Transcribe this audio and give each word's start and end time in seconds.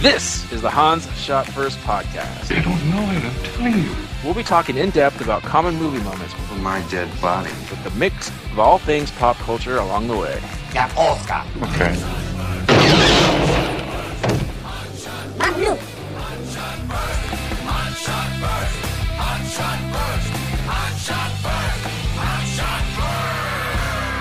This 0.00 0.50
is 0.50 0.62
the 0.62 0.70
Hans 0.70 1.06
Shot 1.18 1.46
First 1.46 1.78
podcast. 1.80 2.48
They 2.48 2.62
don't 2.62 2.90
know 2.90 3.02
it, 3.12 3.22
I'm 3.22 3.42
telling 3.52 3.82
you. 3.82 3.94
We'll 4.24 4.32
be 4.32 4.42
talking 4.42 4.78
in 4.78 4.88
depth 4.90 5.20
about 5.20 5.42
common 5.42 5.74
movie 5.76 6.02
moments 6.02 6.32
For 6.32 6.54
my 6.54 6.80
dead 6.88 7.08
body. 7.20 7.50
with 7.70 7.84
the 7.84 7.90
mix 7.90 8.28
of 8.50 8.58
all 8.58 8.78
things 8.78 9.10
pop 9.10 9.36
culture 9.36 9.76
along 9.76 10.08
the 10.08 10.16
way. 10.16 10.40
Yeah, 10.72 10.90
all 10.96 11.16
Scott. 11.16 11.46
Okay. 11.62 13.00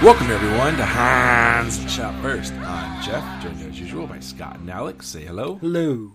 Welcome 0.01 0.31
everyone 0.31 0.77
to 0.77 0.85
Hans 0.85 1.91
Shot 1.91 2.21
First. 2.21 2.53
I'm 2.53 3.03
Jeff, 3.03 3.43
joined 3.43 3.61
as 3.69 3.77
usual 3.77 4.07
by 4.07 4.21
Scott 4.21 4.57
and 4.59 4.69
Alex. 4.69 5.07
Say 5.07 5.25
hello. 5.25 5.55
Hello. 5.55 6.13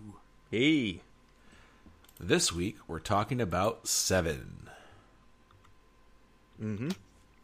Hey. 0.51 1.03
This 2.19 2.51
week 2.51 2.79
we're 2.89 2.99
talking 2.99 3.43
about 3.43 3.87
Seven. 3.87 4.71
Mm-hmm. 6.59 6.93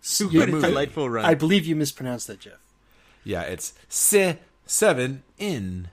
Super 0.01 0.39
What 0.39 0.49
a 0.49 0.61
delightful 0.63 1.11
run. 1.11 1.27
I 1.27 1.35
believe 1.35 1.67
you 1.67 1.77
mispronounced 1.77 2.27
that, 2.29 2.41
Jeff. 2.41 2.61
Yeah, 3.23 3.43
it's 3.43 3.75
Se 3.91 4.39
Seven 4.65 5.23
in. 5.37 5.89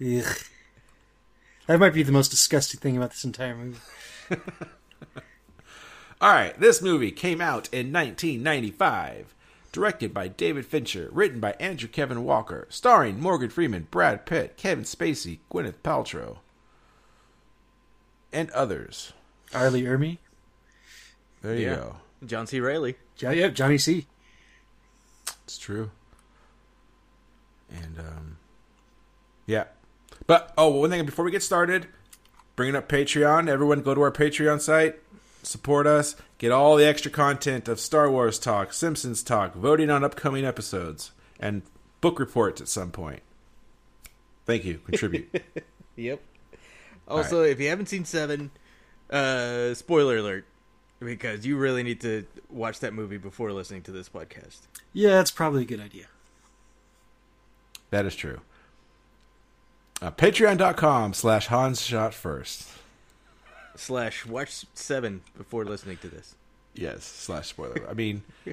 Ugh. 0.00 0.34
That 1.66 1.78
might 1.78 1.92
be 1.92 2.02
the 2.02 2.10
most 2.10 2.30
disgusting 2.30 2.80
thing 2.80 2.96
about 2.96 3.10
this 3.10 3.24
entire 3.24 3.54
movie. 3.54 3.80
All 6.20 6.32
right, 6.32 6.58
this 6.60 6.82
movie 6.82 7.12
came 7.12 7.40
out 7.40 7.68
in 7.72 7.92
1995, 7.92 9.34
directed 9.72 10.12
by 10.12 10.28
David 10.28 10.66
Fincher, 10.66 11.08
written 11.12 11.40
by 11.40 11.52
Andrew 11.58 11.88
Kevin 11.88 12.24
Walker, 12.24 12.66
starring 12.68 13.18
Morgan 13.20 13.48
Freeman, 13.48 13.88
Brad 13.90 14.26
Pitt, 14.26 14.56
Kevin 14.58 14.84
Spacey, 14.84 15.38
Gwyneth 15.50 15.76
Paltrow, 15.82 16.38
and 18.32 18.50
others. 18.50 19.12
R. 19.54 19.70
Lee 19.70 19.82
Ermey. 19.84 20.18
There 21.42 21.54
you 21.54 21.66
Yeah. 21.68 21.74
go. 21.76 21.96
John 22.26 22.46
C. 22.46 22.60
Reilly. 22.60 22.96
Jo- 23.16 23.30
yeah, 23.30 23.48
Johnny 23.48 23.78
C. 23.78 24.06
It's 25.44 25.56
true. 25.56 25.90
And 27.70 27.98
um 27.98 28.36
yeah. 29.46 29.64
But 30.26 30.52
oh, 30.58 30.68
one 30.68 30.90
thing 30.90 31.04
before 31.06 31.24
we 31.24 31.30
get 31.30 31.42
started, 31.42 31.86
bringing 32.56 32.76
up 32.76 32.88
Patreon, 32.88 33.48
everyone 33.48 33.80
go 33.80 33.94
to 33.94 34.02
our 34.02 34.12
Patreon 34.12 34.60
site, 34.60 34.96
support 35.42 35.86
us, 35.86 36.16
get 36.38 36.52
all 36.52 36.76
the 36.76 36.86
extra 36.86 37.10
content 37.10 37.68
of 37.68 37.80
Star 37.80 38.10
Wars 38.10 38.38
talk, 38.38 38.72
Simpsons 38.72 39.22
talk, 39.22 39.54
voting 39.54 39.90
on 39.90 40.04
upcoming 40.04 40.44
episodes, 40.44 41.12
and 41.38 41.62
book 42.00 42.18
reports 42.18 42.60
at 42.60 42.68
some 42.68 42.90
point. 42.90 43.20
Thank 44.46 44.64
you. 44.64 44.78
Contribute. 44.84 45.42
Yep. 45.96 46.20
Also, 47.06 47.42
if 47.42 47.60
you 47.60 47.68
haven't 47.68 47.90
seen 47.90 48.06
Seven, 48.06 48.50
uh, 49.10 49.74
spoiler 49.74 50.16
alert, 50.16 50.46
because 50.98 51.44
you 51.44 51.58
really 51.58 51.82
need 51.82 52.00
to 52.00 52.24
watch 52.48 52.80
that 52.80 52.94
movie 52.94 53.18
before 53.18 53.52
listening 53.52 53.82
to 53.82 53.90
this 53.92 54.08
podcast. 54.08 54.60
Yeah, 54.94 55.10
that's 55.10 55.30
probably 55.30 55.62
a 55.62 55.66
good 55.66 55.80
idea. 55.80 56.06
that 57.90 58.06
is 58.06 58.14
true. 58.14 58.40
Uh, 60.00 60.10
Patreon.com 60.10 61.12
slash 61.12 61.48
Hans 61.48 61.82
Shot 61.82 62.14
First. 62.14 62.66
Slash 63.80 64.26
watch 64.26 64.66
Seven 64.74 65.22
before 65.36 65.64
listening 65.64 65.96
to 65.98 66.08
this. 66.08 66.34
Yes, 66.74 67.02
slash 67.04 67.48
spoiler. 67.48 67.82
I 67.88 67.94
mean, 67.94 68.22
I 68.46 68.52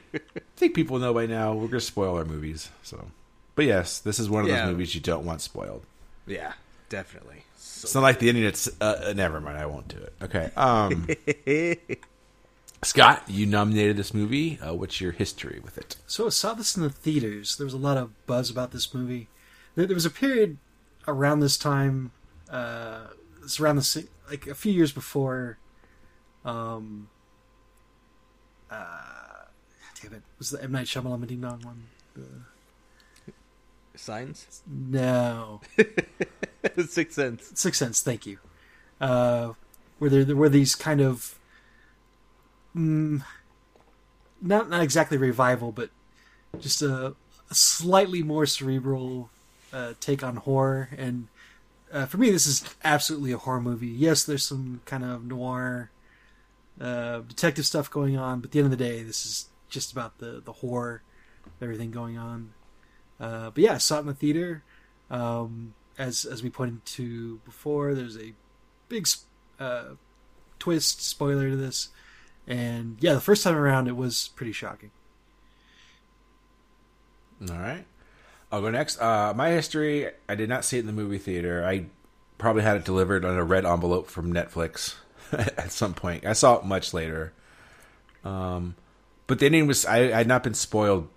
think 0.56 0.74
people 0.74 1.00
know 1.00 1.14
by 1.14 1.26
now 1.26 1.52
we're 1.54 1.68
going 1.68 1.72
to 1.72 1.82
spoil 1.82 2.18
our 2.18 2.26
movies. 2.26 2.70
So, 2.82 3.08
but 3.56 3.66
yes, 3.66 4.00
this 4.00 4.20
is 4.20 4.30
one 4.30 4.44
of 4.44 4.48
Yeah. 4.50 4.66
those 4.66 4.72
movies 4.72 4.96
you 4.96 5.02
don't 5.02 5.26
want 5.26 5.42
spoiled. 5.42 5.84
Yeah, 6.26 6.54
definitely. 6.90 7.44
So, 7.58 7.86
It's 7.86 7.94
not 7.94 8.02
like 8.04 8.20
the 8.20 8.30
ending. 8.30 8.46
It's 8.46 8.68
uh, 8.82 9.08
uh, 9.10 9.14
never 9.14 9.40
mind. 9.42 9.58
I 9.58 9.66
won't 9.66 9.88
do 9.90 9.98
it. 9.98 10.14
Okay. 10.24 10.50
Um, 10.56 11.08
Scott, 12.84 13.24
you 13.28 13.46
nominated 13.46 13.98
this 13.98 14.14
movie. 14.14 14.60
Uh, 14.66 14.74
what's 14.74 15.02
your 15.02 15.12
history 15.12 15.60
with 15.64 15.78
it? 15.78 15.96
So 16.08 16.28
I 16.28 16.30
saw 16.30 16.54
this 16.54 16.78
in 16.78 16.84
the 16.84 16.90
theaters. 16.90 17.58
There 17.58 17.66
was 17.66 17.74
a 17.74 17.78
lot 17.78 17.98
of 17.98 18.12
buzz 18.28 18.50
about 18.50 18.72
this 18.72 18.94
movie. 18.94 19.28
There, 19.76 19.86
there 19.86 19.96
was 19.96 20.06
a 20.06 20.12
period 20.12 20.58
around 21.08 21.40
this 21.40 21.58
time, 21.58 22.12
uh, 22.50 23.08
it's 23.44 23.60
around 23.60 23.78
the 23.78 23.84
si- 23.84 24.08
like 24.30 24.48
a 24.48 24.56
few 24.56 24.72
years 24.72 24.92
before. 24.92 25.58
Um. 26.46 27.10
Uh, 28.70 29.46
damn 30.02 30.14
it! 30.14 30.24
Was 30.40 30.50
the 30.50 30.62
M 30.62 30.72
Night 30.72 30.88
Shyamalan 30.88 31.26
Ding 31.28 31.42
Dong 31.42 31.62
one? 31.62 31.84
The... 32.16 32.28
Signs. 33.96 34.62
No. 34.68 35.62
Sixth 36.88 37.16
Sense. 37.16 37.52
Sixth 37.56 37.80
Sense, 37.80 38.02
thank 38.02 38.26
you. 38.26 38.38
Uh, 39.02 39.54
where 40.00 40.10
there, 40.10 40.24
there 40.24 40.36
were 40.36 40.50
these 40.50 40.76
kind 40.76 41.02
of, 41.02 41.40
mm, 42.76 43.24
not 44.42 44.70
not 44.70 44.82
exactly 44.82 45.18
revival, 45.18 45.72
but 45.72 45.90
just 46.60 46.82
a, 46.82 47.16
a 47.50 47.56
slightly 47.56 48.22
more 48.22 48.46
cerebral 48.46 49.30
uh, 49.74 49.94
take 50.00 50.24
on 50.24 50.38
horror. 50.38 50.90
And 50.98 51.28
uh, 51.92 52.06
for 52.06 52.18
me, 52.18 52.30
this 52.30 52.48
is 52.48 52.64
absolutely 52.84 53.32
a 53.32 53.38
horror 53.38 53.62
movie. 53.62 53.88
Yes, 53.88 54.24
there's 54.24 54.46
some 54.46 54.82
kind 54.86 55.04
of 55.04 55.26
noir, 55.26 55.92
uh, 56.80 57.20
detective 57.20 57.66
stuff 57.66 57.90
going 57.90 58.18
on, 58.18 58.40
but 58.40 58.48
at 58.48 58.52
the 58.52 58.60
end 58.60 58.66
of 58.66 58.78
the 58.78 58.84
day, 58.84 59.04
this 59.04 59.26
is 59.26 59.50
just 59.70 59.92
about 59.92 60.20
the 60.20 60.42
the 60.44 60.54
horror, 60.54 61.02
everything 61.62 61.92
going 61.92 62.18
on. 62.18 62.54
Uh, 63.20 63.50
but 63.50 63.64
yeah, 63.64 63.74
I 63.74 63.78
saw 63.78 63.98
it 63.98 64.02
in 64.02 64.08
the 64.08 64.14
theater. 64.14 64.64
Um, 65.10 65.74
as 65.98 66.26
as 66.26 66.44
we 66.44 66.50
pointed 66.50 66.86
to 66.86 67.38
before, 67.46 67.94
there's 67.94 68.18
a 68.18 68.34
big 68.90 69.08
uh, 69.60 69.96
twist 70.60 71.02
spoiler 71.02 71.50
to 71.50 71.56
this, 71.56 71.90
and 72.46 72.98
yeah, 73.00 73.14
the 73.14 73.22
first 73.22 73.44
time 73.44 73.56
around 73.56 73.88
it 73.88 73.96
was 73.96 74.30
pretty 74.36 74.52
shocking. 74.52 74.92
All 77.50 77.58
right. 77.58 77.86
I'll 78.52 78.62
go 78.62 78.70
next. 78.70 79.00
Uh, 79.02 79.34
my 79.36 79.50
history. 79.50 80.10
I 80.30 80.36
did 80.36 80.50
not 80.50 80.64
see 80.64 80.78
it 80.78 80.82
in 80.82 80.88
the 80.88 80.94
movie 80.94 81.18
theater. 81.18 81.66
I 81.66 81.86
probably 82.38 82.64
had 82.64 82.78
it 82.78 82.86
delivered 82.86 83.26
on 83.26 83.36
a 83.36 83.44
red 83.44 83.66
envelope 83.66 84.08
from 84.08 84.34
Netflix 84.34 84.96
at 85.32 85.72
some 85.72 85.94
point. 85.94 86.26
I 86.26 86.34
saw 86.34 86.58
it 86.58 86.66
much 86.66 86.94
later. 86.94 87.34
Um, 88.24 88.76
but 89.28 89.40
the 89.40 89.48
ending 89.48 89.68
was. 89.68 89.86
I, 89.86 89.98
I 89.98 90.18
had 90.18 90.28
not 90.28 90.44
been 90.44 90.54
spoiled 90.54 91.10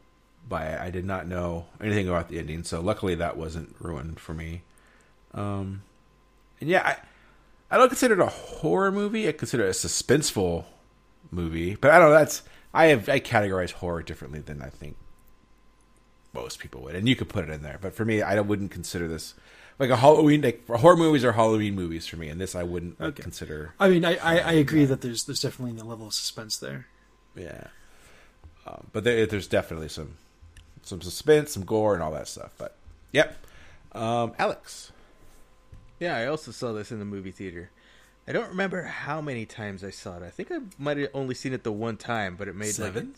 by 0.49 0.67
it. 0.67 0.81
I 0.81 0.91
did 0.91 1.05
not 1.05 1.29
know 1.29 1.67
anything 1.81 2.09
about 2.09 2.29
the 2.29 2.39
ending, 2.39 2.65
so 2.65 2.81
luckily 2.81 3.15
that 3.17 3.37
wasn't 3.37 3.77
ruined 3.79 4.19
for 4.19 4.35
me. 4.35 4.63
Um, 5.33 5.83
and 6.61 6.69
yeah, 6.69 6.83
I 6.85 6.97
I 7.71 7.79
don't 7.79 7.89
consider 7.89 8.15
it 8.15 8.21
a 8.21 8.27
horror 8.27 8.91
movie. 8.91 9.29
I 9.29 9.33
consider 9.33 9.65
it 9.65 9.69
a 9.69 9.71
suspenseful 9.71 10.65
movie. 11.31 11.77
But 11.77 11.93
I 11.93 11.99
don't 11.99 12.11
know. 12.11 12.19
That's 12.19 12.43
I 12.75 12.87
have 12.87 13.09
I 13.09 13.21
categorize 13.21 13.71
horror 13.73 14.03
differently 14.03 14.41
than 14.41 14.61
I 14.61 14.69
think 14.69 14.97
most 16.33 16.59
people 16.59 16.83
would, 16.83 16.95
and 16.95 17.09
you 17.09 17.17
could 17.17 17.29
put 17.29 17.45
it 17.49 17.51
in 17.51 17.63
there. 17.63 17.79
But 17.81 17.95
for 17.95 18.05
me, 18.05 18.23
I 18.23 18.39
wouldn't 18.41 18.71
consider 18.71 19.09
this 19.09 19.35
like 19.79 19.91
a 19.91 19.97
Halloween. 19.97 20.43
Like 20.43 20.67
horror 20.67 20.97
movies 20.97 21.25
are 21.25 21.33
Halloween 21.33 21.75
movies 21.75 22.07
for 22.07 22.17
me, 22.17 22.29
and 22.29 22.41
this 22.41 22.55
I 22.55 22.63
wouldn't 22.63 23.01
like, 23.01 23.11
Okay. 23.11 23.23
consider. 23.23 23.75
I 23.81 23.89
mean, 23.89 24.05
I, 24.05 24.17
I, 24.17 24.39
I 24.39 24.53
agree 24.53 24.85
that 24.85 25.01
there's 25.01 25.25
there's 25.25 25.41
definitely 25.43 25.81
a 25.81 25.85
level 25.85 26.07
of 26.07 26.15
suspense 26.15 26.57
there. 26.59 26.87
Yeah, 27.35 27.69
um, 28.67 28.89
but 28.93 29.05
there, 29.05 29.27
there's 29.27 29.47
definitely 29.47 29.89
some 29.89 30.17
some 30.83 31.01
suspense, 31.01 31.53
some 31.53 31.65
gore, 31.65 31.95
and 31.95 32.03
all 32.03 32.13
that 32.13 32.29
stuff. 32.29 32.53
But 32.59 32.77
yep, 33.13 33.37
um, 33.93 34.33
Alex. 34.39 34.93
Yeah, 35.99 36.17
I 36.17 36.27
also 36.27 36.51
saw 36.51 36.73
this 36.73 36.91
in 36.91 36.99
the 36.99 37.05
movie 37.05 37.31
theater. 37.31 37.71
I 38.27 38.33
don't 38.33 38.49
remember 38.49 38.85
how 38.85 39.21
many 39.21 39.45
times 39.45 39.83
I 39.85 39.91
saw 39.91 40.17
it. 40.17 40.23
I 40.23 40.31
think 40.31 40.51
I 40.51 40.59
might 40.79 40.97
have 40.97 41.09
only 41.13 41.35
seen 41.35 41.53
it 41.53 41.63
the 41.63 41.73
one 41.73 41.97
time, 41.97 42.37
but 42.37 42.49
it 42.49 42.55
made 42.55 42.79
like 42.79 43.15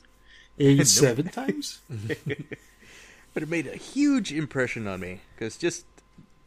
Seven? 0.87 1.29
Times. 1.33 1.81
but 3.35 3.43
it 3.43 3.49
made 3.49 3.67
a 3.67 3.77
huge 3.77 4.33
impression 4.33 4.87
on 4.87 5.01
me 5.01 5.21
because 5.35 5.57
just 5.57 5.85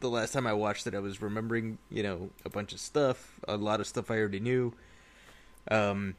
the 0.00 0.08
last 0.08 0.32
time 0.32 0.46
I 0.46 0.52
watched 0.52 0.86
it, 0.86 0.94
I 0.94 1.00
was 1.00 1.22
remembering, 1.22 1.78
you 1.90 2.02
know, 2.02 2.30
a 2.44 2.50
bunch 2.50 2.72
of 2.72 2.80
stuff, 2.80 3.40
a 3.48 3.56
lot 3.56 3.80
of 3.80 3.86
stuff 3.86 4.10
I 4.10 4.18
already 4.18 4.40
knew. 4.40 4.72
Um, 5.70 6.14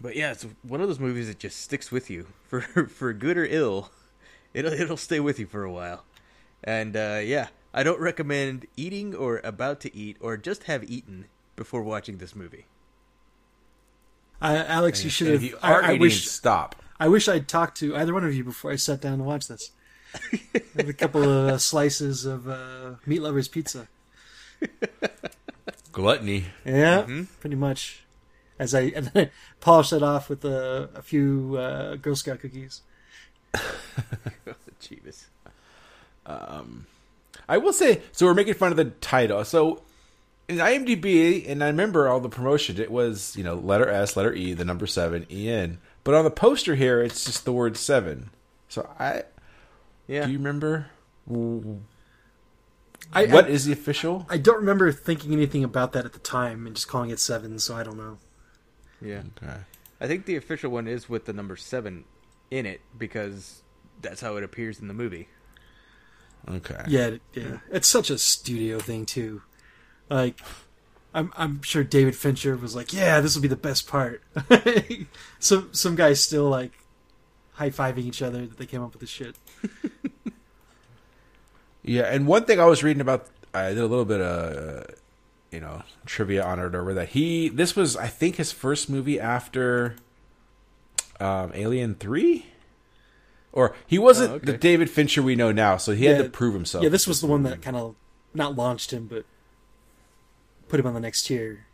but 0.00 0.16
yeah, 0.16 0.32
it's 0.32 0.46
one 0.62 0.80
of 0.80 0.88
those 0.88 1.00
movies 1.00 1.28
that 1.28 1.38
just 1.38 1.60
sticks 1.60 1.90
with 1.90 2.10
you 2.10 2.26
for 2.48 2.60
for 2.60 3.12
good 3.12 3.36
or 3.38 3.46
ill. 3.46 3.90
It'll 4.52 4.72
it'll 4.72 4.96
stay 4.96 5.20
with 5.20 5.38
you 5.38 5.46
for 5.46 5.64
a 5.64 5.72
while, 5.72 6.04
and 6.64 6.96
uh, 6.96 7.20
yeah, 7.22 7.48
I 7.72 7.82
don't 7.82 8.00
recommend 8.00 8.66
eating 8.76 9.14
or 9.14 9.40
about 9.44 9.80
to 9.80 9.96
eat 9.96 10.16
or 10.20 10.36
just 10.36 10.64
have 10.64 10.84
eaten 10.84 11.26
before 11.56 11.82
watching 11.82 12.18
this 12.18 12.34
movie. 12.34 12.66
I, 14.40 14.56
Alex, 14.56 15.04
you 15.04 15.10
should 15.10 15.28
have. 15.28 15.42
you 15.42 15.58
I, 15.62 15.72
are 15.72 15.82
I 15.82 15.88
eating, 15.90 16.00
wish 16.00 16.26
stop. 16.28 16.79
I 17.00 17.08
wish 17.08 17.28
I'd 17.28 17.48
talked 17.48 17.78
to 17.78 17.96
either 17.96 18.12
one 18.14 18.24
of 18.24 18.34
you 18.34 18.44
before 18.44 18.70
I 18.70 18.76
sat 18.76 19.00
down 19.00 19.18
to 19.18 19.24
watch 19.24 19.48
this. 19.48 19.70
Have 20.76 20.88
a 20.88 20.92
couple 20.92 21.22
of 21.22 21.48
uh, 21.48 21.58
slices 21.58 22.24
of 22.26 22.48
uh, 22.48 22.96
meat 23.06 23.22
lovers 23.22 23.48
pizza. 23.48 23.88
Gluttony. 25.92 26.44
Yeah, 26.64 27.02
Mm-hmm. 27.02 27.22
pretty 27.40 27.56
much. 27.56 28.00
As 28.58 28.74
I 28.74 28.80
and 28.94 29.06
then 29.06 29.26
I 29.26 29.30
polished 29.60 29.92
it 29.94 30.02
off 30.02 30.28
with 30.28 30.44
a, 30.44 30.90
a 30.94 31.02
few 31.02 31.56
uh, 31.56 31.96
Girl 31.96 32.14
Scout 32.14 32.40
cookies. 32.40 32.82
Jeebus. 34.80 35.24
I 36.26 36.62
I 37.48 37.58
will 37.58 37.72
say, 37.72 38.02
so 38.12 38.26
we're 38.26 38.34
making 38.34 38.54
fun 38.54 38.70
of 38.70 38.76
the 38.76 38.84
title. 38.84 39.44
So 39.44 39.82
in 40.48 40.58
IMDb, 40.58 41.48
and 41.50 41.64
I 41.64 41.68
remember 41.68 42.08
all 42.08 42.20
the 42.20 42.28
promotion, 42.28 42.80
it 42.80 42.90
was 42.90 43.34
you 43.36 43.42
know 43.42 43.54
letter 43.54 43.88
S, 43.88 44.16
letter 44.16 44.32
E, 44.34 44.52
the 44.52 44.64
number 44.64 44.86
seven, 44.86 45.26
E 45.30 45.48
N. 45.50 45.78
But 46.04 46.14
on 46.14 46.24
the 46.24 46.30
poster 46.30 46.74
here, 46.76 47.02
it's 47.02 47.24
just 47.24 47.44
the 47.44 47.52
word 47.52 47.76
seven. 47.76 48.30
So 48.68 48.88
I 48.98 49.24
Yeah. 50.08 50.26
do 50.26 50.32
you 50.32 50.38
remember 50.38 50.86
I, 53.12 53.26
what 53.26 53.46
I, 53.46 53.48
is 53.48 53.64
the 53.66 53.72
official? 53.72 54.26
I 54.28 54.38
don't 54.38 54.56
remember 54.58 54.92
thinking 54.92 55.32
anything 55.32 55.64
about 55.64 55.92
that 55.92 56.04
at 56.04 56.12
the 56.12 56.18
time 56.18 56.66
and 56.66 56.74
just 56.76 56.88
calling 56.88 57.10
it 57.10 57.18
seven, 57.20 57.58
so 57.58 57.76
I 57.76 57.82
don't 57.82 57.96
know. 57.96 58.18
yeah. 59.00 59.22
Okay. 59.42 59.56
I 60.00 60.06
think 60.06 60.24
the 60.24 60.36
official 60.36 60.70
one 60.70 60.86
is 60.88 61.08
with 61.10 61.26
the 61.26 61.32
number 61.32 61.56
seven 61.56 62.04
in 62.50 62.64
it 62.66 62.80
because 62.96 63.62
that's 64.00 64.20
how 64.22 64.36
it 64.36 64.44
appears 64.44 64.78
in 64.80 64.88
the 64.88 64.94
movie. 64.94 65.28
Okay. 66.48 66.82
Yeah, 66.88 67.16
yeah. 67.34 67.58
It's 67.70 67.86
such 67.88 68.08
a 68.08 68.16
studio 68.16 68.78
thing 68.78 69.04
too. 69.04 69.42
Like, 70.08 70.40
I'm 71.14 71.32
I'm 71.36 71.62
sure 71.62 71.82
David 71.84 72.14
Fincher 72.16 72.56
was 72.56 72.74
like, 72.76 72.92
"Yeah, 72.92 73.20
this 73.20 73.34
will 73.34 73.42
be 73.42 73.48
the 73.48 73.56
best 73.56 73.86
part." 73.88 74.22
some 75.38 75.68
some 75.72 75.96
guys 75.96 76.22
still 76.22 76.48
like 76.48 76.72
high 77.54 77.70
fiving 77.70 78.04
each 78.04 78.22
other 78.22 78.46
that 78.46 78.58
they 78.58 78.66
came 78.66 78.82
up 78.82 78.92
with 78.92 79.00
this 79.00 79.10
shit. 79.10 79.36
Yeah, 81.82 82.02
and 82.02 82.26
one 82.26 82.44
thing 82.44 82.60
I 82.60 82.66
was 82.66 82.82
reading 82.82 83.00
about, 83.00 83.26
I 83.54 83.70
did 83.70 83.78
a 83.78 83.86
little 83.86 84.04
bit 84.04 84.20
of, 84.20 84.80
uh, 84.90 84.92
you 85.50 85.60
know, 85.60 85.82
trivia 86.04 86.44
on 86.44 86.58
it 86.58 86.74
over 86.74 86.92
that 86.94 87.08
he. 87.10 87.48
This 87.48 87.74
was, 87.74 87.96
I 87.96 88.06
think, 88.06 88.36
his 88.36 88.52
first 88.52 88.90
movie 88.90 89.18
after 89.18 89.96
um, 91.18 91.50
Alien 91.54 91.94
Three, 91.94 92.46
or 93.50 93.74
he 93.86 93.98
wasn't 93.98 94.30
Oh, 94.30 94.34
okay. 94.34 94.44
the 94.52 94.58
David 94.58 94.90
Fincher 94.90 95.22
we 95.22 95.34
know 95.34 95.52
now, 95.52 95.78
so 95.78 95.92
he 95.94 96.04
had 96.04 96.22
to 96.22 96.28
prove 96.28 96.52
himself. 96.52 96.84
Yeah, 96.84 96.90
this 96.90 97.06
was 97.06 97.22
the 97.22 97.26
one 97.26 97.44
that 97.44 97.62
kind 97.62 97.76
of 97.76 97.94
not 98.34 98.56
launched 98.56 98.92
him, 98.92 99.06
but 99.06 99.24
put 100.70 100.80
him 100.80 100.86
on 100.86 100.94
the 100.94 101.00
next 101.00 101.24
tier. 101.24 101.66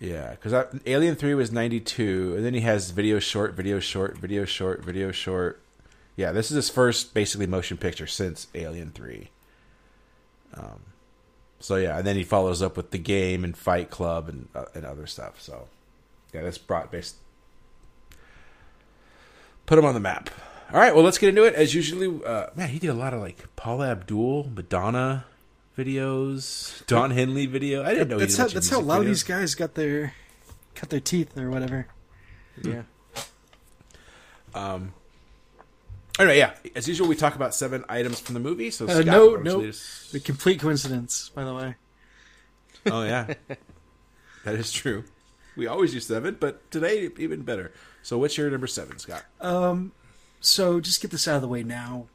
Yeah, 0.00 0.30
because 0.30 0.66
Alien 0.84 1.14
Three 1.14 1.34
was 1.34 1.52
ninety 1.52 1.78
two, 1.78 2.34
and 2.36 2.44
then 2.44 2.54
he 2.54 2.62
has 2.62 2.90
video 2.90 3.20
short, 3.20 3.54
video 3.54 3.78
short, 3.78 4.18
video 4.18 4.44
short, 4.44 4.84
video 4.84 5.12
short. 5.12 5.62
Yeah, 6.16 6.32
this 6.32 6.50
is 6.50 6.56
his 6.56 6.70
first 6.70 7.14
basically 7.14 7.46
motion 7.46 7.76
picture 7.76 8.08
since 8.08 8.48
Alien 8.54 8.90
Three. 8.90 9.30
Um, 10.54 10.80
so 11.60 11.76
yeah, 11.76 11.98
and 11.98 12.06
then 12.06 12.16
he 12.16 12.24
follows 12.24 12.62
up 12.62 12.76
with 12.76 12.90
the 12.90 12.98
game 12.98 13.44
and 13.44 13.56
Fight 13.56 13.90
Club 13.90 14.28
and 14.28 14.48
uh, 14.56 14.64
and 14.74 14.84
other 14.84 15.06
stuff. 15.06 15.40
So 15.40 15.68
yeah, 16.34 16.42
this 16.42 16.58
brought 16.58 16.90
based 16.90 17.16
put 19.66 19.78
him 19.78 19.84
on 19.84 19.94
the 19.94 20.00
map. 20.00 20.30
All 20.72 20.80
right, 20.80 20.94
well 20.94 21.04
let's 21.04 21.18
get 21.18 21.28
into 21.28 21.44
it. 21.44 21.54
As 21.54 21.74
usually, 21.74 22.24
uh, 22.24 22.46
man, 22.56 22.70
he 22.70 22.80
did 22.80 22.90
a 22.90 22.94
lot 22.94 23.14
of 23.14 23.20
like 23.20 23.54
Paula 23.54 23.90
Abdul, 23.90 24.50
Madonna 24.52 25.26
videos, 25.76 26.84
Don 26.86 27.10
Henley 27.10 27.46
video. 27.46 27.82
I 27.82 27.90
didn't 27.94 28.08
know 28.08 28.16
he 28.16 28.20
that's 28.20 28.36
did 28.36 28.42
how 28.42 28.48
that's 28.48 28.68
how 28.70 28.76
a 28.76 28.80
music 28.80 28.88
lot 28.88 29.00
of 29.00 29.06
these 29.06 29.22
guys 29.22 29.54
got 29.54 29.74
their 29.74 30.14
cut 30.74 30.90
their 30.90 31.00
teeth 31.00 31.36
or 31.36 31.50
whatever. 31.50 31.86
Yeah. 32.62 32.82
Um. 34.54 34.92
Anyway, 36.18 36.38
yeah. 36.38 36.54
As 36.76 36.86
usual, 36.88 37.08
we 37.08 37.16
talk 37.16 37.34
about 37.34 37.54
seven 37.54 37.84
items 37.88 38.20
from 38.20 38.34
the 38.34 38.40
movie. 38.40 38.70
So 38.70 38.86
Uh, 38.86 38.90
Scott, 38.92 39.06
no, 39.06 39.12
why 39.12 39.32
don't 39.36 39.38
you 39.46 39.52
no. 39.52 39.58
lead 39.58 39.68
us- 39.70 40.08
The 40.12 40.20
complete 40.20 40.60
coincidence, 40.60 41.30
by 41.34 41.44
the 41.44 41.54
way. 41.54 41.74
Oh 42.86 43.02
yeah, 43.04 43.32
that 44.44 44.54
is 44.56 44.72
true. 44.72 45.04
We 45.56 45.66
always 45.66 45.94
use 45.94 46.06
seven, 46.06 46.36
but 46.40 46.70
today 46.70 47.08
even 47.18 47.42
better. 47.42 47.72
So, 48.02 48.18
what's 48.18 48.36
your 48.36 48.50
number 48.50 48.66
seven, 48.66 48.98
Scott? 48.98 49.24
Um, 49.40 49.92
so 50.40 50.80
just 50.80 51.00
get 51.00 51.10
this 51.12 51.28
out 51.28 51.36
of 51.36 51.42
the 51.42 51.48
way 51.48 51.62
now. 51.62 52.06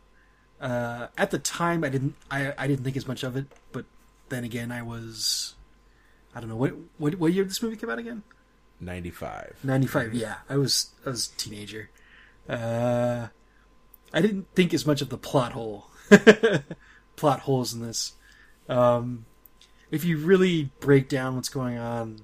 Uh, 0.60 1.08
at 1.18 1.32
the 1.32 1.40
time, 1.40 1.84
I 1.84 1.90
didn't 1.90 2.16
I, 2.32 2.54
I 2.58 2.68
didn't 2.68 2.84
think 2.84 2.98
as 2.98 3.08
much 3.08 3.24
of 3.24 3.36
it, 3.36 3.46
but 3.72 3.86
then 4.30 4.44
again, 4.44 4.72
I 4.72 4.82
was 4.82 5.56
I 6.36 6.40
don't 6.40 6.50
know 6.50 6.56
what 6.56 6.74
what 6.98 7.16
what 7.16 7.34
year 7.34 7.44
did 7.44 7.52
this 7.52 7.62
movie 7.62 7.76
came 7.76 7.90
out 7.90 8.00
again? 8.00 8.24
Ninety-five. 8.80 9.58
Ninety 9.64 9.88
five. 9.88 10.14
Yeah, 10.14 10.36
I 10.50 10.58
was 10.58 10.92
I 11.06 11.10
was 11.10 11.32
a 11.34 11.38
teenager. 11.38 11.90
Uh, 12.48 13.28
I 14.14 14.22
didn't 14.22 14.48
think 14.56 14.74
as 14.74 14.86
much 14.86 15.02
of 15.02 15.10
the 15.10 15.18
plot 15.18 15.52
hole, 15.54 15.88
plot 17.16 17.42
holes 17.42 17.74
in 17.74 17.82
this. 17.82 18.14
Um, 18.70 19.26
if 19.92 20.06
you 20.06 20.18
really 20.18 20.72
break 20.80 21.10
down 21.10 21.36
what's 21.36 21.50
going 21.50 21.78
on, 21.78 22.22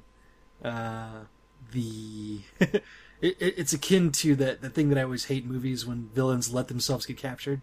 uh, 0.63 1.25
the 1.71 2.41
it, 2.59 2.83
it, 3.21 3.53
it's 3.57 3.73
akin 3.73 4.11
to 4.11 4.35
that 4.35 4.61
the 4.61 4.69
thing 4.69 4.89
that 4.89 4.97
I 4.97 5.03
always 5.03 5.25
hate 5.25 5.43
in 5.43 5.51
movies 5.51 5.85
when 5.85 6.09
villains 6.13 6.53
let 6.53 6.67
themselves 6.67 7.05
get 7.05 7.17
captured. 7.17 7.61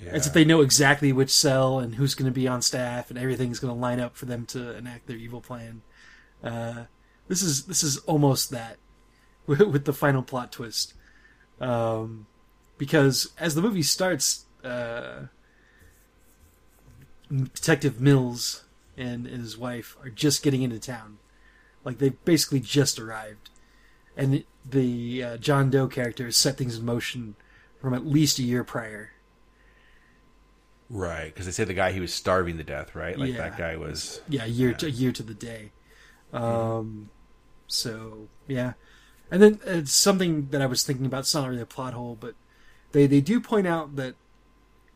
Yeah. 0.00 0.10
As 0.10 0.26
if 0.26 0.32
they 0.32 0.44
know 0.44 0.60
exactly 0.62 1.12
which 1.12 1.30
cell 1.30 1.78
and 1.78 1.94
who's 1.94 2.14
going 2.14 2.30
to 2.30 2.34
be 2.34 2.48
on 2.48 2.62
staff 2.62 3.10
and 3.10 3.18
everything's 3.18 3.60
going 3.60 3.72
to 3.72 3.78
line 3.80 4.00
up 4.00 4.16
for 4.16 4.26
them 4.26 4.46
to 4.46 4.76
enact 4.76 5.06
their 5.06 5.16
evil 5.16 5.40
plan. 5.40 5.82
Uh, 6.42 6.84
this 7.28 7.42
is 7.42 7.66
this 7.66 7.82
is 7.82 7.98
almost 7.98 8.50
that 8.50 8.78
with, 9.46 9.84
the 9.84 9.92
final 9.92 10.22
plot 10.22 10.52
twist, 10.52 10.94
um, 11.60 12.26
because 12.78 13.32
as 13.38 13.54
the 13.54 13.62
movie 13.62 13.82
starts, 13.82 14.46
uh, 14.64 15.26
Detective 17.30 18.00
Mills 18.00 18.64
and 18.96 19.26
his 19.26 19.56
wife 19.56 19.96
are 20.02 20.10
just 20.10 20.42
getting 20.42 20.62
into 20.62 20.78
town, 20.78 21.18
like 21.84 21.98
they 21.98 22.10
basically 22.10 22.60
just 22.60 22.98
arrived, 22.98 23.50
and 24.16 24.44
the 24.68 25.24
uh, 25.24 25.36
John 25.38 25.70
Doe 25.70 25.88
character 25.88 26.26
has 26.26 26.36
set 26.36 26.56
things 26.56 26.78
in 26.78 26.84
motion 26.84 27.34
from 27.80 27.94
at 27.94 28.06
least 28.06 28.38
a 28.38 28.42
year 28.42 28.62
prior. 28.62 29.12
Right 30.92 31.24
because 31.32 31.46
they 31.46 31.52
say 31.52 31.64
the 31.64 31.74
guy 31.74 31.90
he 31.90 32.00
was 32.00 32.12
starving 32.14 32.58
to 32.58 32.64
death, 32.64 32.94
right? 32.94 33.18
Like 33.18 33.32
Yeah. 33.32 33.38
that 33.38 33.56
guy 33.56 33.76
was. 33.76 34.20
yeah, 34.28 34.44
year 34.44 34.72
to, 34.74 34.86
a 34.86 34.90
year 34.90 35.10
to 35.12 35.22
the 35.22 35.34
day. 35.34 35.72
Um, 36.32 37.10
so 37.66 38.28
yeah, 38.46 38.74
and 39.30 39.42
then 39.42 39.58
it's 39.64 39.92
something 39.92 40.48
that 40.50 40.60
I 40.62 40.66
was 40.66 40.82
thinking 40.84 41.06
about. 41.06 41.20
It's 41.20 41.34
not 41.34 41.48
really 41.48 41.62
a 41.62 41.66
plot 41.66 41.94
hole, 41.94 42.16
but 42.20 42.34
they 42.92 43.06
they 43.06 43.20
do 43.20 43.40
point 43.40 43.66
out 43.66 43.96
that 43.96 44.14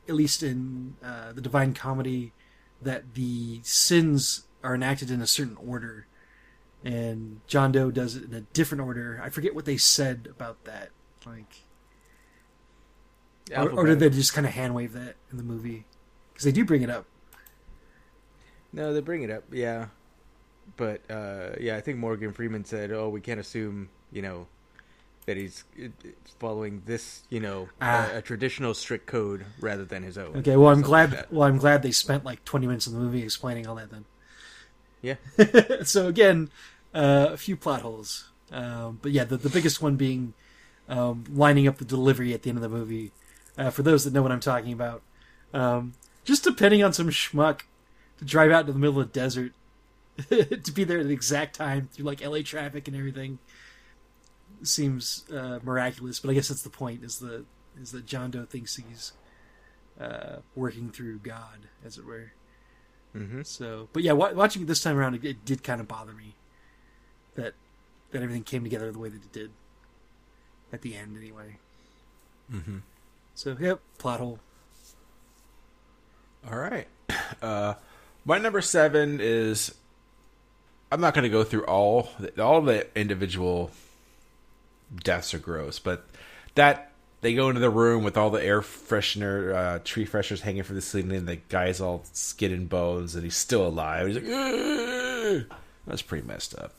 at 0.08 0.14
least 0.14 0.42
in 0.42 0.94
uh, 1.02 1.32
the 1.32 1.40
Divine 1.40 1.74
Comedy, 1.74 2.32
that 2.80 3.14
the 3.14 3.60
sins 3.64 4.44
are 4.62 4.74
enacted 4.74 5.10
in 5.10 5.20
a 5.20 5.26
certain 5.26 5.56
order, 5.56 6.06
and 6.84 7.40
John 7.46 7.72
Doe 7.72 7.90
does 7.90 8.14
it 8.16 8.24
in 8.24 8.34
a 8.34 8.42
different 8.42 8.82
order. 8.84 9.20
I 9.22 9.30
forget 9.30 9.54
what 9.54 9.64
they 9.64 9.76
said 9.76 10.28
about 10.30 10.64
that, 10.64 10.90
like. 11.26 11.62
Or, 13.54 13.70
or 13.70 13.86
did 13.86 14.00
they 14.00 14.10
just 14.10 14.32
kind 14.34 14.46
of 14.46 14.52
hand 14.54 14.74
wave 14.74 14.92
that 14.94 15.16
in 15.30 15.36
the 15.36 15.42
movie? 15.42 15.84
Because 16.32 16.44
they 16.44 16.52
do 16.52 16.64
bring 16.64 16.82
it 16.82 16.90
up. 16.90 17.06
No, 18.72 18.92
they 18.92 19.00
bring 19.00 19.22
it 19.22 19.30
up, 19.30 19.44
yeah. 19.52 19.86
But 20.76 21.08
uh, 21.10 21.50
yeah, 21.60 21.76
I 21.76 21.80
think 21.80 21.98
Morgan 21.98 22.32
Freeman 22.32 22.64
said, 22.64 22.90
"Oh, 22.92 23.08
we 23.08 23.20
can't 23.20 23.40
assume, 23.40 23.88
you 24.12 24.20
know, 24.20 24.48
that 25.26 25.36
he's 25.36 25.64
following 26.38 26.82
this, 26.86 27.22
you 27.30 27.40
know, 27.40 27.68
Ah. 27.80 28.10
a, 28.12 28.18
a 28.18 28.22
traditional 28.22 28.74
strict 28.74 29.06
code 29.06 29.46
rather 29.60 29.84
than 29.84 30.02
his 30.02 30.18
own." 30.18 30.36
Okay, 30.38 30.56
well, 30.56 30.72
I'm 30.72 30.82
glad. 30.82 31.12
like 31.12 31.26
well, 31.30 31.48
I'm 31.48 31.58
glad 31.58 31.82
they 31.82 31.92
spent 31.92 32.24
like 32.24 32.44
20 32.44 32.66
minutes 32.66 32.86
in 32.86 32.94
the 32.94 32.98
movie 32.98 33.22
explaining 33.22 33.66
all 33.66 33.76
that. 33.76 33.90
Then, 33.90 34.04
Yeah, 35.02 35.14
so 35.84 36.08
again, 36.08 36.50
uh, 36.92 37.28
a 37.30 37.36
few 37.36 37.56
plot 37.56 37.82
holes, 37.82 38.28
um, 38.50 38.98
but 39.00 39.12
yeah, 39.12 39.24
the, 39.24 39.36
the 39.36 39.48
biggest 39.50 39.80
one 39.80 39.94
being 39.96 40.34
um, 40.88 41.24
lining 41.32 41.68
up 41.68 41.78
the 41.78 41.84
delivery 41.84 42.34
at 42.34 42.42
the 42.42 42.50
end 42.50 42.58
of 42.58 42.62
the 42.62 42.68
movie. 42.68 43.12
Uh, 43.58 43.70
for 43.70 43.82
those 43.82 44.04
that 44.04 44.12
know 44.12 44.22
what 44.22 44.32
I'm 44.32 44.40
talking 44.40 44.72
about, 44.72 45.02
um, 45.54 45.94
just 46.24 46.44
depending 46.44 46.82
on 46.82 46.92
some 46.92 47.08
schmuck 47.08 47.62
to 48.18 48.24
drive 48.24 48.50
out 48.50 48.66
to 48.66 48.72
the 48.72 48.78
middle 48.78 49.00
of 49.00 49.12
the 49.12 49.18
desert 49.18 49.52
to 50.28 50.72
be 50.72 50.84
there 50.84 50.98
at 50.98 51.06
the 51.06 51.12
exact 51.12 51.56
time 51.56 51.88
through 51.92 52.04
like 52.04 52.24
LA 52.24 52.40
traffic 52.42 52.88
and 52.88 52.96
everything 52.96 53.38
seems 54.62 55.24
uh, 55.32 55.58
miraculous. 55.62 56.20
But 56.20 56.30
I 56.30 56.34
guess 56.34 56.48
that's 56.48 56.62
the 56.62 56.70
point: 56.70 57.02
is 57.04 57.18
the 57.18 57.44
is 57.80 57.92
that 57.92 58.06
John 58.06 58.30
Doe 58.30 58.44
thinks 58.44 58.76
he's 58.76 59.12
uh, 60.00 60.36
working 60.54 60.90
through 60.90 61.18
God, 61.18 61.68
as 61.84 61.98
it 61.98 62.04
were. 62.04 62.32
hmm 63.12 63.42
So, 63.42 63.88
but 63.92 64.02
yeah, 64.02 64.12
wa- 64.12 64.32
watching 64.32 64.62
it 64.62 64.68
this 64.68 64.82
time 64.82 64.96
around, 64.96 65.14
it, 65.14 65.24
it 65.24 65.44
did 65.44 65.62
kind 65.62 65.80
of 65.80 65.88
bother 65.88 66.12
me 66.12 66.34
that 67.34 67.54
that 68.12 68.22
everything 68.22 68.44
came 68.44 68.62
together 68.62 68.90
the 68.90 68.98
way 68.98 69.08
that 69.08 69.22
it 69.22 69.32
did 69.32 69.50
at 70.72 70.82
the 70.82 70.96
end, 70.96 71.16
anyway. 71.16 71.58
Mm-hmm. 72.52 72.78
So, 73.36 73.54
yep, 73.60 73.80
plot 73.98 74.18
hole. 74.18 74.40
All 76.50 76.58
right. 76.58 76.88
Uh, 77.42 77.74
my 78.24 78.38
number 78.38 78.60
seven 78.60 79.18
is. 79.20 79.74
I'm 80.92 81.00
not 81.00 81.12
going 81.12 81.24
to 81.24 81.28
go 81.28 81.42
through 81.44 81.64
all 81.64 82.08
all 82.38 82.60
the 82.62 82.86
individual 82.98 83.72
deaths 85.02 85.34
are 85.34 85.38
gross, 85.38 85.80
but 85.80 86.06
that 86.54 86.92
they 87.20 87.34
go 87.34 87.48
into 87.48 87.60
the 87.60 87.68
room 87.70 88.04
with 88.04 88.16
all 88.16 88.30
the 88.30 88.42
air 88.42 88.60
freshener, 88.60 89.54
uh, 89.54 89.78
tree 89.84 90.06
fresheners 90.06 90.40
hanging 90.40 90.62
from 90.62 90.76
the 90.76 90.82
ceiling, 90.82 91.12
and 91.16 91.26
the 91.28 91.36
guy's 91.36 91.80
all 91.80 92.02
skin 92.12 92.52
and 92.52 92.68
bones, 92.68 93.14
and 93.16 93.24
he's 93.24 93.36
still 93.36 93.66
alive. 93.66 94.06
He's 94.06 94.16
like, 94.16 94.32
"Ugh." 94.32 95.44
that's 95.86 96.02
pretty 96.02 96.26
messed 96.26 96.56
up. 96.58 96.74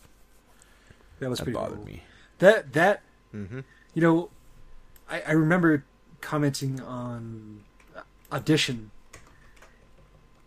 That 1.19 1.29
was 1.29 1.39
That 1.39 1.43
pretty 1.45 1.57
bothered 1.57 1.77
cool. 1.77 1.85
me. 1.85 2.03
That 2.39 2.71
that 2.73 3.01
hmm 3.31 3.59
you 3.93 4.01
know, 4.01 4.29
I, 5.09 5.21
I 5.27 5.31
remember 5.33 5.83
commenting 6.21 6.81
on 6.81 7.63
Audition 8.31 8.91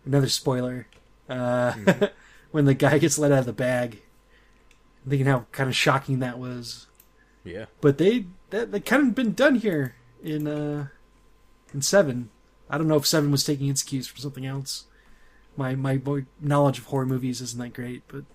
another 0.05 0.29
spoiler. 0.29 0.87
Uh, 1.29 1.73
when 2.51 2.65
the 2.65 2.73
guy 2.73 2.97
gets 2.97 3.17
let 3.17 3.31
out 3.31 3.39
of 3.39 3.45
the 3.45 3.53
bag, 3.53 4.01
thinking 5.07 5.27
how 5.27 5.45
kind 5.51 5.69
of 5.69 5.75
shocking 5.75 6.19
that 6.19 6.37
was. 6.37 6.87
Yeah. 7.43 7.65
But 7.79 7.97
they 7.97 8.25
that 8.49 8.71
they 8.71 8.79
kind 8.79 9.07
of 9.07 9.15
been 9.15 9.33
done 9.33 9.55
here 9.55 9.95
in 10.23 10.47
uh 10.47 10.87
in 11.73 11.81
seven. 11.81 12.29
I 12.69 12.77
don't 12.77 12.87
know 12.87 12.97
if 12.97 13.07
seven 13.07 13.31
was 13.31 13.43
taking 13.43 13.69
its 13.69 13.83
cues 13.83 14.07
from 14.07 14.19
something 14.19 14.45
else. 14.45 14.85
My 15.57 15.75
my 15.75 15.97
boy 15.97 16.25
knowledge 16.39 16.79
of 16.79 16.85
horror 16.85 17.05
movies 17.05 17.41
isn't 17.41 17.59
that 17.59 17.73
great, 17.73 18.03
but 18.07 18.25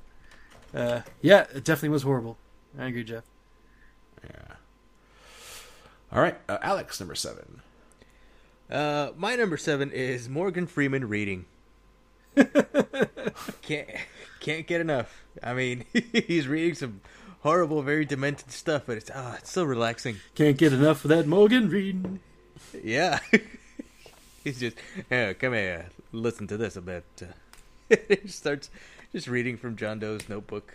uh, 0.78 1.02
yeah, 1.23 1.47
it 1.55 1.64
definitely 1.64 1.90
was 1.90 2.02
horrible. 2.02 2.37
I 2.78 2.87
agree, 2.87 3.05
Jeff. 3.05 3.25
Yeah. 4.25 4.57
All 6.13 6.21
right, 6.21 6.37
uh, 6.49 6.59
Alex, 6.63 7.01
number 7.01 7.15
seven. 7.15 7.63
Uh, 8.71 9.11
my 9.17 9.35
number 9.37 9.57
seven 9.57 9.91
is 9.91 10.29
Morgan 10.29 10.67
Freeman 10.67 11.09
reading. 11.09 11.47
can't 13.63 13.89
can't 14.41 14.67
get 14.67 14.81
enough. 14.81 15.25
I 15.43 15.55
mean, 15.55 15.85
he's 16.13 16.47
reading 16.47 16.75
some 16.75 17.01
horrible, 17.41 17.83
very 17.83 18.05
demented 18.05 18.53
stuff, 18.53 18.83
but 18.87 18.97
it's 18.97 19.11
ah, 19.15 19.37
it's 19.39 19.51
so 19.51 19.65
relaxing. 19.65 20.17
Can't 20.35 20.57
get 20.57 20.73
enough 20.73 21.05
of 21.05 21.09
that 21.09 21.27
Morgan 21.27 21.69
reading. 21.69 22.21
Yeah, 22.85 23.19
he's 24.45 24.61
just 24.61 24.77
yeah, 25.11 25.33
come 25.33 25.55
here, 25.55 25.87
listen 26.13 26.47
to 26.49 26.57
this 26.57 26.77
a 26.77 26.83
bit. 26.83 27.05
Uh, 27.21 27.97
he 28.09 28.29
starts 28.29 28.71
just 29.13 29.29
reading 29.29 29.57
from 29.57 29.77
John 29.77 29.99
Doe's 29.99 30.29
notebook. 30.29 30.75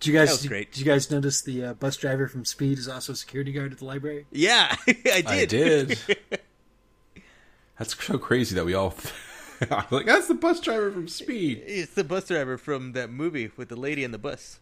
Did 0.00 0.08
you 0.12 0.18
guys 0.18 0.28
That 0.28 0.32
was 0.34 0.42
did, 0.42 0.48
great. 0.48 0.72
did 0.72 0.78
you 0.80 0.84
guys 0.86 1.10
notice 1.10 1.40
the 1.42 1.64
uh, 1.64 1.74
bus 1.74 1.96
driver 1.96 2.28
from 2.28 2.44
Speed 2.44 2.78
is 2.78 2.88
also 2.88 3.12
a 3.12 3.16
security 3.16 3.52
guard 3.52 3.72
at 3.72 3.78
the 3.78 3.84
library? 3.84 4.26
Yeah, 4.30 4.76
I 4.88 4.92
did. 5.22 5.26
I 5.26 5.44
did. 5.46 5.98
That's 7.78 8.04
so 8.04 8.18
crazy 8.18 8.54
that 8.54 8.64
we 8.64 8.74
all. 8.74 8.94
I'm 9.70 9.84
like, 9.90 10.04
that's 10.06 10.28
the 10.28 10.34
bus 10.34 10.60
driver 10.60 10.90
from 10.90 11.08
Speed. 11.08 11.62
It's 11.66 11.94
the 11.94 12.04
bus 12.04 12.28
driver 12.28 12.58
from 12.58 12.92
that 12.92 13.08
movie 13.10 13.50
with 13.56 13.68
the 13.70 13.76
lady 13.76 14.04
in 14.04 14.10
the 14.12 14.18
bus. 14.18 14.58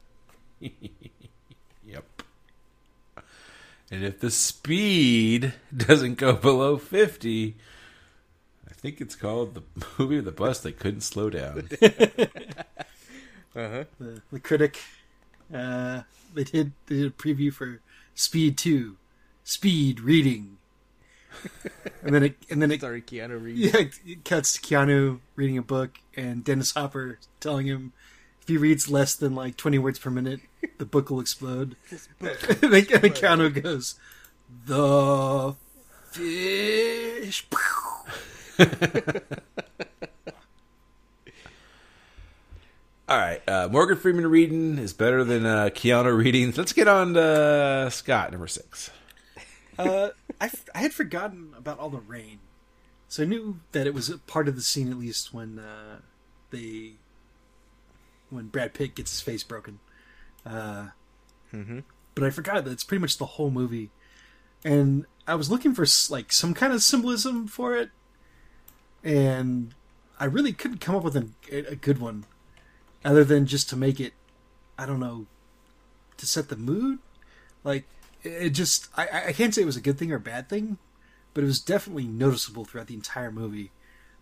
Yep. 0.61 2.05
And 3.91 4.05
if 4.05 4.21
the 4.21 4.31
speed 4.31 5.53
doesn't 5.77 6.17
go 6.19 6.33
below 6.35 6.77
50, 6.77 7.57
I 8.69 8.73
think 8.73 9.01
it's 9.01 9.15
called 9.17 9.55
the 9.55 9.63
movie 9.99 10.19
of 10.19 10.25
the 10.25 10.33
bus 10.33 10.61
that 10.61 10.79
couldn't 10.79 11.03
slow 11.03 11.29
down. 11.31 11.69
Uh 13.57 13.69
huh. 13.69 13.85
The, 14.01 14.23
the 14.33 14.41
critic, 14.41 14.79
uh, 15.53 16.03
they 16.35 16.45
did 16.45 16.73
they 16.87 16.97
did 16.97 17.07
a 17.07 17.11
preview 17.11 17.53
for 17.53 17.81
Speed 18.15 18.57
Two, 18.59 18.97
Speed 19.45 20.01
reading, 20.01 20.59
and 22.03 22.15
then 22.15 22.23
it 22.23 22.37
and 22.51 22.63
then 22.63 22.71
it 22.71 22.81
Sorry, 22.81 23.03
Keanu 23.03 23.43
Reeves. 23.43 23.61
yeah 23.61 23.81
it 24.07 24.25
cuts 24.25 24.53
to 24.55 24.61
Keanu 24.61 25.21
reading 25.37 25.59
a 25.59 25.63
book 25.63 25.99
and 26.17 26.45
Dennis 26.45 26.73
Hopper 26.73 27.19
telling 27.41 27.67
him 27.67 27.93
if 28.43 28.49
he 28.49 28.57
reads 28.57 28.91
less 28.91 29.15
than 29.15 29.35
like 29.35 29.57
twenty 29.57 29.79
words 29.79 29.99
per 29.99 30.11
minute, 30.11 30.41
the 30.79 30.85
book 30.85 31.11
will 31.11 31.21
explode. 31.21 31.77
Book. 32.19 32.51
and 32.63 33.15
Keanu 33.15 33.63
goes, 33.63 33.95
"The 34.67 35.55
fish." 36.11 37.47
All 43.15 43.21
right. 43.21 43.49
Uh, 43.49 43.69
Morgan 43.71 43.97
Freeman 43.97 44.27
reading 44.27 44.77
is 44.77 44.93
better 44.93 45.23
than 45.23 45.47
uh, 45.47 45.67
Keanu 45.73 46.17
reading. 46.17 46.53
Let's 46.57 46.73
get 46.73 46.89
on 46.89 47.15
to 47.15 47.89
Scott, 47.93 48.33
number 48.33 48.49
six. 48.49 48.91
Uh, 49.79 50.09
I, 50.41 50.47
f- 50.47 50.65
I 50.75 50.79
had 50.79 50.93
forgotten 50.93 51.53
about 51.57 51.79
all 51.79 51.91
the 51.91 52.01
rain, 52.01 52.41
so 53.07 53.23
I 53.23 53.27
knew 53.27 53.61
that 53.71 53.87
it 53.87 53.95
was 53.95 54.11
a 54.11 54.19
part 54.19 54.49
of 54.49 54.57
the 54.57 54.63
scene 54.63 54.91
at 54.91 54.99
least 54.99 55.33
when 55.33 55.61
uh, 55.61 55.99
they 56.51 56.95
when 58.31 58.49
Brad 58.49 58.75
Pitt 58.75 58.97
gets 58.97 59.13
his 59.13 59.21
face 59.21 59.45
broken. 59.45 59.79
Uh, 60.45 60.89
Mm-hmm. 61.53 61.81
But 62.17 62.25
I 62.25 62.31
forgot 62.31 62.65
that 62.65 62.73
it's 62.73 62.83
pretty 62.83 63.01
much 63.01 63.19
the 63.19 63.27
whole 63.27 63.53
movie, 63.53 63.91
and 64.65 65.07
I 65.29 65.37
was 65.37 65.53
looking 65.53 65.73
for 65.73 65.87
like 66.13 66.33
some 66.33 66.53
kind 66.53 66.73
of 66.73 66.83
symbolism 66.83 67.47
for 67.47 67.77
it, 67.77 67.91
and 69.05 69.73
I 70.19 70.25
really 70.25 70.53
couldn't 70.53 70.79
come 70.81 70.97
up 70.97 71.05
with 71.05 71.17
a, 71.17 71.29
a 71.71 71.77
good 71.77 71.99
one, 71.99 72.25
other 73.05 73.25
than 73.25 73.47
just 73.47 73.69
to 73.71 73.77
make 73.77 74.01
it, 74.01 74.13
I 74.79 74.87
don't 74.87 75.01
know, 75.01 75.27
to 76.17 76.27
set 76.27 76.49
the 76.49 76.57
mood. 76.57 76.99
Like 77.63 77.85
it 78.23 78.51
just, 78.51 78.89
I, 78.97 79.27
I 79.29 79.33
can't 79.33 79.55
say 79.55 79.63
it 79.63 79.67
was 79.67 79.77
a 79.77 79.83
good 79.83 79.99
thing 79.99 80.13
or 80.13 80.17
a 80.17 80.21
bad 80.21 80.49
thing, 80.49 80.79
but 81.35 81.45
it 81.45 81.47
was 81.47 81.61
definitely 81.61 82.05
noticeable 82.05 82.65
throughout 82.65 82.87
the 82.87 82.95
entire 82.95 83.31
movie, 83.31 83.71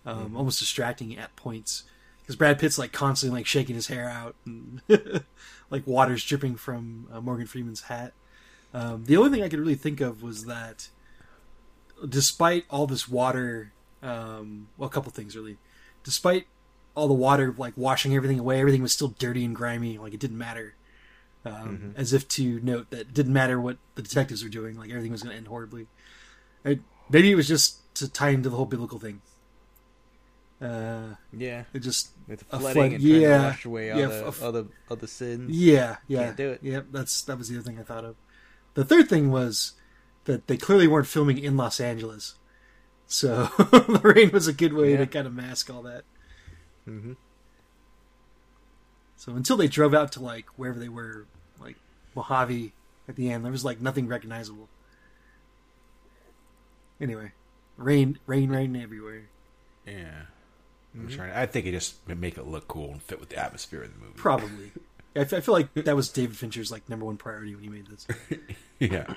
um, 0.04 0.36
almost 0.36 0.58
distracting 0.58 1.16
at 1.16 1.36
points. 1.36 1.84
Because 2.20 2.36
Brad 2.36 2.58
Pitt's 2.58 2.78
like 2.78 2.92
constantly 2.92 3.40
like 3.40 3.46
shaking 3.46 3.74
his 3.74 3.88
hair 3.88 4.08
out, 4.08 4.36
and 4.46 4.80
like 5.70 5.86
water's 5.86 6.24
dripping 6.24 6.56
from 6.56 7.08
uh, 7.12 7.20
Morgan 7.20 7.46
Freeman's 7.46 7.82
hat. 7.82 8.12
Um, 8.72 9.04
the 9.04 9.16
only 9.16 9.30
thing 9.30 9.42
I 9.42 9.48
could 9.48 9.58
really 9.58 9.74
think 9.74 10.00
of 10.00 10.22
was 10.22 10.46
that, 10.46 10.88
despite 12.08 12.64
all 12.70 12.86
this 12.86 13.08
water, 13.08 13.72
um, 14.02 14.68
well, 14.78 14.88
a 14.88 14.92
couple 14.92 15.10
things 15.10 15.36
really, 15.36 15.58
despite 16.04 16.46
all 16.94 17.08
the 17.08 17.14
water 17.14 17.54
like 17.56 17.74
washing 17.76 18.14
everything 18.14 18.38
away, 18.38 18.60
everything 18.60 18.82
was 18.82 18.92
still 18.92 19.08
dirty 19.18 19.44
and 19.44 19.54
grimy. 19.56 19.98
Like 19.98 20.12
it 20.14 20.20
didn't 20.20 20.38
matter. 20.38 20.74
Um, 21.44 21.94
As 21.96 22.12
if 22.12 22.28
to 22.28 22.60
note 22.62 22.90
that 22.90 23.00
it 23.00 23.14
didn't 23.14 23.32
matter 23.32 23.60
what 23.60 23.78
the 23.96 24.02
detectives 24.02 24.44
were 24.44 24.48
doing. 24.50 24.76
Like 24.78 24.90
everything 24.90 25.10
was 25.10 25.22
going 25.24 25.32
to 25.32 25.36
end 25.38 25.48
horribly. 25.48 25.88
It, 26.64 26.80
maybe 27.10 27.32
it 27.32 27.34
was 27.34 27.48
just 27.48 27.78
to 27.96 28.08
tie 28.08 28.28
into 28.30 28.48
the 28.48 28.54
whole 28.56 28.66
biblical 28.66 29.00
thing. 29.00 29.22
Uh, 30.60 31.16
Yeah. 31.36 31.64
it 31.72 31.80
just 31.80 32.10
With 32.28 32.42
A 32.52 32.60
flooding 32.60 32.72
flood- 32.74 32.92
and 32.92 33.00
trying 33.02 33.20
yeah. 33.20 33.38
to 33.38 33.44
wash 33.44 33.64
away 33.64 33.90
all 33.90 33.98
Yeah, 33.98 34.06
the 34.06 34.26
f- 34.28 34.42
all 34.42 34.52
the 34.52 34.66
all 34.88 34.96
the 34.96 35.08
sins. 35.08 35.50
Yeah, 35.50 35.96
yeah, 36.06 36.24
Can't 36.26 36.36
do 36.36 36.50
it. 36.50 36.60
Yeah, 36.62 36.80
that's 36.92 37.22
that 37.22 37.36
was 37.38 37.48
the 37.48 37.56
other 37.56 37.64
thing 37.64 37.78
I 37.80 37.82
thought 37.82 38.04
of. 38.04 38.14
The 38.74 38.84
third 38.84 39.08
thing 39.08 39.30
was 39.32 39.72
that 40.24 40.46
they 40.46 40.56
clearly 40.56 40.86
weren't 40.86 41.08
filming 41.08 41.38
in 41.38 41.56
Los 41.56 41.80
Angeles, 41.80 42.36
so 43.08 43.46
the 43.58 44.00
rain 44.04 44.30
was 44.30 44.46
a 44.46 44.52
good 44.52 44.72
way 44.72 44.92
Yeah. 44.92 44.98
to 44.98 45.06
kind 45.08 45.26
of 45.26 45.34
mask 45.34 45.68
all 45.68 45.82
that. 45.82 46.04
Mhm. 46.88 47.16
So 49.16 49.32
until 49.32 49.56
they 49.56 49.68
drove 49.68 49.94
out 49.94 50.12
to 50.12 50.20
like 50.20 50.46
wherever 50.56 50.78
they 50.78 50.88
were, 50.88 51.26
like 51.60 51.76
Mojave 52.14 52.72
at 53.08 53.16
the 53.16 53.30
end, 53.30 53.44
there 53.44 53.52
was 53.52 53.64
like 53.64 53.80
nothing 53.80 54.08
recognizable. 54.08 54.68
Anyway, 57.00 57.32
rain, 57.76 58.18
rain, 58.26 58.50
rain 58.50 58.76
everywhere. 58.76 59.22
Yeah. 59.86 60.22
I'm 60.94 61.08
trying. 61.08 61.32
I 61.32 61.46
think 61.46 61.66
it 61.66 61.72
just 61.72 62.06
make 62.06 62.36
it 62.36 62.46
look 62.46 62.68
cool 62.68 62.90
and 62.92 63.02
fit 63.02 63.18
with 63.18 63.30
the 63.30 63.38
atmosphere 63.38 63.82
of 63.82 63.92
the 63.94 63.98
movie. 63.98 64.12
Probably. 64.16 64.72
I 65.16 65.20
f- 65.20 65.32
I 65.32 65.40
feel 65.40 65.54
like 65.54 65.72
that 65.74 65.96
was 65.96 66.08
David 66.10 66.36
Fincher's 66.36 66.70
like 66.70 66.88
number 66.88 67.04
one 67.06 67.16
priority 67.16 67.54
when 67.54 67.64
he 67.64 67.70
made 67.70 67.86
this. 67.86 68.06
yeah. 68.78 69.14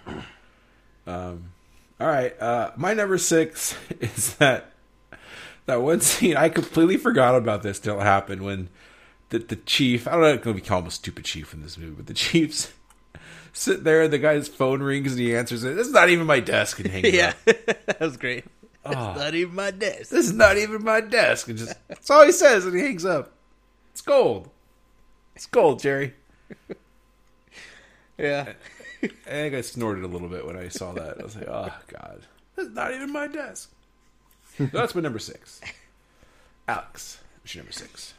Um. 1.05 1.51
All 1.99 2.07
right. 2.07 2.39
Uh, 2.41 2.71
my 2.77 2.93
number 2.93 3.17
six 3.17 3.75
is 3.99 4.35
that 4.37 4.71
that 5.65 5.81
one 5.81 6.01
scene 6.01 6.35
I 6.35 6.49
completely 6.49 6.97
forgot 6.97 7.35
about 7.35 7.63
this 7.63 7.79
till 7.79 7.99
it 7.99 8.03
happened 8.03 8.41
when 8.41 8.69
the 9.29 9.39
the 9.39 9.55
chief. 9.55 10.07
I 10.07 10.11
don't 10.11 10.21
know 10.21 10.51
if 10.51 10.55
we 10.55 10.61
call 10.61 10.79
him 10.79 10.87
a 10.87 10.91
stupid 10.91 11.25
chief 11.25 11.53
in 11.53 11.61
this 11.61 11.77
movie, 11.77 11.93
but 11.95 12.07
the 12.07 12.13
chief's 12.15 12.71
sit 13.53 13.83
there 13.83 14.03
and 14.03 14.13
the 14.13 14.19
guy's 14.19 14.47
phone 14.47 14.83
rings 14.83 15.13
and 15.13 15.21
he 15.21 15.35
answers 15.35 15.63
it. 15.63 15.75
This 15.75 15.87
is 15.87 15.93
not 15.93 16.09
even 16.09 16.27
my 16.27 16.39
desk 16.39 16.79
and 16.79 16.89
hangs 16.89 17.09
Yeah, 17.13 17.33
that 17.45 17.99
was 17.99 18.17
great. 18.17 18.45
Oh. 18.85 18.91
It's 18.91 18.99
ah. 18.99 19.13
not 19.15 19.33
even 19.33 19.55
my 19.55 19.71
desk. 19.71 20.09
This 20.11 20.27
is 20.27 20.33
not 20.33 20.57
even 20.57 20.83
my 20.83 21.01
desk. 21.01 21.47
And 21.47 21.57
just 21.57 21.73
that's 21.87 22.09
all 22.09 22.25
he 22.25 22.31
says 22.31 22.65
and 22.65 22.75
he 22.75 22.81
hangs 22.81 23.05
up. 23.05 23.31
It's 23.91 24.01
gold. 24.01 24.49
It's 25.35 25.45
gold, 25.47 25.79
Jerry. 25.79 26.13
Yeah, 28.17 28.53
I 29.03 29.07
think 29.07 29.55
I 29.55 29.61
snorted 29.61 30.03
a 30.03 30.07
little 30.07 30.29
bit 30.29 30.45
when 30.45 30.57
I 30.57 30.69
saw 30.69 30.93
that. 30.93 31.19
I 31.19 31.23
was 31.23 31.35
like, 31.35 31.47
oh, 31.47 31.73
God. 31.87 32.21
That's 32.55 32.69
not 32.69 32.93
even 32.93 33.11
my 33.11 33.27
desk. 33.27 33.71
So 34.57 34.65
that's 34.73 34.95
my 34.95 35.01
number 35.01 35.19
six. 35.19 35.61
Alex, 36.67 37.19
what's 37.41 37.53
your 37.53 37.63
number 37.63 37.73
six? 37.73 38.13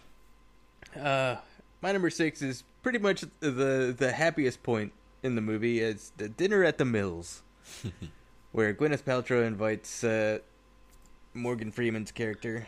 uh, 1.00 1.36
my 1.82 1.92
number 1.92 2.10
six 2.10 2.42
is 2.42 2.64
pretty 2.82 2.98
much 2.98 3.24
the 3.40 3.94
the 3.96 4.12
happiest 4.12 4.62
point 4.62 4.92
in 5.22 5.34
the 5.34 5.40
movie. 5.40 5.80
It's 5.80 6.10
the 6.16 6.28
dinner 6.28 6.64
at 6.64 6.78
the 6.78 6.84
Mills, 6.84 7.42
where 8.52 8.72
Gwyneth 8.72 9.02
Paltrow 9.02 9.46
invites 9.46 10.04
uh, 10.04 10.38
Morgan 11.34 11.70
Freeman's 11.70 12.12
character, 12.12 12.66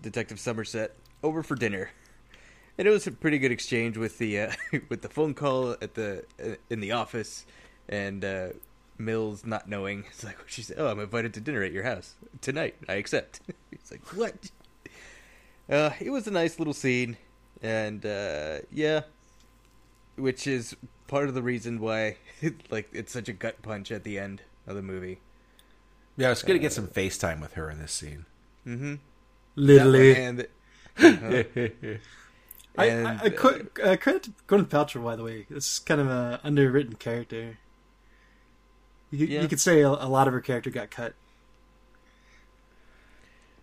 Detective 0.00 0.40
Somerset, 0.40 0.94
over 1.22 1.42
for 1.42 1.54
dinner. 1.54 1.90
And 2.78 2.86
it 2.86 2.90
was 2.90 3.06
a 3.06 3.12
pretty 3.12 3.38
good 3.38 3.50
exchange 3.52 3.96
with 3.96 4.18
the 4.18 4.40
uh, 4.40 4.52
with 4.88 5.02
the 5.02 5.08
phone 5.08 5.34
call 5.34 5.72
at 5.82 5.94
the 5.94 6.24
uh, 6.42 6.54
in 6.70 6.80
the 6.80 6.92
office, 6.92 7.44
and 7.88 8.24
uh, 8.24 8.48
Mills 8.98 9.44
not 9.46 9.68
knowing. 9.68 10.04
It's 10.10 10.24
like 10.24 10.36
she 10.46 10.62
said, 10.62 10.76
"Oh, 10.78 10.88
I'm 10.88 11.00
invited 11.00 11.34
to 11.34 11.40
dinner 11.40 11.62
at 11.62 11.72
your 11.72 11.84
house 11.84 12.14
tonight. 12.40 12.76
I 12.88 12.94
accept." 12.94 13.40
He's 13.70 13.90
like, 13.90 14.06
"What?" 14.14 14.50
Uh, 15.70 15.90
it 16.00 16.10
was 16.10 16.26
a 16.26 16.30
nice 16.30 16.58
little 16.58 16.74
scene, 16.74 17.16
and 17.62 18.04
uh, 18.04 18.58
yeah, 18.72 19.02
which 20.16 20.46
is 20.46 20.76
part 21.06 21.28
of 21.28 21.34
the 21.34 21.42
reason 21.42 21.80
why 21.80 22.16
like 22.70 22.88
it's 22.92 23.12
such 23.12 23.28
a 23.28 23.32
gut 23.32 23.62
punch 23.62 23.90
at 23.90 24.04
the 24.04 24.18
end 24.18 24.42
of 24.66 24.76
the 24.76 24.82
movie. 24.82 25.20
Yeah, 26.16 26.32
it's 26.32 26.42
good 26.42 26.54
to 26.54 26.58
get 26.58 26.72
some 26.72 26.88
FaceTime 26.88 27.40
with 27.40 27.54
her 27.54 27.70
in 27.70 27.78
this 27.78 27.92
scene. 27.92 28.26
Mm-hmm. 28.66 28.94
Literally. 29.54 30.16
and 30.16 30.46
I, 32.76 32.84
And, 32.84 33.08
I, 33.08 33.24
I 33.24 33.30
could, 33.30 33.70
uh, 33.82 33.96
credit 33.96 34.24
to 34.24 34.32
Gwyneth 34.48 34.68
Paltrow, 34.68 35.04
by 35.04 35.16
the 35.16 35.22
way. 35.22 35.46
This 35.48 35.74
is 35.74 35.78
kind 35.78 36.00
of 36.00 36.08
an 36.08 36.40
underwritten 36.42 36.94
character. 36.94 37.58
You, 39.10 39.18
could- 39.18 39.28
Yeah. 39.28 39.42
you 39.42 39.48
could 39.48 39.60
say 39.60 39.80
a, 39.82 39.88
a 39.88 40.08
lot 40.08 40.26
of 40.26 40.34
her 40.34 40.40
character 40.40 40.70
got 40.70 40.90
cut. 40.90 41.14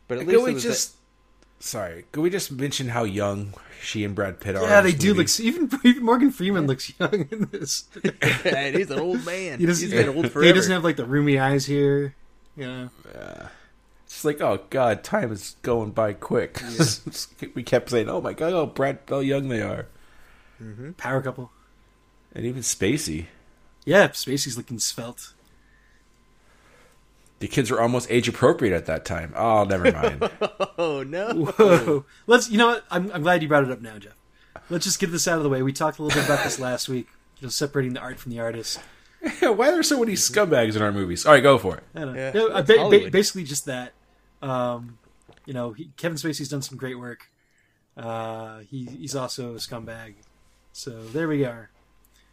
but 0.08 0.18
at 0.18 0.26
Could 0.26 0.28
least 0.34 0.44
we 0.46 0.52
it 0.52 0.54
was 0.56 0.64
just? 0.64 0.96
Sorry, 1.60 2.06
could 2.12 2.22
we 2.22 2.30
just 2.30 2.52
mention 2.52 2.90
how 2.90 3.04
young 3.06 3.54
she 3.82 4.04
and 4.04 4.14
Brad 4.14 4.40
Pitt 4.40 4.56
are? 4.56 4.64
Yeah, 4.64 4.82
they 4.82 4.92
do 4.92 5.14
movie? 5.14 5.20
look. 5.22 5.40
Even, 5.40 5.70
even 5.84 6.04
Morgan 6.04 6.32
Freeman 6.32 6.68
looks 6.68 6.92
young 7.00 7.28
in 7.32 7.50
this. 7.52 7.82
that. 8.04 8.74
he's 8.76 8.92
an 8.92 9.00
old 9.00 9.26
man. 9.26 9.60
He 9.60 9.66
doesn't, 9.66 9.90
he's 9.90 9.94
been 10.06 10.16
old 10.16 10.26
he 10.44 10.52
doesn't 10.54 10.72
have 10.72 10.84
like 10.84 10.98
the 10.98 11.06
rheumy 11.06 11.42
eyes 11.42 11.66
here. 11.66 12.14
Yeah. 12.56 12.90
It's 14.06 14.24
like, 14.24 14.42
oh 14.42 14.62
god, 14.70 15.04
time 15.04 15.32
is 15.32 15.56
going 15.62 15.92
by 15.92 16.14
quick. 16.14 16.62
we 17.56 17.64
kept 17.64 17.90
saying, 17.90 18.10
oh 18.10 18.22
my 18.22 18.34
god, 18.34 18.54
oh 18.54 18.66
Brad, 18.66 19.00
how 19.10 19.20
young 19.20 19.48
they 19.50 19.62
are, 19.62 19.88
mm-hmm. 20.62 20.92
Power 20.94 21.22
couple. 21.22 21.52
and 22.34 22.46
even 22.46 22.62
Spacey. 22.62 23.26
Yeah, 23.86 24.08
Spacey's 24.10 24.56
looking 24.58 24.80
svelte. 24.80 25.34
The 27.46 27.52
kids 27.52 27.70
were 27.70 27.80
almost 27.80 28.10
age 28.10 28.28
appropriate 28.28 28.76
at 28.76 28.88
that 28.88 29.06
time. 29.06 29.32
Oh, 29.36 29.66
never 29.66 29.92
mind. 29.92 30.32
oh 30.80 31.04
no. 31.04 31.46
Whoa. 31.46 32.04
Let's. 32.26 32.50
You 32.50 32.58
know 32.58 32.66
what? 32.70 32.86
I'm, 32.90 33.12
I'm 33.12 33.22
glad 33.22 33.44
you 33.44 33.48
brought 33.48 33.64
it 33.64 33.70
up 33.70 33.82
now, 33.82 34.00
Jeff. 34.00 34.16
Let's 34.72 34.84
just 34.84 35.00
get 35.00 35.12
this 35.12 35.28
out 35.28 35.38
of 35.38 35.44
the 35.44 35.50
way. 35.50 35.62
We 35.62 35.72
talked 35.72 36.00
a 36.00 36.04
little 36.04 36.20
bit 36.20 36.26
about 36.28 36.44
this 36.44 36.58
last 36.60 36.90
week. 36.90 37.08
You 37.40 37.46
know, 37.46 37.50
separating 37.50 37.94
the 37.94 38.00
art 38.00 38.18
from 38.18 38.32
the 38.32 38.40
artist. 38.40 38.80
Why 39.42 39.50
are 39.52 39.74
there 39.74 39.84
so 39.84 40.00
many 40.00 40.14
scumbags 40.14 40.76
in 40.76 40.82
our 40.82 40.92
movies? 40.92 41.24
All 41.28 41.34
right, 41.34 41.44
go 41.44 41.60
for 41.60 41.78
it. 41.78 41.84
I 41.94 42.00
don't 42.00 42.16
know. 42.16 42.20
Yeah, 42.20 42.32
No, 42.32 42.48
uh, 42.48 42.64
ba- 42.64 42.90
ba- 42.90 43.12
basically 43.12 43.44
just 43.44 43.68
that. 43.68 43.94
Um, 44.42 44.98
you 45.46 45.54
know, 45.54 45.74
he, 45.74 45.92
Kevin 45.98 46.18
Spacey's 46.18 46.50
done 46.50 46.64
some 46.64 46.80
great 46.80 46.98
work. 46.98 47.28
Uh, 47.96 48.62
he, 48.62 48.86
he's 48.86 49.16
also 49.16 49.52
a 49.52 49.58
scumbag. 49.58 50.16
So 50.74 51.04
there 51.04 51.28
we 51.28 51.46
are. 51.46 51.70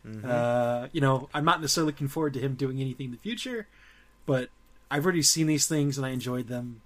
Mm-hmm. 0.08 0.26
Uh, 0.26 0.88
you 0.92 1.02
know, 1.02 1.28
I'm 1.34 1.44
not 1.44 1.60
necessarily 1.60 1.92
looking 1.92 2.08
forward 2.08 2.32
to 2.32 2.40
him 2.40 2.54
doing 2.54 2.80
anything 2.80 3.06
in 3.06 3.12
the 3.12 3.18
future, 3.18 3.68
but 4.24 4.48
I've 4.92 5.04
already 5.04 5.22
seen 5.22 5.46
these 5.46 5.66
things 5.66 5.96
and 5.96 6.06
I 6.06 6.10
enjoyed 6.10 6.48
them. 6.48 6.82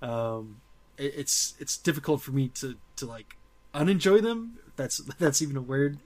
Um, 0.00 0.60
it, 0.98 1.12
it's 1.16 1.54
it's 1.58 1.76
difficult 1.76 2.22
for 2.22 2.32
me 2.32 2.48
to 2.60 2.76
to 2.96 3.06
like 3.06 3.36
unenjoy 3.74 4.20
them. 4.20 4.58
That's 4.76 4.98
that's 5.18 5.42
even 5.42 5.56
a 5.56 5.60
word. 5.62 5.98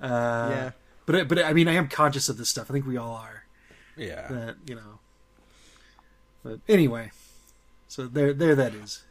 Uh, 0.00 0.48
Yeah. 0.50 0.70
But 1.06 1.28
but 1.28 1.38
I 1.44 1.52
mean, 1.52 1.68
I 1.68 1.74
am 1.74 1.88
conscious 1.88 2.28
of 2.28 2.36
this 2.38 2.48
stuff. 2.50 2.70
I 2.70 2.72
think 2.74 2.86
we 2.86 2.96
all 2.96 3.14
are 3.16 3.44
Yeah. 3.96 4.26
that 4.28 4.56
you 4.66 4.74
know. 4.74 4.98
But 6.42 6.60
anyway, 6.68 7.10
so 7.88 8.06
there, 8.06 8.32
there 8.32 8.54
that 8.54 8.74
is. 8.74 9.02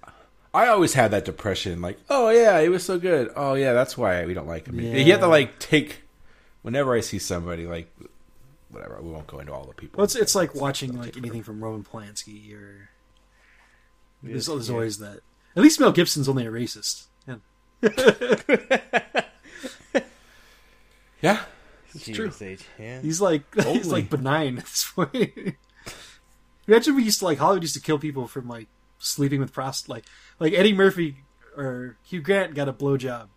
I 0.53 0.67
always 0.67 0.95
had 0.95 1.11
that 1.11 1.25
depression, 1.25 1.79
like, 1.79 1.99
oh 2.09 2.29
yeah, 2.29 2.59
he 2.61 2.69
was 2.69 2.83
so 2.83 2.97
good. 2.97 3.31
Oh 3.35 3.53
yeah, 3.53 3.73
that's 3.73 3.95
why 3.97 4.25
we 4.25 4.33
don't 4.33 4.47
like 4.47 4.65
him. 4.67 4.79
You 4.79 5.11
have 5.11 5.19
to 5.21 5.27
like 5.27 5.59
take. 5.59 6.01
Whenever 6.63 6.93
I 6.93 6.99
see 7.01 7.19
somebody, 7.19 7.65
like, 7.67 7.87
whatever, 8.69 9.01
we 9.01 9.11
won't 9.11 9.27
go 9.27 9.39
into 9.39 9.53
all 9.53 9.65
the 9.65 9.73
people. 9.73 9.97
Well, 9.97 10.05
it's 10.05 10.15
it's 10.15 10.35
like 10.35 10.55
watching 10.55 10.97
like 10.97 11.17
anything 11.17 11.43
from 11.43 11.63
Roman 11.63 11.83
Polanski 11.83 12.53
or. 12.53 12.89
There's, 14.21 14.47
there's 14.47 14.67
yeah. 14.67 14.75
always 14.75 14.99
that. 14.99 15.21
At 15.55 15.63
least 15.63 15.79
Mel 15.79 15.91
Gibson's 15.91 16.29
only 16.29 16.45
a 16.45 16.51
racist. 16.51 17.05
Yeah. 17.27 17.37
yeah, 21.21 21.43
true. 21.99 22.31
Age. 22.41 22.65
Yeah. 22.77 23.01
He's 23.01 23.21
like 23.21 23.43
he's 23.63 23.87
like 23.87 24.09
benign 24.09 24.57
at 24.57 24.65
this 24.65 24.91
point. 24.93 25.33
Imagine 26.67 26.95
we 26.95 27.03
used 27.03 27.19
to 27.19 27.25
like 27.25 27.37
Hollywood 27.37 27.63
used 27.63 27.75
to 27.75 27.81
kill 27.81 27.97
people 27.97 28.27
from 28.27 28.47
like 28.47 28.67
sleeping 28.99 29.39
with 29.39 29.53
prost 29.53 29.87
like 29.87 30.05
like 30.39 30.53
Eddie 30.53 30.73
Murphy 30.73 31.17
or 31.55 31.97
Hugh 32.03 32.21
Grant 32.21 32.53
got 32.53 32.69
a 32.69 32.73
blowjob, 32.73 33.27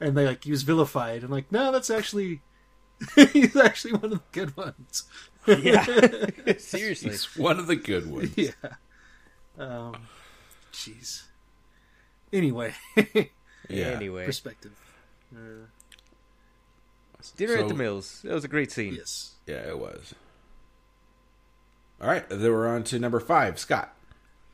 and 0.00 0.16
they 0.16 0.26
like 0.26 0.44
he 0.44 0.50
was 0.50 0.62
vilified 0.62 1.22
and 1.22 1.30
like 1.30 1.52
no 1.52 1.70
that's 1.70 1.90
actually 1.90 2.40
he's 3.32 3.56
actually 3.56 3.92
one 3.94 4.04
of 4.04 4.10
the 4.10 4.20
good 4.32 4.56
ones. 4.56 5.04
yeah. 5.46 5.84
Seriously. 6.58 7.10
he's 7.10 7.36
one 7.36 7.58
of 7.58 7.66
the 7.66 7.76
good 7.76 8.10
ones. 8.10 8.32
yeah. 8.36 8.50
Um. 9.58 9.96
Jeez. 10.72 11.22
Anyway, 12.32 12.74
Yeah. 13.68 13.86
Anyway, 13.88 14.24
perspective. 14.24 14.72
Uh, 15.34 15.66
dinner 17.36 17.56
So- 17.56 17.62
at 17.62 17.68
the 17.68 17.74
Mills. 17.74 18.20
That 18.22 18.32
was 18.34 18.44
a 18.44 18.48
great 18.48 18.70
scene. 18.72 18.94
yes. 18.94 19.32
Yeah, 19.46 19.66
it 19.68 19.78
was. 19.78 20.14
All 22.00 22.08
right, 22.08 22.26
then 22.28 22.40
we're 22.40 22.68
on 22.68 22.84
to 22.84 22.98
number 22.98 23.20
five, 23.20 23.58
Scott. 23.58 23.94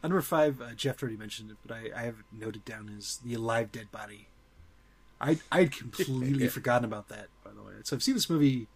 Uh, 0.02 0.08
Number 0.08 0.20
five, 0.22 0.60
uh, 0.60 0.72
Jeff 0.74 1.02
already 1.02 1.16
mentioned 1.16 1.50
it, 1.50 1.56
but 1.66 1.76
I, 1.76 1.90
I 1.96 2.02
have 2.04 2.16
it 2.20 2.24
noted 2.32 2.64
down 2.64 2.92
as 2.96 3.18
the 3.24 3.34
alive 3.34 3.70
dead 3.72 3.90
body. 3.92 4.28
I 5.20 5.38
I'd 5.50 5.72
completely 5.72 6.48
forgotten 6.58 6.84
about 6.84 7.08
that, 7.08 7.28
by 7.44 7.50
the 7.52 7.62
way. 7.62 7.72
So 7.84 7.96
I've 7.96 8.02
seen 8.02 8.14
this 8.14 8.28
movie 8.28 8.68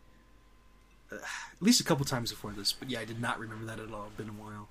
uh, 1.13 1.17
at 1.17 1.63
least 1.63 1.81
a 1.81 1.85
couple 1.85 2.05
times 2.05 2.31
before 2.31 2.53
this, 2.53 2.73
but 2.73 2.89
yeah, 2.91 3.01
I 3.01 3.05
did 3.05 3.21
not 3.21 3.39
remember 3.39 3.67
that 3.67 3.79
at 3.79 3.93
all. 3.93 4.07
It's 4.07 4.17
been 4.17 4.29
a 4.29 4.33
while, 4.33 4.69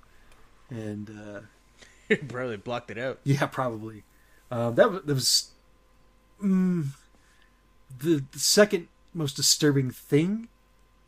and 0.68 1.10
uh, 1.10 2.14
Probably 2.28 2.56
blocked 2.56 2.90
it 2.90 2.98
out. 2.98 3.20
yeah, 3.24 3.46
probably 3.46 4.02
uh, 4.50 4.70
that 4.70 4.90
was, 4.90 5.02
that 5.04 5.14
was 5.14 5.50
mm, 6.42 6.86
the, 7.98 8.24
the 8.32 8.38
second 8.38 8.88
most 9.14 9.36
disturbing 9.36 9.90
thing. 9.90 10.48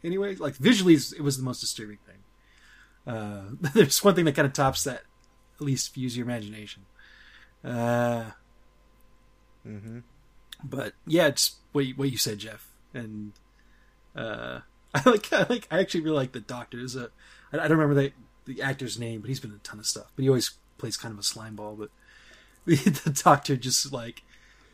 Anyway, 0.05 0.37
like 0.37 0.55
visually, 0.57 0.95
it 0.95 1.23
was 1.23 1.37
the 1.39 1.43
most 1.43 1.61
disturbing 1.61 1.99
thing. 2.07 3.13
Uh, 3.15 3.43
there's 3.75 4.03
one 4.05 4.15
thing 4.15 4.25
that 4.27 4.35
kind 4.37 4.47
of 4.47 4.53
tops 4.53 4.85
that, 4.85 5.03
at 5.57 5.61
least 5.61 5.97
use 5.97 6.17
your 6.17 6.25
imagination. 6.27 6.83
Uh, 7.65 8.31
Mm-hmm. 9.67 10.01
But 10.65 10.95
yeah, 11.07 11.27
it's 11.29 11.57
what 11.73 11.87
you, 11.87 11.95
what 11.95 12.11
you 12.11 12.19
said, 12.19 12.39
Jeff, 12.39 12.69
and 12.95 13.33
uh, 14.17 14.61
I 14.95 15.03
like 15.09 15.33
I 15.33 15.47
like 15.49 15.69
I 15.71 15.81
actually 15.81 16.01
really 16.01 16.17
like 16.17 16.33
the 16.33 16.41
Doctor. 16.41 16.79
Is 16.79 16.97
a 16.97 17.11
I, 17.53 17.59
I 17.59 17.69
don't 17.69 17.79
remember 17.79 17.95
the 17.95 18.13
the 18.45 18.63
actor's 18.63 18.99
name, 18.99 19.21
but 19.21 19.29
he's 19.29 19.41
been 19.41 19.51
in 19.51 19.57
a 19.57 19.61
ton 19.61 19.79
of 19.79 19.87
stuff. 19.87 20.13
But 20.15 20.23
he 20.23 20.29
always 20.29 20.53
plays 20.79 20.97
kind 20.97 21.13
of 21.13 21.19
a 21.19 21.23
slime 21.23 21.57
ball. 21.57 21.77
But 21.77 21.91
the, 22.67 22.77
the 22.77 23.11
Doctor 23.11 23.57
just 23.57 23.93
like, 23.93 24.23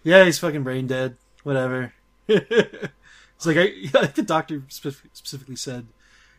yeah, 0.03 0.24
he's 0.24 0.38
fucking 0.38 0.62
brain 0.62 0.87
dead. 0.87 1.16
Whatever. 1.42 1.92
it's 2.29 3.46
like 3.46 3.57
I, 3.57 3.70
think 3.83 4.14
the 4.14 4.22
Doctor 4.22 4.61
specif- 4.68 5.09
specifically 5.12 5.57
said, 5.57 5.87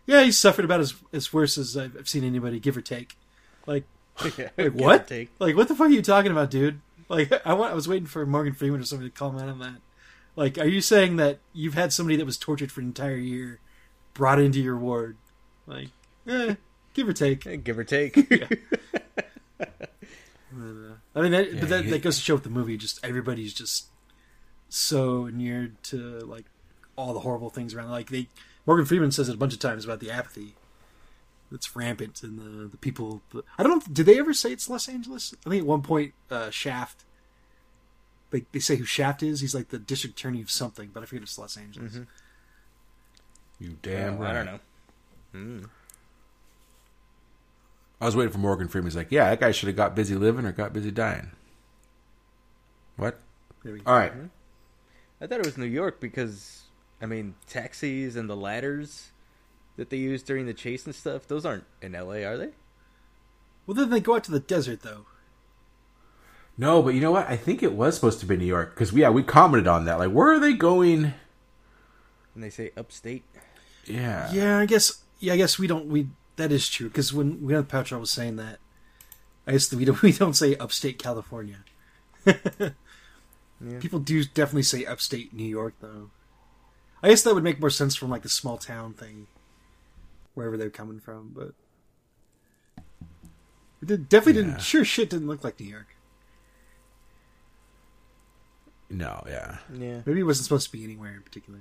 yeah, 0.05 0.23
he's 0.23 0.37
suffered 0.37 0.65
about 0.65 0.81
as 0.81 0.95
as 1.13 1.33
worse 1.33 1.57
as 1.57 1.77
I've, 1.77 1.95
I've 1.97 2.09
seen 2.09 2.23
anybody, 2.23 2.59
give 2.59 2.77
or 2.77 2.81
take. 2.81 3.17
Like 3.65 3.85
yeah. 4.37 4.49
Wait, 4.57 4.73
what? 4.73 5.07
Take. 5.07 5.31
like, 5.39 5.55
what 5.55 5.67
the 5.67 5.75
fuck 5.75 5.87
are 5.87 5.91
you 5.91 6.01
talking 6.01 6.31
about, 6.31 6.51
dude? 6.51 6.81
Like, 7.09 7.33
I 7.45 7.53
want, 7.53 7.71
I 7.71 7.75
was 7.75 7.87
waiting 7.87 8.05
for 8.05 8.25
Morgan 8.25 8.53
Freeman 8.53 8.79
or 8.81 8.83
somebody 8.83 9.09
to 9.09 9.15
comment 9.15 9.49
on 9.49 9.59
that. 9.59 9.75
Like, 10.35 10.57
are 10.57 10.67
you 10.67 10.79
saying 10.79 11.15
that 11.17 11.39
you've 11.53 11.73
had 11.73 11.91
somebody 11.91 12.15
that 12.17 12.25
was 12.25 12.37
tortured 12.37 12.71
for 12.71 12.79
an 12.81 12.87
entire 12.87 13.15
year 13.17 13.59
brought 14.13 14.39
into 14.39 14.61
your 14.61 14.77
ward? 14.77 15.17
Like, 15.67 15.89
eh, 16.27 16.55
give 16.93 17.07
or 17.09 17.13
take. 17.13 17.45
Eh, 17.47 17.55
Give 17.57 17.77
or 17.79 17.83
take. 17.83 18.15
I 21.15 21.21
mean, 21.21 21.31
that, 21.31 21.59
but 21.59 21.69
that, 21.69 21.85
you- 21.85 21.91
that 21.91 22.01
goes 22.01 22.17
to 22.17 22.23
show 22.23 22.35
with 22.35 22.43
the 22.43 22.49
movie. 22.49 22.77
Just 22.77 23.03
everybody's 23.03 23.53
just 23.53 23.87
so 24.69 25.25
inured 25.25 25.81
to 25.83 26.19
like 26.21 26.45
all 26.95 27.13
the 27.13 27.19
horrible 27.21 27.49
things 27.49 27.73
around. 27.73 27.89
Like 27.91 28.09
they, 28.09 28.27
Morgan 28.65 28.85
Freeman 28.85 29.11
says 29.11 29.29
it 29.29 29.35
a 29.35 29.37
bunch 29.37 29.53
of 29.53 29.59
times 29.59 29.85
about 29.85 29.99
the 29.99 30.11
apathy 30.11 30.55
that's 31.51 31.75
rampant 31.75 32.21
and 32.23 32.37
the 32.39 32.67
the 32.67 32.77
people. 32.77 33.21
I 33.57 33.63
don't 33.63 33.79
know. 33.87 33.93
Did 33.93 34.05
they 34.05 34.19
ever 34.19 34.33
say 34.33 34.51
it's 34.51 34.69
Los 34.69 34.87
Angeles? 34.87 35.33
I 35.45 35.49
think 35.49 35.61
at 35.61 35.67
one 35.67 35.81
point, 35.81 36.13
uh, 36.29 36.49
Shaft. 36.49 37.05
They, 38.31 38.45
they 38.51 38.59
say 38.59 38.75
who 38.75 38.85
Shaft 38.85 39.23
is. 39.23 39.39
He's 39.41 39.55
like 39.55 39.69
the 39.69 39.79
district 39.79 40.19
attorney 40.19 40.41
of 40.41 40.51
something, 40.51 40.91
but 40.93 41.01
I 41.01 41.07
forget 41.07 41.23
it's 41.23 41.37
Los 41.39 41.57
Angeles. 41.57 41.99
You 43.59 43.77
damn 43.81 44.15
Oh, 44.15 44.17
right. 44.17 44.29
I 44.29 44.33
don't 44.33 44.45
know. 44.45 44.59
Mm. 45.33 45.69
I 47.99 48.05
was 48.05 48.15
waiting 48.15 48.31
for 48.31 48.37
Morgan 48.37 48.67
Freeman. 48.67 48.87
He's 48.87 48.95
like, 48.95 49.11
yeah, 49.11 49.29
that 49.29 49.39
guy 49.39 49.51
should 49.51 49.67
have 49.67 49.75
got 49.75 49.95
busy 49.95 50.15
living 50.15 50.45
or 50.45 50.51
got 50.51 50.73
busy 50.73 50.91
dying. 50.91 51.31
What? 52.95 53.19
There 53.63 53.73
we 53.73 53.79
go. 53.79 53.91
All 53.91 53.97
right. 53.97 54.13
I 55.19 55.27
thought 55.27 55.39
it 55.39 55.45
was 55.45 55.57
New 55.57 55.65
York 55.65 55.99
because, 55.99 56.61
I 57.01 57.07
mean, 57.07 57.35
taxis 57.47 58.15
and 58.15 58.29
the 58.29 58.37
ladders 58.37 59.09
that 59.79 59.89
they 59.89 59.97
use 59.97 60.21
during 60.21 60.45
the 60.45 60.53
chase 60.53 60.85
and 60.85 60.93
stuff, 60.93 61.25
those 61.25 61.45
aren't 61.45 61.63
in 61.81 61.93
LA, 61.93 62.25
are 62.25 62.37
they? 62.37 62.49
Well, 63.65 63.75
then 63.75 63.89
they 63.89 64.01
go 64.01 64.15
out 64.15 64.25
to 64.25 64.31
the 64.31 64.41
desert 64.41 64.81
though. 64.81 65.05
No, 66.57 66.81
but 66.81 66.93
you 66.93 66.99
know 66.99 67.11
what? 67.11 67.29
I 67.29 67.37
think 67.37 67.63
it 67.63 67.71
was 67.71 67.95
supposed 67.95 68.19
to 68.19 68.25
be 68.25 68.35
New 68.35 68.45
York 68.45 68.75
because 68.75 68.91
yeah, 68.91 69.09
we 69.09 69.23
commented 69.23 69.67
on 69.67 69.85
that. 69.85 69.97
Like, 69.97 70.11
where 70.11 70.33
are 70.33 70.39
they 70.39 70.51
going? 70.51 71.13
And 72.35 72.43
they 72.43 72.49
say 72.49 72.71
upstate. 72.75 73.23
Yeah. 73.85 74.29
Yeah, 74.33 74.59
I 74.59 74.65
guess. 74.65 75.01
Yeah, 75.19 75.33
I 75.33 75.37
guess 75.37 75.57
we 75.57 75.65
don't. 75.65 75.85
We 75.85 76.09
that 76.35 76.51
is 76.51 76.67
true 76.67 76.89
because 76.89 77.13
when 77.13 77.45
we 77.45 77.53
Gwyneth 77.53 77.67
Paltrow 77.67 78.01
was 78.01 78.11
saying 78.11 78.35
that, 78.35 78.59
I 79.47 79.53
guess 79.53 79.73
we 79.73 79.85
don't. 79.85 80.01
We 80.03 80.11
don't 80.11 80.35
say 80.35 80.57
upstate 80.57 80.99
California. 80.99 81.59
People 83.79 83.99
do 83.99 84.25
definitely 84.25 84.63
say 84.63 84.83
upstate 84.83 85.33
New 85.33 85.47
York 85.47 85.75
though. 85.79 86.09
I 87.01 87.09
guess 87.09 87.23
that 87.23 87.33
would 87.33 87.45
make 87.45 87.61
more 87.61 87.69
sense 87.69 87.95
from 87.95 88.09
like 88.09 88.23
the 88.23 88.29
small 88.29 88.57
town 88.57 88.91
thing, 88.93 89.27
wherever 90.39 90.57
they're 90.57 90.69
coming 90.69 90.99
from, 90.99 91.31
but 91.35 91.53
it 93.81 94.09
definitely 94.09 94.41
yeah. 94.41 94.47
didn't. 94.47 94.61
Sure, 94.61 94.83
shit 94.83 95.09
didn't 95.09 95.27
look 95.27 95.43
like 95.43 95.59
New 95.59 95.67
York. 95.67 95.95
No, 98.89 99.23
yeah, 99.27 99.57
yeah. 99.71 100.01
Maybe 100.05 100.21
it 100.21 100.23
wasn't 100.23 100.45
supposed 100.45 100.65
to 100.67 100.71
be 100.71 100.83
anywhere 100.83 101.13
in 101.13 101.21
particular. 101.21 101.59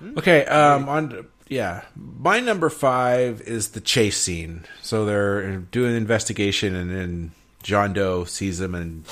Hmm. 0.00 0.18
Okay, 0.18 0.44
um, 0.46 0.88
on 0.88 1.26
yeah, 1.48 1.84
my 1.94 2.40
number 2.40 2.68
five 2.68 3.40
is 3.42 3.68
the 3.68 3.80
chase 3.80 4.18
scene. 4.18 4.64
So 4.82 5.04
they're 5.04 5.58
doing 5.58 5.92
an 5.92 5.96
investigation, 5.96 6.74
and 6.74 6.90
then 6.90 7.32
John 7.62 7.92
Doe 7.92 8.24
sees 8.24 8.58
them, 8.58 8.74
and 8.74 9.04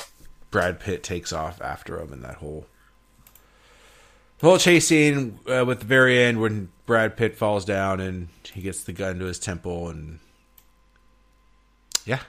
Brad 0.50 0.80
Pitt 0.80 1.02
takes 1.02 1.32
off 1.32 1.60
after 1.62 2.00
him, 2.00 2.12
and 2.12 2.24
that 2.24 2.36
whole 2.36 2.66
the 4.44 4.50
whole 4.50 4.58
chase 4.58 4.88
scene 4.88 5.38
uh, 5.48 5.64
with 5.64 5.78
the 5.78 5.86
very 5.86 6.18
end 6.18 6.38
when 6.38 6.68
Brad 6.84 7.16
Pitt 7.16 7.34
falls 7.34 7.64
down 7.64 7.98
and 7.98 8.28
he 8.52 8.60
gets 8.60 8.84
the 8.84 8.92
gun 8.92 9.18
to 9.20 9.24
his 9.24 9.38
temple, 9.38 9.88
and 9.88 10.18
yeah, 12.04 12.20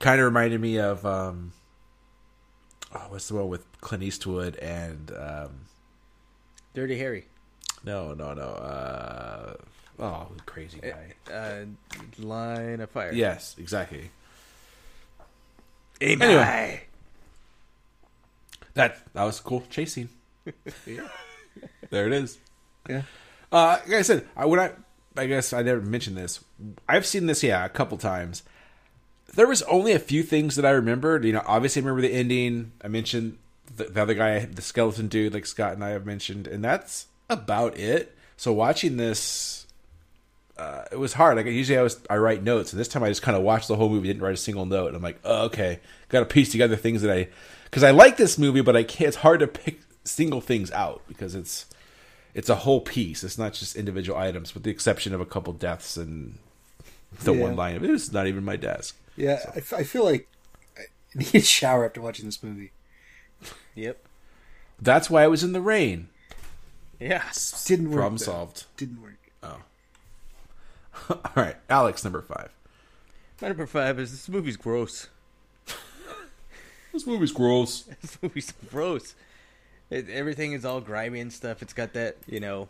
kind 0.00 0.20
of 0.20 0.26
reminded 0.26 0.60
me 0.60 0.78
of 0.78 1.06
um, 1.06 1.54
oh, 2.94 3.06
what's 3.08 3.26
the 3.28 3.36
one 3.36 3.48
with 3.48 3.64
Clint 3.80 4.02
Eastwood 4.02 4.56
and 4.56 5.10
um, 5.12 5.60
Dirty 6.74 6.98
Harry. 6.98 7.24
no, 7.82 8.12
no, 8.12 8.34
no. 8.34 8.42
Uh, 8.42 9.54
oh, 9.98 10.28
crazy 10.44 10.78
guy. 10.78 11.14
Uh, 11.32 11.64
line 12.18 12.82
of 12.82 12.90
fire. 12.90 13.14
Yes, 13.14 13.56
exactly. 13.58 14.10
Anyway. 16.02 16.82
That 18.74 18.98
that 19.14 19.24
was 19.24 19.40
cool 19.40 19.64
chase 19.70 19.96
scene. 20.84 21.02
there 21.90 22.06
it 22.06 22.12
is. 22.12 22.38
Yeah. 22.88 23.02
Uh, 23.50 23.78
like 23.86 23.96
I 23.96 24.02
said, 24.02 24.26
I 24.36 24.46
when 24.46 24.60
I 24.60 24.72
I 25.16 25.26
guess 25.26 25.52
I 25.52 25.62
never 25.62 25.80
mentioned 25.80 26.16
this. 26.16 26.42
I've 26.88 27.06
seen 27.06 27.26
this 27.26 27.42
yeah 27.42 27.64
a 27.64 27.68
couple 27.68 27.98
times. 27.98 28.42
There 29.34 29.46
was 29.46 29.62
only 29.62 29.92
a 29.92 29.98
few 29.98 30.22
things 30.22 30.56
that 30.56 30.66
I 30.66 30.70
remembered. 30.70 31.24
You 31.24 31.34
know, 31.34 31.42
obviously 31.46 31.80
I 31.80 31.84
remember 31.84 32.02
the 32.02 32.14
ending. 32.14 32.72
I 32.82 32.88
mentioned 32.88 33.38
the, 33.76 33.84
the 33.84 34.02
other 34.02 34.14
guy, 34.14 34.44
the 34.44 34.62
skeleton 34.62 35.08
dude, 35.08 35.34
like 35.34 35.46
Scott 35.46 35.72
and 35.74 35.84
I 35.84 35.90
have 35.90 36.06
mentioned, 36.06 36.46
and 36.46 36.64
that's 36.64 37.06
about 37.28 37.78
it. 37.78 38.16
So 38.36 38.52
watching 38.52 38.96
this, 38.96 39.66
uh, 40.56 40.84
it 40.90 40.98
was 40.98 41.14
hard. 41.14 41.36
Like 41.36 41.46
usually 41.46 41.78
I 41.78 41.82
was 41.82 42.00
I 42.10 42.16
write 42.16 42.42
notes, 42.42 42.72
and 42.72 42.80
this 42.80 42.88
time 42.88 43.02
I 43.02 43.08
just 43.08 43.22
kind 43.22 43.36
of 43.36 43.42
watched 43.42 43.68
the 43.68 43.76
whole 43.76 43.88
movie, 43.88 44.08
didn't 44.08 44.22
write 44.22 44.34
a 44.34 44.38
single 44.38 44.66
note. 44.66 44.88
And 44.88 44.96
I'm 44.96 45.02
like, 45.02 45.20
oh, 45.24 45.44
okay, 45.46 45.80
got 46.08 46.20
to 46.20 46.26
piece 46.26 46.50
together 46.50 46.76
things 46.76 47.02
that 47.02 47.10
I 47.10 47.28
because 47.64 47.82
I 47.82 47.90
like 47.90 48.16
this 48.16 48.38
movie, 48.38 48.60
but 48.60 48.76
I 48.76 48.82
can't. 48.82 49.08
It's 49.08 49.16
hard 49.18 49.40
to 49.40 49.46
pick 49.46 49.80
single 50.04 50.40
things 50.40 50.70
out 50.72 51.02
because 51.08 51.34
it's 51.34 51.66
it's 52.34 52.48
a 52.48 52.56
whole 52.56 52.80
piece. 52.80 53.22
It's 53.24 53.36
not 53.38 53.52
just 53.52 53.76
individual 53.76 54.18
items, 54.18 54.54
with 54.54 54.62
the 54.62 54.70
exception 54.70 55.12
of 55.14 55.20
a 55.20 55.26
couple 55.26 55.52
deaths 55.52 55.96
and 55.96 56.38
the 57.22 57.34
Yeah. 57.34 57.42
one 57.42 57.56
line 57.56 57.76
of 57.76 57.84
it 57.84 57.90
was 57.90 58.12
not 58.12 58.26
even 58.26 58.44
my 58.44 58.56
desk. 58.56 58.96
Yeah, 59.16 59.40
I 59.54 59.58
f 59.58 59.72
I 59.72 59.78
I, 59.78 59.84
feel 59.84 60.04
like 60.04 60.28
I 60.78 60.82
need 61.14 61.34
a 61.34 61.40
shower 61.40 61.84
after 61.84 62.00
watching 62.00 62.24
this 62.26 62.42
movie. 62.42 62.72
Yep. 63.74 64.02
That's 64.80 65.10
why 65.10 65.22
I 65.22 65.28
was 65.28 65.44
in 65.44 65.52
the 65.52 65.60
rain. 65.60 66.08
Yeah. 66.98 67.22
Didn't 67.66 67.90
work. 67.90 67.98
Problem 67.98 68.16
though. 68.16 68.24
solved. 68.24 68.64
Didn't 68.76 69.02
work. 69.02 69.18
Oh. 69.42 69.58
All 71.10 71.32
right, 71.34 71.56
Alex, 71.68 72.04
number 72.04 72.22
five. 72.22 72.50
My 73.40 73.48
number 73.48 73.66
five 73.66 73.98
is 73.98 74.10
this 74.12 74.28
movie's 74.28 74.56
gross. 74.56 75.08
This 76.92 77.06
movie's 77.06 77.32
gross. 77.32 77.84
This 78.02 78.18
movie's 78.22 78.52
gross. 78.70 79.14
It, 79.92 80.08
everything 80.08 80.52
is 80.52 80.64
all 80.64 80.80
grimy 80.80 81.20
and 81.20 81.30
stuff. 81.30 81.60
It's 81.60 81.74
got 81.74 81.92
that, 81.92 82.16
you 82.26 82.40
know, 82.40 82.68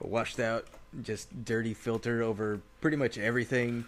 washed 0.00 0.38
out, 0.38 0.66
just 1.02 1.44
dirty 1.44 1.72
filter 1.72 2.22
over 2.22 2.60
pretty 2.82 2.98
much 2.98 3.16
everything. 3.16 3.86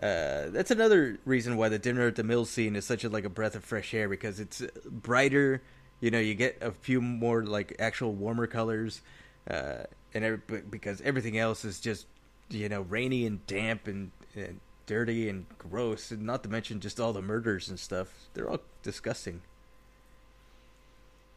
Uh, 0.00 0.48
that's 0.48 0.70
another 0.70 1.18
reason 1.24 1.56
why 1.56 1.68
the 1.68 1.80
dinner 1.80 2.06
at 2.06 2.16
the 2.16 2.22
mill 2.22 2.44
scene 2.44 2.76
is 2.76 2.84
such 2.84 3.02
a 3.02 3.08
like 3.08 3.24
a 3.24 3.28
breath 3.28 3.56
of 3.56 3.64
fresh 3.64 3.92
air 3.92 4.08
because 4.08 4.38
it's 4.38 4.62
brighter. 4.86 5.62
You 6.00 6.12
know, 6.12 6.20
you 6.20 6.34
get 6.34 6.58
a 6.60 6.70
few 6.70 7.00
more 7.00 7.44
like 7.44 7.74
actual 7.80 8.12
warmer 8.12 8.46
colors, 8.46 9.02
uh, 9.50 9.84
and 10.14 10.24
every, 10.24 10.62
because 10.62 11.00
everything 11.02 11.36
else 11.38 11.64
is 11.64 11.80
just 11.80 12.06
you 12.48 12.68
know 12.68 12.82
rainy 12.82 13.26
and 13.26 13.44
damp 13.46 13.86
and, 13.88 14.12
and 14.34 14.60
dirty 14.86 15.28
and 15.28 15.46
gross, 15.58 16.12
and 16.12 16.22
not 16.22 16.44
to 16.44 16.48
mention 16.48 16.80
just 16.80 17.00
all 17.00 17.12
the 17.12 17.22
murders 17.22 17.68
and 17.68 17.78
stuff. 17.78 18.28
They're 18.34 18.48
all 18.48 18.60
disgusting. 18.82 19.42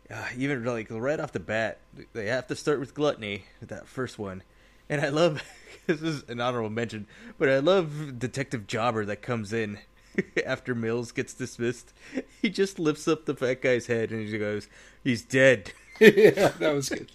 Uh, 0.09 0.23
even 0.37 0.63
like 0.63 0.87
right 0.91 1.19
off 1.19 1.31
the 1.31 1.39
bat, 1.39 1.79
they 2.13 2.27
have 2.27 2.47
to 2.47 2.55
start 2.55 2.79
with 2.79 2.93
gluttony, 2.93 3.45
that 3.61 3.87
first 3.87 4.19
one. 4.19 4.43
And 4.87 5.01
I 5.01 5.09
love 5.09 5.41
this 5.87 6.01
is 6.01 6.23
an 6.29 6.39
honorable 6.39 6.69
mention, 6.69 7.07
but 7.39 7.49
I 7.49 7.59
love 7.59 8.19
Detective 8.19 8.67
Jobber 8.67 9.03
that 9.05 9.21
comes 9.23 9.51
in 9.51 9.79
after 10.45 10.75
Mills 10.75 11.11
gets 11.11 11.33
dismissed. 11.33 11.93
He 12.41 12.51
just 12.51 12.77
lifts 12.77 13.07
up 13.07 13.25
the 13.25 13.33
fat 13.33 13.63
guy's 13.63 13.87
head 13.87 14.11
and 14.11 14.27
he 14.27 14.37
goes, 14.37 14.67
"He's 15.03 15.23
dead." 15.23 15.73
yeah, 15.99 16.49
that 16.59 16.73
was 16.75 16.89
good. 16.89 17.11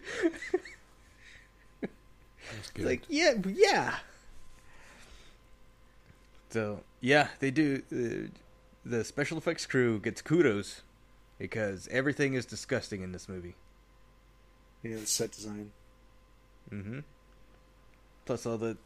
That's 1.81 2.71
good. 2.75 2.85
Like, 2.85 3.03
yeah, 3.09 3.35
yeah. 3.47 3.95
So 6.49 6.81
yeah, 7.01 7.29
they 7.39 7.53
do. 7.53 7.83
Uh, 7.93 8.37
the 8.85 9.05
special 9.05 9.39
effects 9.39 9.67
crew 9.67 10.01
gets 10.01 10.21
kudos 10.21 10.83
because 11.41 11.89
everything 11.91 12.35
is 12.35 12.45
disgusting 12.45 13.03
in 13.03 13.11
this 13.11 13.29
movie. 13.29 13.57
Yeah, 14.83 14.97
the 14.97 15.07
set 15.07 15.33
design. 15.33 15.73
Mm-hmm. 16.71 17.01
Plus 18.27 18.47
all 18.47 18.59
the 18.59 18.77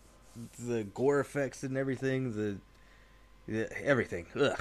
the 0.58 0.84
gore 0.84 1.20
effects 1.20 1.62
and 1.62 1.76
everything, 1.76 2.34
the, 2.36 2.56
the 3.52 3.84
everything. 3.84 4.26
Ugh. 4.40 4.60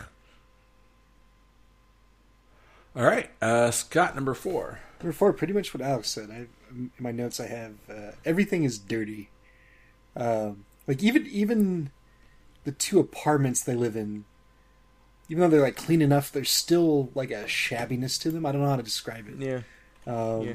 All 2.96 3.06
right, 3.06 3.30
uh, 3.42 3.72
Scott, 3.72 4.14
number 4.16 4.34
four. 4.34 4.80
Number 5.00 5.14
four, 5.14 5.34
pretty 5.34 5.54
much 5.54 5.74
what 5.74 5.82
Alex 5.82 6.10
said. 6.10 6.30
I, 6.30 6.46
in 6.72 6.92
my 7.00 7.12
notes, 7.12 7.40
I 7.40 7.48
have 7.48 7.74
uh, 7.90 8.12
everything 8.26 8.64
is 8.64 8.78
dirty. 8.78 9.30
Um, 10.16 10.66
like 10.88 11.02
even 11.02 11.28
even 11.28 11.92
the 12.66 12.72
two 12.72 13.00
apartments 13.00 13.64
they 13.64 13.76
live 13.76 13.96
in, 13.96 14.26
even 15.30 15.42
though 15.42 15.50
they're 15.50 15.62
like 15.62 15.76
clean 15.76 16.02
enough, 16.02 16.32
there's 16.32 16.52
still 16.52 17.10
like 17.16 17.32
a 17.32 17.46
shabbiness 17.46 18.20
to 18.22 18.32
them. 18.32 18.46
I 18.46 18.52
don't 18.52 18.62
know 18.62 18.70
how 18.70 18.76
to 18.76 18.84
describe 18.84 19.28
it. 19.28 19.36
Yeah. 19.38 19.62
Um, 20.06 20.42
Yeah. 20.42 20.54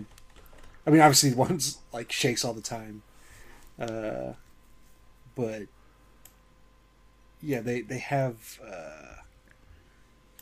I 0.87 0.91
mean, 0.91 1.01
obviously, 1.01 1.35
one's 1.35 1.79
like 1.93 2.13
shakes 2.13 2.45
all 2.45 2.55
the 2.55 2.61
time, 2.61 3.03
uh, 3.79 4.33
but 5.35 5.63
yeah, 7.43 7.61
they 7.61 7.83
they 7.83 7.99
have 7.99 8.59
uh, 8.67 9.23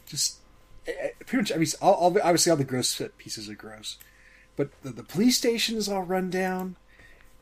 just 0.07 0.39
eh, 0.87 0.93
eh, 0.99 1.09
pretty 1.27 1.39
much. 1.39 1.53
I 1.53 1.57
mean, 1.57 1.69
all, 1.83 1.95
all 1.95 2.11
the, 2.11 2.23
obviously 2.23 2.51
all 2.51 2.57
the 2.57 2.65
gross 2.65 3.01
pieces 3.19 3.49
are 3.49 3.55
gross, 3.55 3.99
but 4.57 4.71
the, 4.83 4.91
the 4.91 5.03
police 5.03 5.37
station 5.37 5.77
is 5.77 5.89
all 5.89 6.03
run 6.03 6.31
down. 6.31 6.77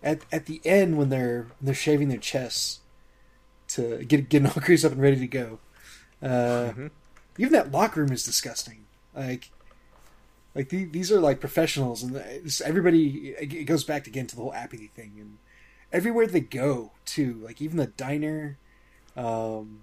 At 0.03 0.23
at 0.33 0.47
the 0.47 0.61
end, 0.65 0.99
when 0.99 1.09
they're 1.09 1.43
when 1.43 1.67
they're 1.67 1.75
shaving 1.75 2.09
their 2.09 2.19
chests 2.19 2.81
to 3.69 4.05
get 4.05 4.29
getting 4.29 4.49
all 4.49 4.55
greased 4.61 4.85
up 4.85 4.93
and 4.93 5.01
ready 5.01 5.19
to 5.19 5.27
go, 5.27 5.59
uh, 6.25 6.73
even 7.39 7.53
that 7.53 7.71
locker 7.73 8.01
room 8.01 8.13
is 8.13 8.25
disgusting. 8.25 8.85
Like 9.15 9.51
like 10.55 10.69
the, 10.69 10.85
these 10.85 11.11
are 11.11 11.21
like 11.21 11.41
professionals 11.41 12.03
and 12.03 12.17
everybody 12.65 13.35
it 13.41 13.65
goes 13.65 13.85
back 13.85 14.07
again 14.07 14.27
to 14.29 14.37
the 14.37 14.43
whole 14.43 14.55
apathy 14.55 14.87
thing 14.87 15.13
and 15.19 15.39
everywhere 15.93 16.27
they 16.27 16.41
go 16.41 16.93
too 17.05 17.41
like 17.45 17.61
even 17.61 17.77
the 17.77 17.87
diner 17.89 18.57
um 19.17 19.83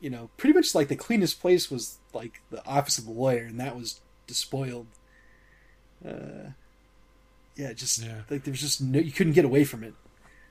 you 0.00 0.08
know 0.10 0.30
pretty 0.38 0.54
much 0.54 0.74
like 0.74 0.88
the 0.88 0.96
cleanest 0.96 1.40
place 1.40 1.70
was 1.70 1.98
like 2.14 2.40
the 2.50 2.64
office 2.66 2.96
of 2.98 3.04
the 3.04 3.10
lawyer 3.12 3.44
and 3.44 3.60
that 3.60 3.76
was 3.76 4.00
despoiled 4.26 4.86
uh 6.06 6.50
yeah 7.56 7.72
just 7.74 8.02
Yeah. 8.02 8.22
like 8.30 8.44
there's 8.44 8.60
just 8.60 8.80
no 8.80 8.98
you 8.98 9.12
couldn't 9.12 9.34
get 9.34 9.44
away 9.44 9.64
from 9.64 9.84
it 9.84 9.94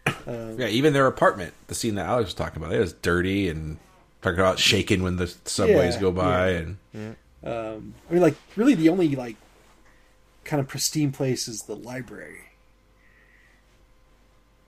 um, 0.27 0.59
Yeah, 0.59 0.67
even 0.67 0.93
their 0.93 1.05
apartment, 1.07 1.53
the 1.67 1.75
scene 1.75 1.95
that 1.95 2.07
Alex 2.07 2.25
was 2.27 2.33
talking 2.33 2.61
about, 2.61 2.73
it 2.75 2.79
was 2.79 2.93
dirty 2.93 3.49
and 3.49 3.77
talking 4.21 4.39
about 4.39 4.59
shaking 4.59 5.03
when 5.03 5.15
the 5.17 5.27
subways 5.45 5.95
Yeah, 5.95 6.01
go 6.01 6.11
by, 6.11 6.51
yeah. 6.51 6.57
and 6.57 6.77
Um, 7.43 7.95
I 8.09 8.13
mean, 8.13 8.21
like, 8.21 8.35
really, 8.55 8.75
the 8.75 8.89
only 8.89 9.15
like 9.15 9.35
kind 10.43 10.59
of 10.59 10.67
pristine 10.67 11.11
place 11.11 11.47
is 11.47 11.63
the 11.63 11.75
library. 11.75 12.39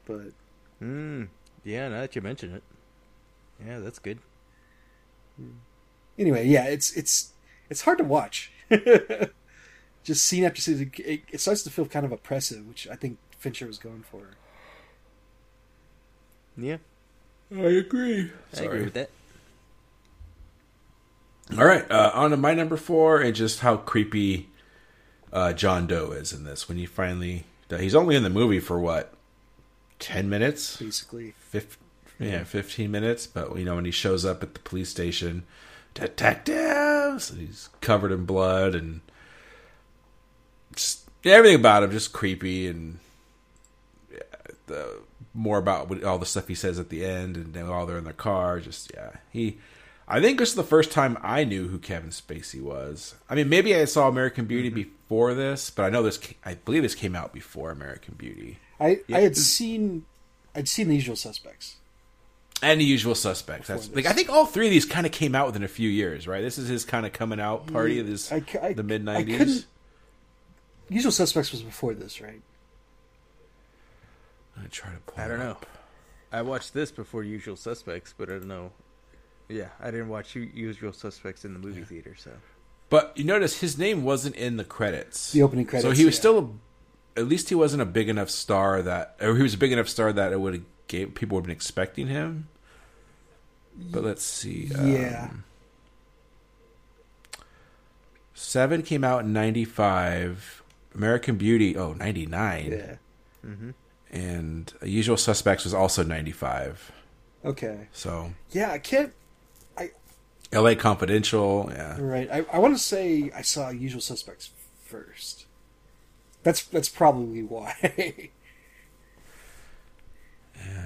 But 0.06 0.34
Mm. 0.82 1.30
Yeah. 1.64 1.88
Now 1.90 2.02
that 2.02 2.16
you 2.16 2.22
mention 2.22 2.54
it, 2.56 2.64
yeah, 3.66 3.80
that's 3.80 4.00
good. 4.00 4.20
anyway, 6.18 6.48
yeah, 6.48 6.66
it's 6.66 6.92
it's 6.96 7.34
it's 7.70 7.82
hard 7.82 7.98
to 8.00 8.04
watch. 8.04 8.52
Just 10.04 10.26
scene 10.26 10.44
after 10.44 10.60
scene, 10.62 10.92
it, 10.98 11.24
it 11.32 11.40
starts 11.40 11.64
to 11.64 11.70
feel 11.70 11.86
kind 11.86 12.06
of 12.06 12.12
oppressive, 12.12 12.68
which 12.68 12.88
I 12.90 12.96
think 12.96 13.18
Fincher 13.38 13.66
was 13.68 13.78
going 13.78 14.04
for. 14.04 14.32
Yeah, 16.58 16.78
I 17.56 17.66
agree. 17.82 18.32
I 18.58 18.62
agree 18.62 18.84
with 18.84 18.94
that. 18.94 19.10
All 21.52 21.66
right, 21.66 21.90
uh, 21.92 22.12
on 22.14 22.32
to 22.32 22.38
my 22.38 22.54
number 22.54 22.78
four, 22.78 23.22
and 23.22 23.36
just 23.36 23.60
how 23.60 23.78
creepy 23.78 24.50
uh, 25.32 25.54
John 25.54 25.88
Doe 25.88 26.12
is 26.12 26.34
in 26.34 26.46
this. 26.46 26.68
When 26.68 26.78
you 26.78 26.88
finally, 26.88 27.44
he's 27.70 27.96
only 27.96 28.16
in 28.16 28.24
the 28.24 28.30
movie 28.30 28.60
for 28.60 28.80
what, 28.80 29.14
ten 30.00 30.30
minutes, 30.30 30.78
Basically, 30.78 31.36
Fif- 31.38 31.78
yeah, 32.20 32.44
fifteen 32.44 32.92
minutes. 32.92 33.28
But 33.28 33.56
you 33.58 33.66
know, 33.66 33.76
when 33.76 33.86
he 33.86 33.92
shows 33.92 34.26
up 34.26 34.42
at 34.42 34.54
the 34.54 34.60
police 34.62 34.90
station, 34.90 35.44
detectives. 35.94 37.30
He's 37.30 37.70
covered 37.82 38.12
in 38.12 38.26
blood 38.26 38.74
and 38.76 39.02
just 40.76 41.08
everything 41.24 41.60
about 41.60 41.84
him 41.84 41.92
just 41.92 42.14
creepy 42.14 42.68
and 42.68 43.00
yeah, 44.12 44.20
the 44.68 45.00
more 45.34 45.58
about 45.58 45.90
what, 45.90 46.04
all 46.04 46.18
the 46.18 46.26
stuff 46.26 46.48
he 46.48 46.56
says 46.56 46.80
at 46.80 46.90
the 46.90 47.06
end 47.06 47.36
and 47.38 47.54
then 47.54 47.68
while 47.68 47.86
they're 47.86 47.98
in 47.98 48.04
their 48.04 48.14
car. 48.14 48.60
Just 48.60 48.92
yeah, 48.94 49.12
he. 49.32 49.58
I 50.14 50.22
think 50.22 50.38
this 50.38 50.50
is 50.50 50.56
the 50.56 50.64
first 50.64 50.92
time 50.92 51.18
I 51.24 51.44
knew 51.44 51.70
who 51.70 51.80
Kevin 51.80 52.12
Spacey 52.12 52.62
was. 52.62 53.16
I 53.28 53.34
mean, 53.34 53.50
maybe 53.50 53.76
I 53.76 53.86
saw 53.86 54.08
American 54.08 54.46
Beauty 54.46 54.70
mm-hmm. 54.70 54.76
before 54.76 55.34
this, 55.34 55.72
but 55.72 55.86
I 55.86 55.90
know 55.90 56.04
this. 56.04 56.20
I 56.46 56.54
believe 56.54 56.84
this 56.84 56.94
came 56.94 57.16
out 57.16 57.34
before 57.34 57.72
American 57.72 58.14
Beauty 58.16 58.60
I 58.80 59.00
I 59.12 59.22
had 59.22 59.36
seen 59.36 60.06
I'd 60.54 60.68
seen 60.68 60.88
The 60.88 60.94
Usual 60.96 61.16
Suspects. 61.16 61.78
and 62.62 62.80
The 62.80 62.86
Usual 62.86 63.16
Suspects. 63.16 63.68
That's 63.70 63.88
Before 63.88 64.04
like. 64.04 64.06
I 64.06 64.14
think 64.14 64.30
all 64.30 64.46
three 64.46 64.68
of 64.68 64.72
these 64.72 64.86
kind 64.86 65.08
of 65.08 65.12
came 65.12 65.34
out 65.34 65.48
within 65.48 65.64
a 65.64 65.68
few 65.68 65.90
years, 65.90 66.28
right? 66.28 66.42
This 66.42 66.60
is 66.60 66.68
his 66.68 66.86
kind 66.86 67.08
of 67.08 67.14
coming 67.14 67.40
out 67.40 67.66
party 67.66 68.00
of 68.00 68.06
this 68.06 68.32
I 68.32 68.42
c- 68.42 68.60
I- 68.60 68.74
the 68.74 68.84
mid 68.84 69.10
I 69.10 69.24
couldn't- 69.24 69.38
nineties. 69.40 69.66
Usual 70.90 71.12
Suspects 71.12 71.52
was 71.52 71.64
before 71.64 71.96
this, 71.96 72.22
right? 72.22 72.42
I 74.62 74.68
try 74.68 74.92
to 74.92 75.00
pull. 75.00 75.24
I 75.24 75.28
don't 75.28 75.40
it 75.40 75.44
know. 75.44 75.58
I 76.32 76.44
watched 76.44 76.76
this 76.76 76.92
before 76.92 77.24
Usual 77.24 77.56
Suspects, 77.56 78.14
but 78.16 78.30
I 78.30 78.34
don't 78.34 78.48
know. 78.48 78.74
Yeah, 79.54 79.70
I 79.80 79.92
didn't 79.92 80.10
watch 80.10 80.36
U- 80.36 80.50
Usual 80.54 80.92
Suspects 80.94 81.46
in 81.46 81.54
the 81.54 81.60
movie 81.60 81.84
theater, 81.84 82.16
so 82.18 82.32
But 82.90 83.14
you 83.16 83.24
notice 83.24 83.60
his 83.60 83.78
name 83.78 84.04
wasn't 84.04 84.36
in 84.36 84.58
the 84.58 84.64
credits. 84.64 85.32
The 85.32 85.42
opening 85.44 85.66
credits, 85.66 85.88
So 85.88 85.92
he 85.96 86.06
was 86.06 86.16
yeah. 86.16 86.20
still, 86.20 86.56
at 87.16 87.28
least 87.28 87.50
he 87.50 87.56
wasn't 87.56 87.82
a 87.82 87.86
big 87.86 88.10
enough 88.10 88.30
star 88.30 88.82
that, 88.82 89.16
or 89.22 89.36
he 89.36 89.44
was 89.44 89.54
a 89.54 89.58
big 89.58 89.72
enough 89.72 89.88
star 89.90 90.12
that 90.14 90.32
it 90.34 90.40
would 90.42 90.54
have 90.56 90.64
gave 90.88 91.14
people 91.16 91.36
would 91.36 91.42
have 91.42 91.46
been 91.48 91.56
expecting 91.56 92.08
him. 92.08 92.48
But 93.76 94.04
let's 94.04 94.24
see. 94.24 94.70
Yeah. 94.74 95.30
um, 95.32 95.44
Seven 98.34 98.82
came 98.82 99.04
out 99.04 99.24
in 99.26 99.34
'95. 99.34 100.64
American 100.96 101.38
Beauty, 101.38 101.76
oh, 101.76 101.94
99. 101.94 102.72
Yeah. 102.72 102.96
And 104.12 104.72
Usual 104.84 105.18
Suspects 105.18 105.64
was 105.64 105.74
also 105.74 106.04
95. 106.04 106.92
Okay. 107.44 107.88
So 107.92 108.34
Yeah, 108.52 108.72
I 108.72 108.78
can't. 108.78 109.12
L.A. 110.54 110.76
Confidential, 110.76 111.72
yeah. 111.74 111.98
Right. 112.00 112.30
I, 112.32 112.46
I 112.54 112.60
want 112.60 112.76
to 112.76 112.82
say 112.82 113.32
I 113.36 113.42
saw 113.42 113.70
Usual 113.70 114.02
Suspects 114.02 114.52
first. 114.84 115.46
That's 116.44 116.64
that's 116.66 116.90
probably 116.90 117.42
why. 117.42 118.30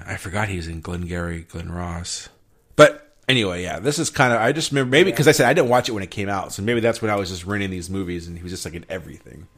I 0.06 0.16
forgot 0.16 0.48
he 0.48 0.56
was 0.56 0.66
in 0.68 0.80
Glengarry 0.80 1.42
Glen 1.42 1.70
Ross. 1.70 2.28
But 2.76 3.14
anyway, 3.28 3.62
yeah, 3.62 3.78
this 3.78 3.98
is 3.98 4.08
kind 4.08 4.32
of 4.32 4.40
I 4.40 4.52
just 4.52 4.70
remember 4.70 4.90
maybe 4.90 5.10
because 5.10 5.28
I 5.28 5.32
said 5.32 5.46
I 5.46 5.52
didn't 5.52 5.68
watch 5.68 5.88
it 5.88 5.92
when 5.92 6.02
it 6.02 6.10
came 6.10 6.28
out, 6.28 6.52
so 6.52 6.62
maybe 6.62 6.80
that's 6.80 7.02
when 7.02 7.10
I 7.10 7.16
was 7.16 7.28
just 7.28 7.44
renting 7.44 7.70
these 7.70 7.90
movies 7.90 8.26
and 8.26 8.36
he 8.36 8.42
was 8.42 8.52
just 8.52 8.64
like 8.64 8.74
in 8.74 8.86
everything. 8.88 9.48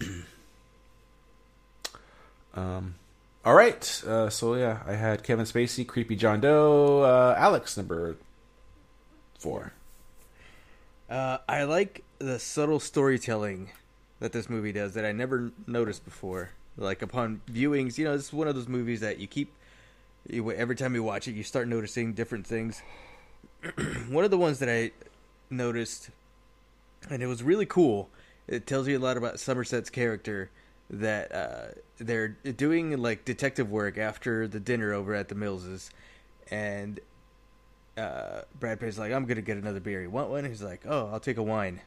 um, 2.54 2.94
all 3.44 3.54
right, 3.54 4.02
uh, 4.06 4.28
so 4.30 4.54
yeah, 4.54 4.80
I 4.86 4.92
had 4.92 5.22
Kevin 5.22 5.46
Spacey, 5.46 5.86
creepy 5.86 6.16
John 6.16 6.40
Doe, 6.40 7.00
uh, 7.00 7.34
Alex 7.38 7.76
number 7.76 8.16
four. 9.38 9.72
Uh, 11.08 11.38
I 11.48 11.64
like 11.64 12.02
the 12.18 12.38
subtle 12.38 12.80
storytelling 12.80 13.70
that 14.20 14.32
this 14.32 14.48
movie 14.48 14.72
does 14.72 14.94
that 14.94 15.04
I 15.04 15.12
never 15.12 15.52
noticed 15.66 16.04
before. 16.04 16.50
Like 16.76 17.02
upon 17.02 17.40
viewings, 17.50 17.96
you 17.96 18.04
know, 18.04 18.14
it's 18.14 18.32
one 18.32 18.48
of 18.48 18.54
those 18.54 18.68
movies 18.68 19.00
that 19.00 19.18
you 19.18 19.26
keep 19.26 19.52
you, 20.28 20.50
every 20.52 20.76
time 20.76 20.94
you 20.94 21.02
watch 21.02 21.28
it, 21.28 21.32
you 21.32 21.42
start 21.42 21.68
noticing 21.68 22.12
different 22.12 22.46
things. 22.46 22.82
one 24.08 24.24
of 24.24 24.30
the 24.30 24.38
ones 24.38 24.58
that 24.58 24.68
I 24.68 24.90
noticed, 25.50 26.10
and 27.08 27.22
it 27.22 27.26
was 27.26 27.42
really 27.42 27.66
cool. 27.66 28.08
It 28.48 28.66
tells 28.66 28.88
you 28.88 28.98
a 28.98 29.00
lot 29.00 29.16
about 29.16 29.38
Somerset's 29.38 29.90
character. 29.90 30.50
That 30.88 31.34
uh, 31.34 31.66
they're 31.98 32.28
doing 32.28 32.96
like 33.02 33.24
detective 33.24 33.70
work 33.70 33.98
after 33.98 34.46
the 34.46 34.60
dinner 34.60 34.92
over 34.92 35.14
at 35.14 35.28
the 35.28 35.34
Millses, 35.34 35.90
and 36.48 37.00
uh, 37.96 38.42
Brad 38.58 38.80
Pitt's 38.80 38.98
like, 38.98 39.12
I'm 39.12 39.26
gonna 39.26 39.42
get 39.42 39.56
another 39.56 39.80
beer. 39.80 40.02
You 40.02 40.10
want 40.10 40.30
one? 40.30 40.44
He's 40.44 40.62
like, 40.62 40.82
Oh, 40.86 41.10
I'll 41.12 41.20
take 41.20 41.36
a 41.36 41.42
wine. 41.42 41.80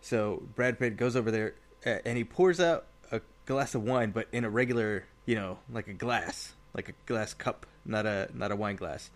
So 0.00 0.42
Brad 0.54 0.78
Pitt 0.78 0.96
goes 0.96 1.16
over 1.16 1.30
there 1.30 1.54
uh, 1.84 1.98
and 2.04 2.16
he 2.16 2.24
pours 2.24 2.60
out 2.60 2.86
a 3.10 3.20
glass 3.46 3.74
of 3.74 3.82
wine, 3.82 4.10
but 4.10 4.28
in 4.32 4.44
a 4.44 4.50
regular, 4.50 5.04
you 5.24 5.34
know, 5.34 5.58
like 5.72 5.88
a 5.88 5.92
glass, 5.92 6.54
like 6.74 6.88
a 6.88 6.92
glass 7.06 7.34
cup, 7.34 7.66
not 7.84 8.06
a 8.06 8.28
not 8.34 8.50
a 8.50 8.56
wine 8.56 8.76
glass. 8.76 9.10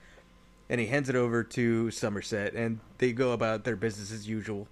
And 0.69 0.81
he 0.81 0.87
hands 0.87 1.09
it 1.09 1.17
over 1.17 1.43
to 1.43 1.91
Somerset, 1.91 2.55
and 2.55 2.79
they 2.99 3.13
go 3.13 3.33
about 3.33 3.65
their 3.65 3.75
business 3.75 4.13
as 4.13 4.29
usual. 4.29 4.69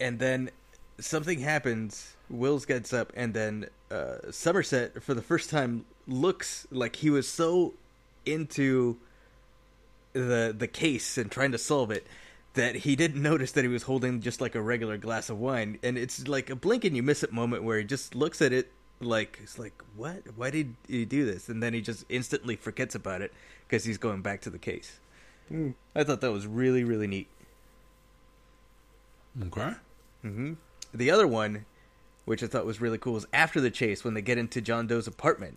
And 0.00 0.18
then 0.18 0.50
something 0.98 1.40
happens. 1.40 2.16
Wills 2.30 2.64
gets 2.64 2.94
up, 2.94 3.12
and 3.14 3.34
then 3.34 3.68
uh, 3.90 4.30
Somerset, 4.30 5.02
for 5.02 5.12
the 5.12 5.20
first 5.20 5.50
time, 5.50 5.84
looks 6.06 6.66
like 6.70 6.96
he 6.96 7.10
was 7.10 7.28
so 7.28 7.74
into 8.24 8.96
the 10.12 10.54
the 10.56 10.66
case 10.68 11.16
and 11.18 11.30
trying 11.30 11.52
to 11.52 11.58
solve 11.58 11.90
it 11.90 12.06
that 12.54 12.74
he 12.76 12.96
didn't 12.96 13.22
notice 13.22 13.52
that 13.52 13.62
he 13.62 13.68
was 13.68 13.84
holding 13.84 14.20
just 14.20 14.40
like 14.40 14.54
a 14.54 14.60
regular 14.60 14.96
glass 14.96 15.30
of 15.30 15.38
wine. 15.38 15.78
And 15.82 15.96
it's 15.96 16.26
like 16.26 16.50
a 16.50 16.56
blink 16.56 16.84
and 16.84 16.96
you 16.96 17.02
miss 17.02 17.22
it 17.22 17.32
moment 17.32 17.62
where 17.62 17.78
he 17.78 17.84
just 17.84 18.14
looks 18.14 18.42
at 18.42 18.52
it 18.52 18.72
like 19.00 19.38
it's 19.42 19.58
like 19.58 19.82
what? 19.96 20.22
Why 20.36 20.50
did 20.50 20.74
he 20.88 21.04
do 21.04 21.24
this? 21.24 21.48
And 21.48 21.62
then 21.62 21.74
he 21.74 21.80
just 21.80 22.04
instantly 22.08 22.56
forgets 22.56 22.94
about 22.94 23.22
it 23.22 23.32
because 23.66 23.84
he's 23.84 23.98
going 23.98 24.22
back 24.22 24.40
to 24.42 24.50
the 24.50 24.58
case. 24.58 24.98
Hmm. 25.48 25.70
I 25.94 26.04
thought 26.04 26.20
that 26.20 26.32
was 26.32 26.46
really 26.46 26.84
really 26.84 27.06
neat. 27.06 27.28
Okay. 29.46 29.72
Mm-hmm. 30.24 30.52
the 30.92 31.10
other 31.10 31.26
one 31.26 31.64
which 32.26 32.42
i 32.42 32.46
thought 32.46 32.66
was 32.66 32.78
really 32.78 32.98
cool 32.98 33.16
is 33.16 33.24
after 33.32 33.58
the 33.58 33.70
chase 33.70 34.04
when 34.04 34.12
they 34.12 34.20
get 34.20 34.36
into 34.36 34.60
john 34.60 34.86
doe's 34.86 35.06
apartment. 35.06 35.56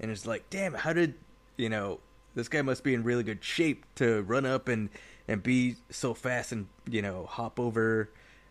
And 0.00 0.10
it's 0.10 0.26
like 0.26 0.48
damn 0.48 0.72
how 0.72 0.92
did 0.92 1.14
you 1.56 1.68
know 1.68 2.00
this 2.34 2.48
guy 2.48 2.62
must 2.62 2.84
be 2.84 2.94
in 2.94 3.02
really 3.04 3.22
good 3.22 3.42
shape 3.42 3.84
to 3.96 4.22
run 4.22 4.46
up 4.46 4.68
and 4.68 4.88
and 5.28 5.42
be 5.42 5.76
so 5.90 6.14
fast 6.14 6.52
and 6.52 6.66
you 6.88 7.02
know 7.02 7.26
hop 7.28 7.58
over 7.60 8.10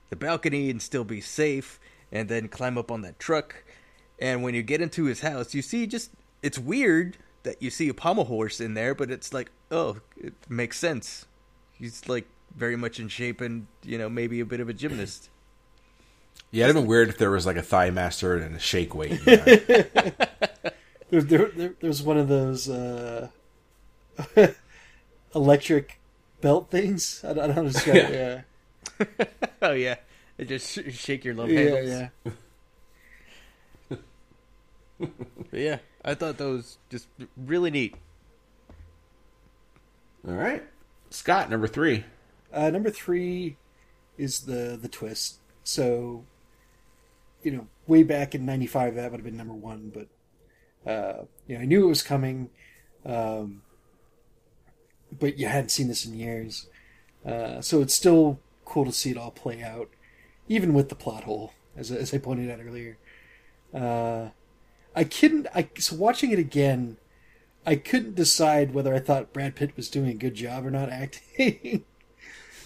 the 0.10 0.16
balcony 0.16 0.70
and 0.70 0.82
still 0.82 1.04
be 1.04 1.22
safe 1.22 1.80
and 2.12 2.30
then 2.30 2.48
climb 2.48 2.78
up 2.78 2.92
on 2.92 3.02
that 3.02 3.20
truck 3.20 3.64
and 4.20 4.44
when 4.44 4.54
you 4.54 4.64
get 4.64 4.82
into 4.82 5.06
his 5.06 5.22
house 5.22 5.54
you 5.54 5.62
see 5.62 5.86
just 5.88 6.12
it's 6.42 6.58
weird 6.58 7.18
that 7.44 7.62
you 7.62 7.70
see 7.70 7.90
a 7.90 7.94
pommel 7.94 8.26
horse 8.26 8.60
in 8.62 8.74
there 8.74 8.94
but 8.96 9.12
it's 9.12 9.34
like 9.34 9.52
oh 9.72 9.98
it 10.18 10.34
makes 10.50 10.78
sense 10.78 11.26
he's 11.74 12.08
like 12.08 12.28
very 12.56 12.76
much 12.76 13.00
in 13.00 13.08
shape 13.08 13.42
and 13.42 13.68
you 13.84 13.98
know 13.98 14.10
maybe 14.10 14.40
a 14.40 14.46
bit 14.46 14.60
of 14.60 14.70
a 14.70 14.74
gymnast 14.74 15.30
Yeah, 16.54 16.66
it'd 16.66 16.76
have 16.76 16.84
been 16.84 16.90
weird 16.90 17.08
if 17.10 17.18
there 17.18 17.32
was 17.32 17.46
like 17.46 17.56
a 17.56 17.62
thigh 17.62 17.92
master 17.92 18.36
and 18.36 18.56
a 18.56 18.60
shake 18.60 18.94
weight. 18.94 19.12
in 19.12 19.20
there. 19.26 19.90
There, 21.10 21.22
there, 21.22 21.52
there, 21.56 21.74
there's 21.80 22.04
one 22.04 22.18
of 22.18 22.28
those 22.28 22.70
uh, 22.70 23.30
electric 25.36 26.00
belt 26.42 26.70
things. 26.72 27.24
I 27.24 27.34
don't, 27.34 27.40
I 27.40 27.48
don't 27.48 27.56
know 27.56 27.62
how 27.64 27.68
to 27.68 27.74
describe 27.74 27.96
it. 27.98 28.14
Yeah. 28.14 28.42
oh 29.62 29.72
yeah 29.74 29.96
it 30.38 30.48
just 30.48 30.72
sh- 30.74 30.94
shake 30.94 31.24
your 31.26 31.34
love 31.36 31.50
Yeah, 31.50 31.60
handles 31.60 31.90
yeah. 31.90 32.32
But 35.50 35.60
yeah 35.60 35.78
i 36.04 36.14
thought 36.14 36.38
that 36.38 36.48
was 36.48 36.78
just 36.90 37.08
really 37.38 37.72
neat 37.72 37.96
All 40.28 40.34
right, 40.36 40.64
Scott 41.10 41.50
number 41.50 41.68
three. 41.68 42.06
Uh, 42.54 42.70
number 42.70 42.92
three 42.92 43.58
is 44.18 44.42
the 44.42 44.78
the 44.80 44.88
twist. 44.88 45.40
So, 45.64 46.26
you 47.44 47.52
know, 47.52 47.68
way 47.88 48.04
back 48.04 48.36
in 48.36 48.46
'95, 48.46 48.96
that 48.96 49.12
would 49.12 49.18
have 49.20 49.26
been 49.26 49.38
number 49.38 49.54
one. 49.54 49.92
But 49.94 50.90
uh, 50.92 51.24
you 51.48 51.56
know, 51.56 51.62
I 51.62 51.66
knew 51.66 51.86
it 51.86 51.88
was 51.88 52.04
coming, 52.04 52.50
um, 53.06 53.64
but 55.20 55.38
you 55.38 55.48
hadn't 55.48 55.70
seen 55.70 55.88
this 55.88 56.06
in 56.06 56.14
years. 56.14 56.68
Uh, 57.26 57.62
so 57.62 57.82
it's 57.82 57.94
still 57.94 58.40
cool 58.66 58.86
to 58.86 58.92
see 58.92 59.12
it 59.12 59.18
all 59.18 59.32
play 59.32 59.62
out, 59.62 59.90
even 60.48 60.74
with 60.74 60.90
the 60.90 60.96
plot 60.96 61.24
hole, 61.26 61.54
as 61.76 61.92
as 61.92 62.14
I 62.14 62.18
pointed 62.18 62.50
out 62.50 62.66
earlier. 62.66 62.98
Uh, 63.74 64.30
I 64.96 65.04
couldn't. 65.04 65.48
I 65.54 65.70
so 65.78 65.96
watching 65.96 66.32
it 66.32 66.40
again. 66.40 66.98
I 67.66 67.76
couldn't 67.76 68.16
decide 68.16 68.74
whether 68.74 68.94
I 68.94 69.00
thought 69.00 69.34
Brad 69.34 69.56
Pitt 69.56 69.78
was 69.78 69.88
doing 69.88 70.10
a 70.10 70.16
good 70.16 70.34
job 70.34 70.66
or 70.66 70.72
not 70.72 70.90
acting. 70.92 71.86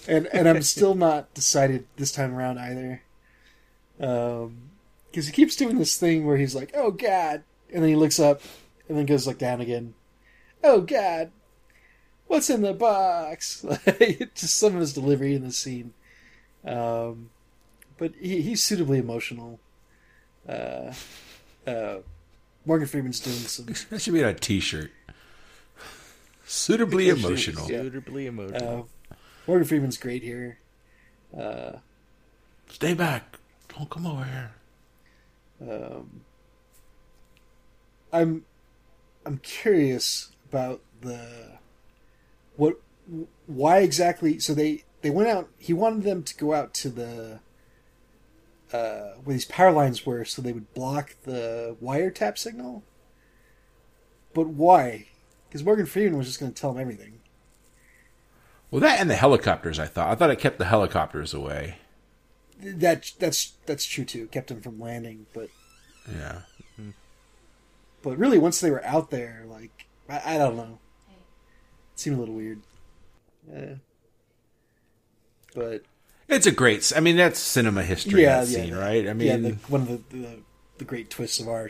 and 0.08 0.28
and 0.28 0.48
I'm 0.48 0.62
still 0.62 0.96
not 1.08 1.34
decided 1.34 1.86
this 1.98 2.12
time 2.12 2.34
around 2.34 2.60
either. 2.60 3.02
Um, 4.00 4.70
because 5.10 5.28
he 5.28 5.34
keeps 5.34 5.56
doing 5.56 5.78
this 5.78 5.98
thing 5.98 6.26
where 6.26 6.38
he's 6.38 6.56
like, 6.56 6.72
"Oh 6.76 6.92
God," 6.92 7.44
and 7.72 7.82
then 7.82 7.90
he 7.90 7.96
looks 7.96 8.20
up, 8.20 8.42
and 8.88 8.98
then 8.98 9.06
goes 9.06 9.28
like 9.28 9.38
down 9.38 9.62
again. 9.62 9.94
Oh 10.64 10.82
God, 10.82 11.32
what's 12.28 12.50
in 12.50 12.62
the 12.62 12.74
box? 12.74 13.66
Just 14.36 14.58
some 14.58 14.76
of 14.76 14.82
his 14.82 14.94
delivery 14.94 15.36
in 15.36 15.44
the 15.44 15.52
scene. 15.52 15.94
Um, 16.66 17.30
but 17.98 18.14
he, 18.20 18.42
he's 18.42 18.64
suitably 18.64 19.00
emotional. 19.00 19.60
Uh, 20.48 20.94
uh, 21.66 21.98
Morgan 22.66 22.88
Freeman's 22.88 23.20
doing 23.20 23.38
some 23.38 23.66
That 23.90 24.02
should 24.02 24.14
be 24.14 24.24
on 24.24 24.30
a 24.30 24.34
T-shirt. 24.34 24.92
Suitably 26.46 27.10
emotional. 27.10 27.70
Yeah. 27.70 27.82
Suitably 27.82 28.28
emotional. 28.28 28.90
Uh, 29.12 29.16
Morgan 29.48 29.68
Freeman's 29.68 29.98
great 29.98 30.24
here. 30.24 30.60
Stay 32.70 32.94
back. 32.94 33.40
Don't 33.78 33.90
come 33.90 34.08
over 34.08 34.24
here. 34.24 34.52
Um, 35.62 36.22
I'm 38.12 38.46
I'm 39.26 39.38
curious 39.40 40.32
about 40.50 40.82
the 41.02 41.58
what 42.58 42.80
why 43.46 43.80
exactly. 43.80 44.40
So 44.40 44.54
they 44.54 44.84
they 45.02 45.10
went 45.10 45.30
out. 45.30 45.50
He 45.58 45.74
wanted 45.74 46.04
them 46.04 46.24
to 46.24 46.36
go 46.36 46.54
out 46.54 46.74
to 46.76 46.90
the 46.90 47.40
uh, 48.74 49.14
where 49.24 49.34
these 49.34 49.46
power 49.46 49.72
lines 49.72 50.06
were, 50.06 50.26
so 50.26 50.42
they 50.42 50.52
would 50.54 50.74
block 50.74 51.16
the 51.24 51.76
wiretap 51.82 52.38
signal. 52.38 52.84
But 54.34 54.48
why? 54.48 55.08
Because 55.48 55.64
Morgan 55.64 55.86
Freeman 55.86 56.18
was 56.18 56.28
just 56.28 56.40
going 56.40 56.52
to 56.52 56.60
tell 56.60 56.72
him 56.72 56.80
everything. 56.82 57.20
Well, 58.72 58.82
that 58.82 59.00
and 59.00 59.10
the 59.10 59.16
helicopters. 59.16 59.80
I 59.80 59.86
thought. 59.86 60.10
I 60.10 60.16
thought 60.16 60.32
it 60.32 60.40
kept 60.40 60.58
the 60.58 60.66
helicopters 60.66 61.34
away. 61.34 61.78
That 62.60 63.12
that's 63.20 63.54
that's 63.66 63.86
true 63.86 64.06
too. 64.06 64.28
Kept 64.28 64.50
him 64.52 64.62
from 64.62 64.80
landing, 64.80 65.28
but 65.34 65.50
Yeah. 66.12 66.42
but 68.02 68.18
really 68.18 68.38
once 68.38 68.60
they 68.60 68.72
were 68.72 68.84
out 68.86 69.12
there, 69.12 69.44
like 69.48 69.88
I, 70.10 70.36
I 70.36 70.38
don't 70.38 70.56
know, 70.58 70.80
it 70.80 70.85
seemed 71.96 72.18
a 72.18 72.20
little 72.20 72.36
weird. 72.36 72.62
Yeah. 73.52 73.76
But 75.54 75.84
It's 76.28 76.46
a 76.46 76.52
great. 76.52 76.92
I 76.96 77.00
mean, 77.00 77.18
that's 77.18 77.40
cinema 77.40 77.84
history. 77.84 78.24
yeah, 78.24 78.42
that 78.44 78.50
yeah, 78.50 78.64
scene, 78.64 78.74
the- 78.74 78.80
right? 78.80 79.08
I 79.08 79.14
mean, 79.14 79.28
yeah, 79.28 79.38
the, 79.38 79.52
one 79.68 79.82
of 79.82 79.88
the, 79.88 80.18
the 80.18 80.40
the 80.78 80.86
great 80.86 81.10
twists 81.10 81.40
of 81.40 81.48
our 81.48 81.70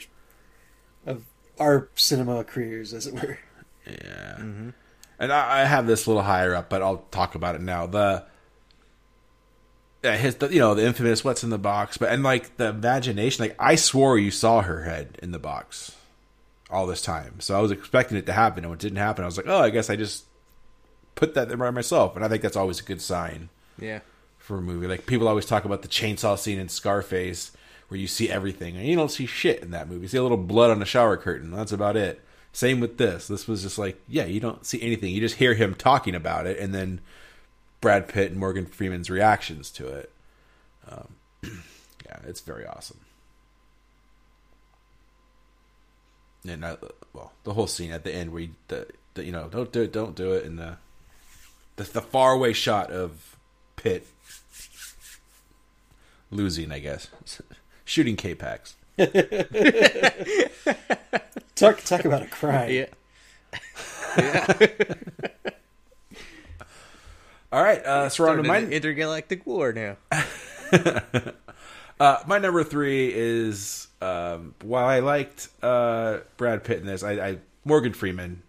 of 1.06 1.24
our 1.60 1.90
cinema 1.96 2.44
careers, 2.44 2.94
as 2.94 3.08
it 3.08 3.14
were. 3.14 3.38
Yeah. 3.86 4.36
Mm-hmm. 4.40 4.70
And 5.20 5.32
I, 5.32 5.62
I 5.62 5.66
have 5.66 5.86
this 5.86 6.06
a 6.06 6.10
little 6.10 6.24
higher 6.24 6.56
up, 6.56 6.70
but 6.70 6.82
I'll 6.82 7.06
talk 7.12 7.36
about 7.36 7.54
it 7.56 7.62
now. 7.62 7.86
The 7.86 8.26
yeah, 10.04 10.18
his 10.18 10.36
the, 10.36 10.48
you 10.52 10.60
know 10.60 10.74
the 10.74 10.86
infamous 10.86 11.24
what's 11.24 11.44
in 11.44 11.50
the 11.52 11.58
box, 11.60 11.98
but 11.98 12.10
and 12.10 12.24
like 12.24 12.58
the 12.58 12.68
imagination, 12.70 13.44
like 13.44 13.56
I 13.60 13.76
swore 13.76 14.18
you 14.18 14.32
saw 14.32 14.62
her 14.64 14.84
head 14.84 15.20
in 15.22 15.32
the 15.32 15.40
box 15.40 15.96
all 16.76 16.86
this 16.86 17.02
time, 17.02 17.40
so 17.40 17.58
I 17.58 17.62
was 17.62 17.72
expecting 17.72 18.18
it 18.18 18.26
to 18.26 18.34
happen, 18.34 18.64
and 18.64 18.70
when 18.70 18.78
it 18.78 18.82
didn't 18.82 18.98
happen, 18.98 19.24
I 19.24 19.28
was 19.28 19.38
like, 19.38 19.48
oh, 19.48 19.62
I 19.62 19.70
guess 19.70 19.90
I 19.90 19.96
just 19.96 20.26
put 21.16 21.34
that 21.34 21.48
there 21.48 21.58
by 21.58 21.72
myself, 21.72 22.16
and 22.16 22.24
I 22.24 22.28
think 22.28 22.42
that's 22.42 22.58
always 22.58 22.80
a 22.80 22.84
good 22.84 23.02
sign 23.02 23.50
yeah. 23.80 24.00
for 24.38 24.58
a 24.58 24.62
movie. 24.62 24.88
Like 24.88 25.06
people 25.06 25.28
always 25.28 25.46
talk 25.46 25.66
about 25.66 25.82
the 25.82 25.88
chainsaw 25.88 26.38
scene 26.38 26.60
in 26.60 26.70
Scarface, 26.70 27.52
where 27.88 28.00
you 28.00 28.08
see 28.08 28.30
everything, 28.30 28.76
and 28.76 28.86
you 28.86 28.96
don't 28.96 29.12
see 29.12 29.26
shit 29.26 29.62
in 29.62 29.72
that 29.72 29.88
movie. 29.88 30.02
You 30.02 30.08
see 30.08 30.18
a 30.18 30.24
little 30.24 30.38
blood 30.38 30.72
on 30.72 30.80
the 30.80 30.86
shower 30.86 31.18
curtain. 31.18 31.52
That's 31.52 31.72
about 31.72 31.96
it. 31.96 32.22
Same 32.52 32.80
with 32.80 32.98
this. 32.98 33.28
This 33.28 33.48
was 33.48 33.64
just 33.64 33.78
like, 33.78 34.00
yeah, 34.08 34.26
you 34.26 34.40
don't 34.40 34.66
see 34.66 34.82
anything. 34.82 35.14
You 35.14 35.22
just 35.22 35.36
hear 35.36 35.54
him 35.54 35.76
talking 35.76 36.16
about 36.16 36.48
it, 36.48 36.60
and 36.60 36.74
then 36.74 37.02
Brad 37.82 38.08
Pitt 38.08 38.32
and 38.32 38.40
Morgan 38.40 38.66
Freeman's 38.66 39.10
reactions 39.10 39.70
to 39.72 39.88
it. 39.88 40.12
Um, 40.90 41.16
yeah, 42.06 42.20
it's 42.26 42.42
very 42.42 42.66
awesome. 42.66 43.00
And 46.48 46.66
I, 46.66 46.78
well, 47.14 47.34
the 47.44 47.54
whole 47.54 47.68
scene 47.68 47.92
at 47.92 48.04
the 48.04 48.14
end 48.14 48.32
where 48.32 48.44
you, 48.44 48.50
the, 48.68 48.88
the 49.14 49.24
you 49.24 49.32
know 49.32 49.48
don't 49.50 49.72
do 49.72 49.82
it, 49.82 49.92
don't 49.92 50.16
do 50.16 50.34
it, 50.34 50.46
and 50.46 50.60
the 50.60 50.78
the, 51.76 51.84
the 51.84 52.02
faraway 52.02 52.54
shot 52.54 52.92
of 52.92 53.38
Pitt 53.76 54.08
losing, 56.32 56.72
I 56.72 56.80
guess, 56.80 57.08
shooting 57.86 58.16
K-Pax. 58.16 58.76
Talk 61.56 61.82
talk 61.84 62.04
about 62.04 62.22
a 62.22 62.28
crime. 62.28 62.70
Yeah. 62.70 62.88
All 67.52 67.64
right, 67.64 67.86
uh, 67.86 68.10
so 68.10 68.24
we're 68.24 68.30
on 68.30 68.38
to 68.38 68.44
my 68.44 68.60
intergalactic 68.60 69.46
war 69.46 69.72
now. 69.72 69.96
Uh, 72.00 72.18
my 72.28 72.38
number 72.38 72.64
three 72.64 73.12
is 73.14 73.88
um, 74.02 74.54
while 74.64 74.86
I 74.86 75.00
liked 75.00 75.48
uh, 75.62 76.20
Brad 76.38 76.64
Pitt 76.64 76.80
in 76.80 76.86
this, 76.86 77.04
I, 77.04 77.12
I 77.14 77.38
Morgan 77.64 77.94
Freeman, 77.94 78.42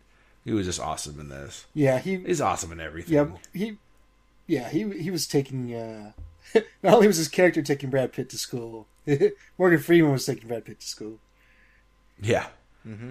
he 0.45 0.53
was 0.53 0.67
just 0.67 0.81
awesome 0.81 1.19
in 1.21 1.29
this. 1.29 1.67
Yeah, 1.75 1.99
he 1.99 2.17
He's 2.19 2.41
awesome 2.41 2.73
in 2.73 2.81
everything. 2.81 3.15
yeah 3.15 3.27
he 3.53 3.79
yeah 4.47 4.69
he 4.69 4.89
he 5.01 5.11
was 5.11 5.27
taking 5.27 5.75
uh 5.75 6.13
not 6.83 6.95
only 6.95 7.07
was 7.09 7.17
his 7.17 7.29
character 7.29 7.63
taking 7.63 7.91
Brad 7.91 8.13
Pitt 8.13 8.29
to 8.31 8.39
school, 8.39 8.87
Morgan 9.59 9.81
Freeman 9.81 10.13
was 10.13 10.25
taking 10.27 10.49
Brad 10.49 10.65
Pitt 10.65 10.81
to 10.81 10.87
school. 10.87 11.19
Yeah. 12.21 12.47
Mm-hmm. 12.87 13.11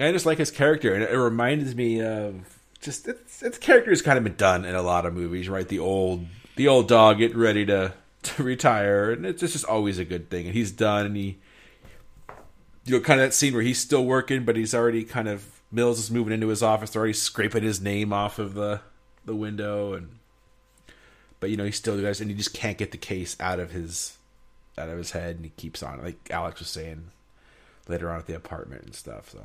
I 0.00 0.12
just 0.12 0.26
like 0.26 0.38
his 0.38 0.50
character, 0.50 0.94
and 0.94 1.02
it 1.02 1.16
reminds 1.16 1.74
me 1.74 2.02
of 2.02 2.58
just 2.80 3.08
it's, 3.08 3.42
its 3.42 3.58
character 3.58 3.90
has 3.90 4.02
kind 4.02 4.18
of 4.18 4.24
been 4.24 4.36
done 4.36 4.64
in 4.64 4.74
a 4.74 4.82
lot 4.82 5.06
of 5.06 5.14
movies, 5.14 5.48
right? 5.48 5.66
The 5.66 5.78
old 5.80 6.26
the 6.56 6.68
old 6.68 6.88
dog 6.88 7.18
getting 7.18 7.38
ready 7.38 7.64
to 7.66 7.94
to 8.36 8.42
retire, 8.44 9.12
and 9.12 9.26
it's 9.26 9.40
just 9.40 9.64
always 9.64 9.98
a 9.98 10.04
good 10.04 10.30
thing. 10.30 10.46
And 10.46 10.54
he's 10.54 10.72
done, 10.72 11.06
and 11.06 11.16
he 11.16 11.38
you 12.84 12.96
know 12.96 13.00
kind 13.00 13.20
of 13.20 13.26
that 13.26 13.34
scene 13.34 13.52
where 13.52 13.62
he's 13.62 13.78
still 13.78 14.04
working, 14.04 14.44
but 14.44 14.56
he's 14.56 14.74
already 14.74 15.04
kind 15.04 15.28
of 15.28 15.58
Mills 15.70 15.98
is 15.98 16.10
moving 16.10 16.32
into 16.32 16.48
his 16.48 16.62
office, 16.62 16.96
already 16.96 17.12
scraping 17.12 17.62
his 17.62 17.80
name 17.80 18.12
off 18.12 18.38
of 18.38 18.54
the 18.54 18.80
the 19.24 19.36
window, 19.36 19.92
and 19.92 20.08
but 21.40 21.50
you 21.50 21.56
know 21.56 21.64
he 21.64 21.72
still 21.72 22.00
does, 22.00 22.20
and 22.20 22.30
he 22.30 22.36
just 22.36 22.54
can't 22.54 22.78
get 22.78 22.90
the 22.90 22.98
case 22.98 23.36
out 23.38 23.60
of 23.60 23.72
his 23.72 24.16
out 24.78 24.88
of 24.88 24.96
his 24.96 25.10
head, 25.10 25.36
and 25.36 25.44
he 25.44 25.52
keeps 25.56 25.82
on. 25.82 26.02
Like 26.02 26.30
Alex 26.30 26.60
was 26.60 26.68
saying 26.68 27.10
later 27.86 28.10
on 28.10 28.18
at 28.18 28.26
the 28.26 28.34
apartment 28.34 28.84
and 28.84 28.94
stuff. 28.94 29.30
So 29.30 29.44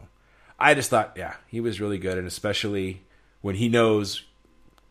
I 0.60 0.74
just 0.74 0.90
thought, 0.90 1.14
yeah, 1.18 1.36
he 1.48 1.60
was 1.60 1.82
really 1.82 1.98
good, 1.98 2.18
and 2.18 2.28
especially 2.28 3.02
when 3.42 3.56
he 3.56 3.68
knows 3.68 4.24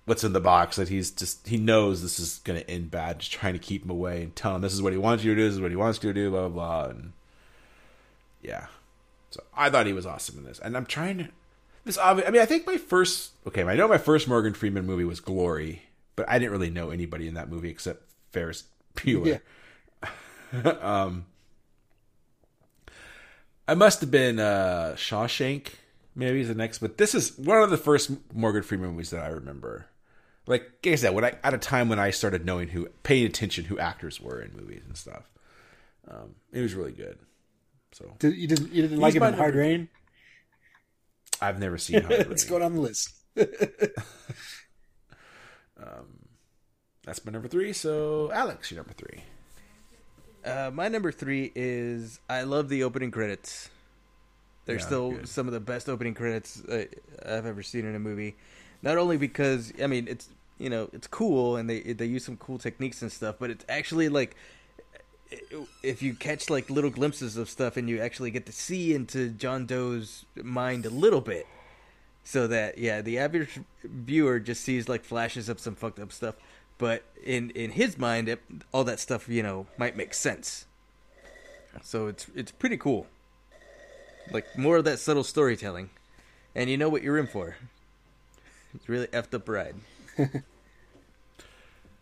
what's 0.04 0.24
in 0.24 0.32
the 0.32 0.40
box, 0.40 0.76
that 0.76 0.88
he's 0.88 1.10
just 1.10 1.46
he 1.48 1.56
knows 1.56 2.02
this 2.02 2.18
is 2.18 2.40
going 2.44 2.60
to 2.60 2.70
end 2.70 2.90
bad, 2.90 3.20
just 3.20 3.32
trying 3.32 3.52
to 3.52 3.58
keep 3.58 3.84
him 3.84 3.90
away 3.90 4.22
and 4.22 4.34
tell 4.36 4.54
him 4.54 4.62
this 4.62 4.72
is 4.72 4.82
what 4.82 4.92
he 4.92 4.98
wants 4.98 5.24
you 5.24 5.34
to 5.34 5.40
do, 5.40 5.46
this 5.46 5.54
is 5.54 5.60
what 5.60 5.70
he 5.70 5.76
wants 5.76 6.02
you 6.02 6.12
to 6.12 6.14
do, 6.14 6.30
blah 6.30 6.48
blah 6.48 6.84
blah, 6.84 6.90
and 6.90 7.12
yeah. 8.42 8.66
So 9.30 9.42
I 9.56 9.70
thought 9.70 9.86
he 9.86 9.92
was 9.92 10.06
awesome 10.06 10.38
in 10.38 10.44
this, 10.44 10.58
and 10.58 10.76
I'm 10.76 10.86
trying 10.86 11.18
to. 11.18 11.28
This 11.84 11.96
obvi- 11.96 12.26
I 12.26 12.30
mean, 12.30 12.42
I 12.42 12.46
think 12.46 12.66
my 12.66 12.76
first 12.76 13.32
okay, 13.46 13.62
I 13.62 13.76
know 13.76 13.88
my 13.88 13.98
first 13.98 14.28
Morgan 14.28 14.54
Freeman 14.54 14.86
movie 14.86 15.04
was 15.04 15.20
Glory, 15.20 15.82
but 16.16 16.28
I 16.28 16.38
didn't 16.38 16.52
really 16.52 16.70
know 16.70 16.90
anybody 16.90 17.28
in 17.28 17.34
that 17.34 17.48
movie 17.48 17.70
except 17.70 18.04
Ferris 18.30 18.64
Bueller. 18.96 19.40
um, 20.82 21.26
I 23.66 23.74
must 23.74 24.00
have 24.00 24.10
been 24.10 24.38
uh, 24.38 24.94
Shawshank, 24.96 25.68
maybe 26.14 26.40
is 26.40 26.48
the 26.48 26.54
next, 26.54 26.78
but 26.78 26.98
this 26.98 27.14
is 27.14 27.38
one 27.38 27.62
of 27.62 27.70
the 27.70 27.76
first 27.76 28.10
Morgan 28.34 28.62
Freeman 28.62 28.90
movies 28.90 29.10
that 29.10 29.22
I 29.22 29.28
remember. 29.28 29.86
Like, 30.46 30.62
like 30.84 30.92
I 30.92 30.96
said, 30.96 31.14
when 31.14 31.24
I 31.24 31.34
at 31.44 31.54
a 31.54 31.58
time 31.58 31.88
when 31.88 31.98
I 31.98 32.10
started 32.10 32.44
knowing 32.44 32.68
who, 32.68 32.88
paying 33.04 33.26
attention 33.26 33.66
who 33.66 33.78
actors 33.78 34.20
were 34.20 34.40
in 34.40 34.52
movies 34.56 34.82
and 34.86 34.96
stuff. 34.96 35.30
Um, 36.08 36.34
it 36.52 36.60
was 36.60 36.74
really 36.74 36.92
good. 36.92 37.18
So 37.92 38.14
Did, 38.18 38.36
you 38.36 38.48
didn't 38.48 38.72
you 38.72 38.82
didn't 38.82 38.98
like 38.98 39.14
him 39.14 39.22
in 39.22 39.34
Hard 39.34 39.54
Rain? 39.54 39.88
I've 41.40 41.58
never 41.60 41.78
seen. 41.78 42.02
Hard 42.04 42.28
Let's 42.28 42.44
Rain. 42.44 42.50
go 42.50 42.58
down 42.58 42.74
the 42.74 42.80
list. 42.80 43.10
um, 45.78 46.28
That's 47.04 47.24
my 47.24 47.32
number 47.32 47.48
three. 47.48 47.72
So 47.72 48.30
Alex, 48.32 48.70
your 48.70 48.78
number 48.78 48.94
three. 48.94 49.22
Uh, 50.44 50.70
my 50.72 50.88
number 50.88 51.12
three 51.12 51.52
is 51.54 52.18
I 52.28 52.42
love 52.42 52.68
the 52.68 52.82
opening 52.82 53.10
credits. 53.10 53.70
They're 54.64 54.76
Yeah, 54.76 54.82
still 54.86 55.10
good. 55.12 55.28
some 55.28 55.46
of 55.46 55.52
the 55.52 55.60
best 55.60 55.88
opening 55.88 56.14
credits 56.14 56.62
uh, 56.64 56.84
I've 57.24 57.46
ever 57.46 57.62
seen 57.62 57.84
in 57.84 57.94
a 57.94 57.98
movie. 58.00 58.36
Not 58.82 58.98
only 58.98 59.16
because 59.16 59.72
I 59.82 59.86
mean 59.86 60.08
it's 60.08 60.28
you 60.58 60.70
know 60.70 60.90
it's 60.92 61.06
cool 61.06 61.56
and 61.56 61.68
they 61.68 61.80
they 61.80 62.06
use 62.06 62.24
some 62.24 62.36
cool 62.36 62.58
techniques 62.58 63.02
and 63.02 63.10
stuff, 63.10 63.36
but 63.38 63.50
it's 63.50 63.64
actually 63.68 64.08
like 64.08 64.36
if 65.82 66.02
you 66.02 66.14
catch 66.14 66.50
like 66.50 66.68
little 66.68 66.90
glimpses 66.90 67.36
of 67.36 67.48
stuff 67.48 67.76
and 67.76 67.88
you 67.88 68.00
actually 68.00 68.30
get 68.30 68.46
to 68.46 68.52
see 68.52 68.94
into 68.94 69.30
John 69.30 69.66
Doe's 69.66 70.24
mind 70.36 70.84
a 70.86 70.90
little 70.90 71.20
bit, 71.20 71.46
so 72.24 72.46
that 72.46 72.78
yeah, 72.78 73.00
the 73.00 73.18
average 73.18 73.60
viewer 73.82 74.38
just 74.38 74.62
sees 74.62 74.88
like 74.88 75.04
flashes 75.04 75.48
of 75.48 75.58
some 75.60 75.74
fucked 75.74 75.98
up 75.98 76.12
stuff, 76.12 76.34
but 76.78 77.02
in 77.24 77.50
in 77.50 77.72
his 77.72 77.98
mind, 77.98 78.28
it, 78.28 78.42
all 78.72 78.84
that 78.84 79.00
stuff 79.00 79.28
you 79.28 79.42
know 79.42 79.66
might 79.78 79.96
make 79.96 80.14
sense. 80.14 80.66
So 81.82 82.08
it's 82.08 82.26
it's 82.34 82.52
pretty 82.52 82.76
cool. 82.76 83.06
Like 84.30 84.46
more 84.56 84.76
of 84.76 84.84
that 84.84 84.98
subtle 84.98 85.24
storytelling, 85.24 85.90
and 86.54 86.68
you 86.70 86.76
know 86.76 86.88
what 86.88 87.02
you're 87.02 87.18
in 87.18 87.26
for. 87.26 87.56
It's 88.74 88.88
really 88.88 89.06
effed 89.08 89.34
up 89.34 89.48
ride. 89.48 89.74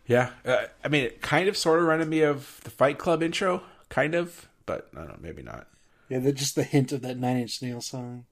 Yeah, 0.06 0.30
uh, 0.44 0.66
I 0.84 0.88
mean, 0.88 1.04
it 1.04 1.20
kind 1.22 1.48
of 1.48 1.56
sort 1.56 1.78
of 1.78 1.84
reminded 1.84 2.08
me 2.08 2.22
of 2.22 2.60
the 2.64 2.70
Fight 2.70 2.98
Club 2.98 3.22
intro, 3.22 3.62
kind 3.88 4.14
of, 4.16 4.48
but 4.66 4.88
I 4.94 4.98
don't 5.00 5.08
know, 5.08 5.16
maybe 5.20 5.42
not. 5.42 5.68
Yeah, 6.08 6.18
the, 6.18 6.32
just 6.32 6.56
the 6.56 6.64
hint 6.64 6.90
of 6.90 7.02
that 7.02 7.16
Nine 7.16 7.36
Inch 7.36 7.62
Nail 7.62 7.80
song. 7.80 8.24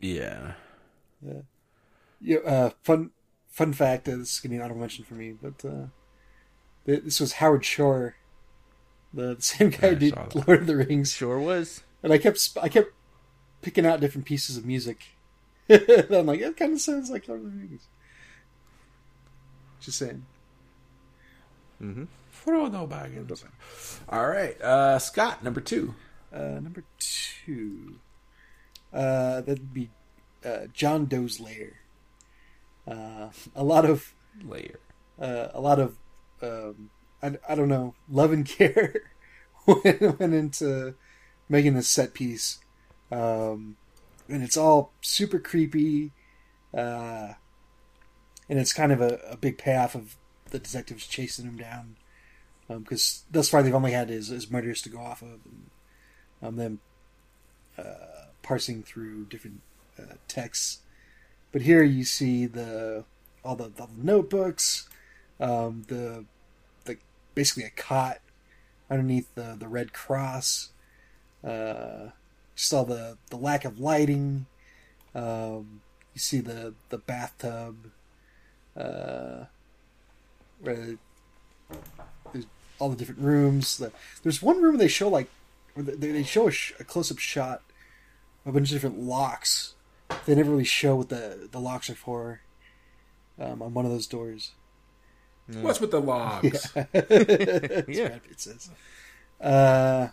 Yeah, 0.00 0.52
Yeah, 2.20 2.38
uh, 2.38 2.70
fun 2.82 3.10
fun 3.48 3.72
fact. 3.72 4.08
Uh, 4.08 4.16
this 4.16 4.34
is 4.34 4.40
gonna 4.40 4.50
be 4.50 4.56
an 4.56 4.62
honorable 4.62 4.80
mention 4.80 5.04
for 5.04 5.14
me, 5.14 5.32
but 5.40 5.64
uh, 5.64 5.86
this 6.84 7.20
was 7.20 7.34
Howard 7.34 7.64
Shore, 7.64 8.16
the, 9.14 9.36
the 9.36 9.42
same 9.42 9.70
guy 9.70 9.88
I 9.88 9.90
who 9.90 9.96
did. 9.96 10.34
Lord 10.34 10.62
of 10.62 10.66
the 10.66 10.76
Rings, 10.76 11.12
Sure 11.12 11.38
was. 11.38 11.82
and 12.02 12.12
I 12.12 12.18
kept 12.18 12.38
sp- 12.42 12.62
I 12.62 12.68
kept 12.68 12.90
picking 13.62 13.86
out 13.86 14.00
different 14.00 14.26
pieces 14.26 14.56
of 14.56 14.66
music 14.66 15.15
I'm 16.10 16.26
like, 16.26 16.40
it 16.40 16.56
kind 16.56 16.72
of 16.74 16.80
sounds 16.80 17.10
like 17.10 17.28
Lord 17.28 17.40
of 17.44 17.52
the 17.52 17.58
Rings. 17.58 17.88
Just 19.80 19.98
saying. 19.98 20.24
Frodo 21.80 22.88
Baggins. 22.88 23.44
All 24.08 24.28
right, 24.28 24.60
uh, 24.62 24.98
Scott, 24.98 25.42
number 25.44 25.60
two. 25.60 25.94
Uh, 26.32 26.60
number 26.60 26.84
two, 26.98 27.96
uh, 28.92 29.40
that'd 29.42 29.72
be 29.72 29.90
uh, 30.44 30.66
John 30.72 31.06
Doe's 31.06 31.40
Lair. 31.40 31.80
Uh, 32.86 33.30
a 33.54 33.64
lot 33.64 33.84
of 33.84 34.12
Layer. 34.44 34.78
uh, 35.20 35.48
a 35.54 35.60
lot 35.60 35.78
of 35.78 35.96
um, 36.42 36.90
I, 37.22 37.36
I 37.48 37.54
don't 37.54 37.68
know 37.68 37.94
love 38.08 38.32
and 38.32 38.46
care 38.46 39.02
went, 39.66 40.20
went 40.20 40.34
into 40.34 40.94
making 41.48 41.74
this 41.74 41.88
set 41.88 42.12
piece, 42.14 42.58
um, 43.10 43.76
and 44.28 44.42
it's 44.42 44.56
all 44.56 44.92
super 45.00 45.38
creepy, 45.38 46.12
uh, 46.74 47.34
and 48.48 48.58
it's 48.58 48.72
kind 48.72 48.92
of 48.92 49.00
a, 49.00 49.20
a 49.30 49.36
big 49.36 49.58
payoff 49.58 49.94
of 49.94 50.16
the 50.50 50.58
detectives 50.58 51.06
chasing 51.06 51.46
him 51.46 51.56
down 51.56 51.96
because 52.68 53.24
thus 53.30 53.48
far 53.48 53.62
they've 53.62 53.74
only 53.74 53.92
had 53.92 54.08
his, 54.08 54.28
his 54.28 54.50
murders 54.50 54.82
to 54.82 54.88
go 54.88 54.98
off 54.98 55.22
of, 55.22 55.40
and 55.44 55.70
um, 56.42 56.56
them 56.56 56.80
uh, 57.78 58.26
parsing 58.42 58.82
through 58.82 59.24
different 59.26 59.60
uh, 59.98 60.14
texts. 60.28 60.80
But 61.52 61.62
here 61.62 61.82
you 61.82 62.04
see 62.04 62.46
the 62.46 63.04
all 63.44 63.56
the, 63.56 63.68
the 63.68 63.88
notebooks, 63.96 64.88
um, 65.38 65.84
the 65.88 66.24
the 66.84 66.96
basically 67.34 67.64
a 67.64 67.70
cot 67.70 68.18
underneath 68.90 69.34
the 69.34 69.56
the 69.58 69.68
red 69.68 69.92
cross. 69.92 70.70
Uh, 71.44 72.10
just 72.56 72.72
all 72.74 72.84
the 72.84 73.16
the 73.30 73.36
lack 73.36 73.64
of 73.64 73.78
lighting. 73.78 74.46
Um, 75.14 75.80
you 76.14 76.18
see 76.18 76.40
the 76.40 76.74
the 76.88 76.98
bathtub. 76.98 77.90
Uh, 78.76 79.44
where 80.60 80.96
there's 82.32 82.46
all 82.78 82.88
the 82.90 82.96
different 82.96 83.20
rooms. 83.20 83.78
The, 83.78 83.90
there's 84.22 84.42
one 84.42 84.56
room 84.60 84.72
where 84.72 84.78
they 84.78 84.88
show 84.88 85.08
like 85.08 85.28
where 85.74 85.84
they, 85.84 86.10
they 86.12 86.22
show 86.24 86.48
a, 86.48 86.50
sh- 86.50 86.72
a 86.80 86.84
close 86.84 87.10
up 87.10 87.18
shot 87.18 87.62
of 88.44 88.50
a 88.50 88.52
bunch 88.58 88.68
of 88.70 88.74
different 88.74 89.00
locks. 89.00 89.74
They 90.26 90.34
never 90.34 90.50
really 90.50 90.64
show 90.64 90.96
what 90.96 91.08
the 91.08 91.48
the 91.50 91.60
locks 91.60 91.88
are 91.90 91.94
for 91.94 92.40
um, 93.38 93.62
on 93.62 93.72
one 93.74 93.84
of 93.86 93.90
those 93.90 94.06
doors. 94.06 94.52
What's 95.60 95.80
with 95.80 95.92
the 95.92 96.00
logs? 96.00 96.70
That's 96.92 97.88
Yeah. 97.88 98.18
it 98.30 98.40
says. 98.40 98.68
Uh, 99.40 100.08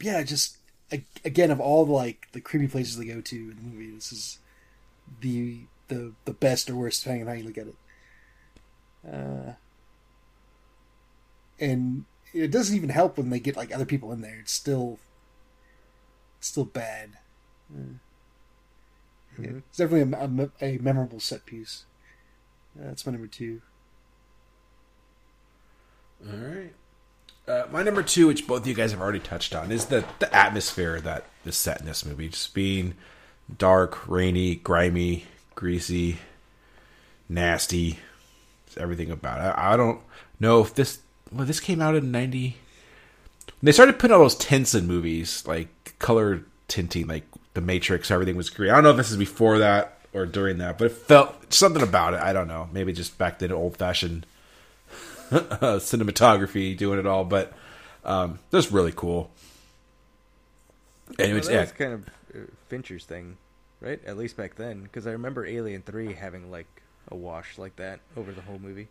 yeah, 0.00 0.22
just 0.22 0.58
again 1.24 1.50
of 1.50 1.60
all 1.60 1.84
the 1.86 1.92
like 1.92 2.28
the 2.32 2.40
creepy 2.40 2.68
places 2.68 2.96
they 2.96 3.06
go 3.06 3.20
to 3.20 3.36
in 3.36 3.56
the 3.56 3.62
movie, 3.62 3.90
this 3.92 4.12
is 4.12 4.38
the 5.20 5.60
the 5.88 6.14
the 6.24 6.32
best 6.34 6.70
or 6.70 6.76
worst 6.76 7.02
depending 7.02 7.22
on 7.22 7.28
how 7.28 7.34
you 7.40 7.46
look 7.46 7.58
at 7.58 7.68
it. 7.68 7.76
Uh, 9.06 9.52
and 11.60 12.04
it 12.32 12.50
doesn't 12.50 12.76
even 12.76 12.88
help 12.90 13.16
when 13.16 13.30
they 13.30 13.40
get 13.40 13.56
like 13.56 13.74
other 13.74 13.84
people 13.84 14.12
in 14.12 14.20
there. 14.20 14.38
It's 14.40 14.52
still 14.52 14.98
still 16.40 16.64
bad. 16.64 17.18
Uh, 17.74 17.94
yeah, 19.38 19.50
It's 19.68 19.78
definitely 19.78 20.12
a, 20.12 20.50
a 20.64 20.74
a 20.76 20.78
memorable 20.78 21.20
set 21.20 21.46
piece. 21.46 21.84
Uh, 22.78 22.86
that's 22.88 23.06
my 23.06 23.12
number 23.12 23.26
two. 23.28 23.62
All 26.26 26.36
right. 26.36 26.74
Uh, 27.46 27.64
my 27.72 27.82
number 27.82 28.02
two, 28.02 28.28
which 28.28 28.46
both 28.46 28.60
of 28.62 28.66
you 28.66 28.74
guys 28.74 28.92
have 28.92 29.00
already 29.00 29.18
touched 29.18 29.54
on, 29.54 29.72
is 29.72 29.86
the 29.86 30.04
the 30.20 30.32
atmosphere 30.34 31.00
that 31.00 31.24
is 31.44 31.56
set 31.56 31.80
in 31.80 31.86
this 31.86 32.06
movie. 32.06 32.28
Just 32.28 32.54
being 32.54 32.94
dark, 33.58 34.08
rainy, 34.08 34.56
grimy, 34.56 35.26
greasy, 35.54 36.18
nasty. 37.28 37.98
It's 38.66 38.76
everything 38.76 39.10
about 39.10 39.38
it. 39.38 39.58
I, 39.58 39.74
I 39.74 39.76
don't 39.76 40.00
know 40.38 40.60
if 40.60 40.74
this 40.74 41.00
well, 41.32 41.46
this 41.46 41.60
came 41.60 41.82
out 41.82 41.96
in 41.96 42.12
ninety. 42.12 42.56
They 43.60 43.72
started 43.72 43.98
putting 43.98 44.14
all 44.14 44.22
those 44.22 44.36
tints 44.36 44.74
in 44.74 44.86
movies, 44.86 45.44
like 45.46 45.96
color 45.98 46.44
tinting, 46.68 47.08
like 47.08 47.24
The 47.54 47.60
Matrix. 47.60 48.10
Everything 48.10 48.36
was 48.36 48.50
green. 48.50 48.70
I 48.70 48.74
don't 48.74 48.84
know 48.84 48.90
if 48.90 48.96
this 48.96 49.10
is 49.10 49.16
before 49.16 49.58
that 49.58 49.98
or 50.12 50.26
during 50.26 50.58
that, 50.58 50.78
but 50.78 50.86
it 50.86 50.92
felt 50.92 51.52
something 51.52 51.82
about 51.82 52.14
it. 52.14 52.20
I 52.20 52.32
don't 52.32 52.48
know. 52.48 52.68
Maybe 52.72 52.92
just 52.92 53.18
back 53.18 53.40
then, 53.40 53.50
old 53.52 53.76
fashioned 53.76 54.26
cinematography 55.80 56.76
doing 56.76 56.98
it 56.98 57.06
all, 57.06 57.24
but 57.24 57.52
um, 58.04 58.38
that's 58.50 58.70
really 58.72 58.92
cool. 58.94 59.30
Anyways, 61.18 61.48
Well, 61.48 61.56
yeah, 61.56 61.64
kind 61.66 61.92
of 61.92 62.08
uh, 62.34 62.38
Fincher's 62.68 63.04
thing, 63.04 63.36
right? 63.80 64.00
At 64.06 64.16
least 64.16 64.36
back 64.36 64.54
then, 64.56 64.82
because 64.82 65.06
I 65.06 65.12
remember 65.12 65.44
Alien 65.46 65.82
Three 65.82 66.12
having 66.14 66.50
like 66.50 66.66
a 67.08 67.16
wash 67.16 67.58
like 67.58 67.76
that 67.76 68.00
over 68.16 68.32
the 68.32 68.42
whole 68.42 68.58
movie. 68.58 68.88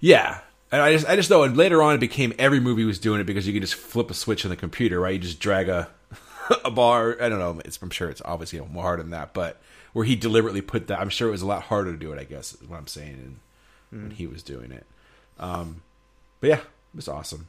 yeah. 0.00 0.40
And 0.70 0.80
I 0.80 0.90
just, 0.94 1.06
I 1.06 1.16
just 1.16 1.28
know, 1.28 1.42
and 1.42 1.54
later 1.54 1.82
on, 1.82 1.94
it 1.94 1.98
became 1.98 2.32
every 2.38 2.58
movie 2.58 2.86
was 2.86 2.98
doing 2.98 3.20
it 3.20 3.24
because 3.24 3.46
you 3.46 3.52
could 3.52 3.60
just 3.60 3.74
flip 3.74 4.10
a 4.10 4.14
switch 4.14 4.46
on 4.46 4.48
the 4.48 4.56
computer, 4.56 4.98
right? 4.98 5.12
You 5.12 5.18
just 5.18 5.38
drag 5.38 5.68
a 5.68 5.90
a 6.64 6.70
bar. 6.70 7.14
I 7.20 7.28
don't 7.28 7.38
know. 7.38 7.60
It's, 7.66 7.78
I'm 7.82 7.90
sure 7.90 8.08
it's 8.08 8.22
obviously 8.24 8.58
more 8.58 8.82
hard 8.82 8.98
than 9.00 9.10
that, 9.10 9.34
but 9.34 9.60
where 9.92 10.06
he 10.06 10.16
deliberately 10.16 10.62
put 10.62 10.86
that, 10.86 10.98
I'm 10.98 11.10
sure 11.10 11.28
it 11.28 11.32
was 11.32 11.42
a 11.42 11.46
lot 11.46 11.64
harder 11.64 11.92
to 11.92 11.98
do 11.98 12.10
it. 12.14 12.18
I 12.18 12.24
guess 12.24 12.54
is 12.54 12.66
what 12.66 12.78
I'm 12.78 12.86
saying, 12.86 13.38
and 13.90 14.02
when 14.02 14.10
he 14.12 14.26
was 14.26 14.42
doing 14.42 14.72
it. 14.72 14.86
Um, 15.38 15.82
but 16.40 16.50
yeah, 16.50 16.60
it's 16.96 17.08
awesome. 17.08 17.48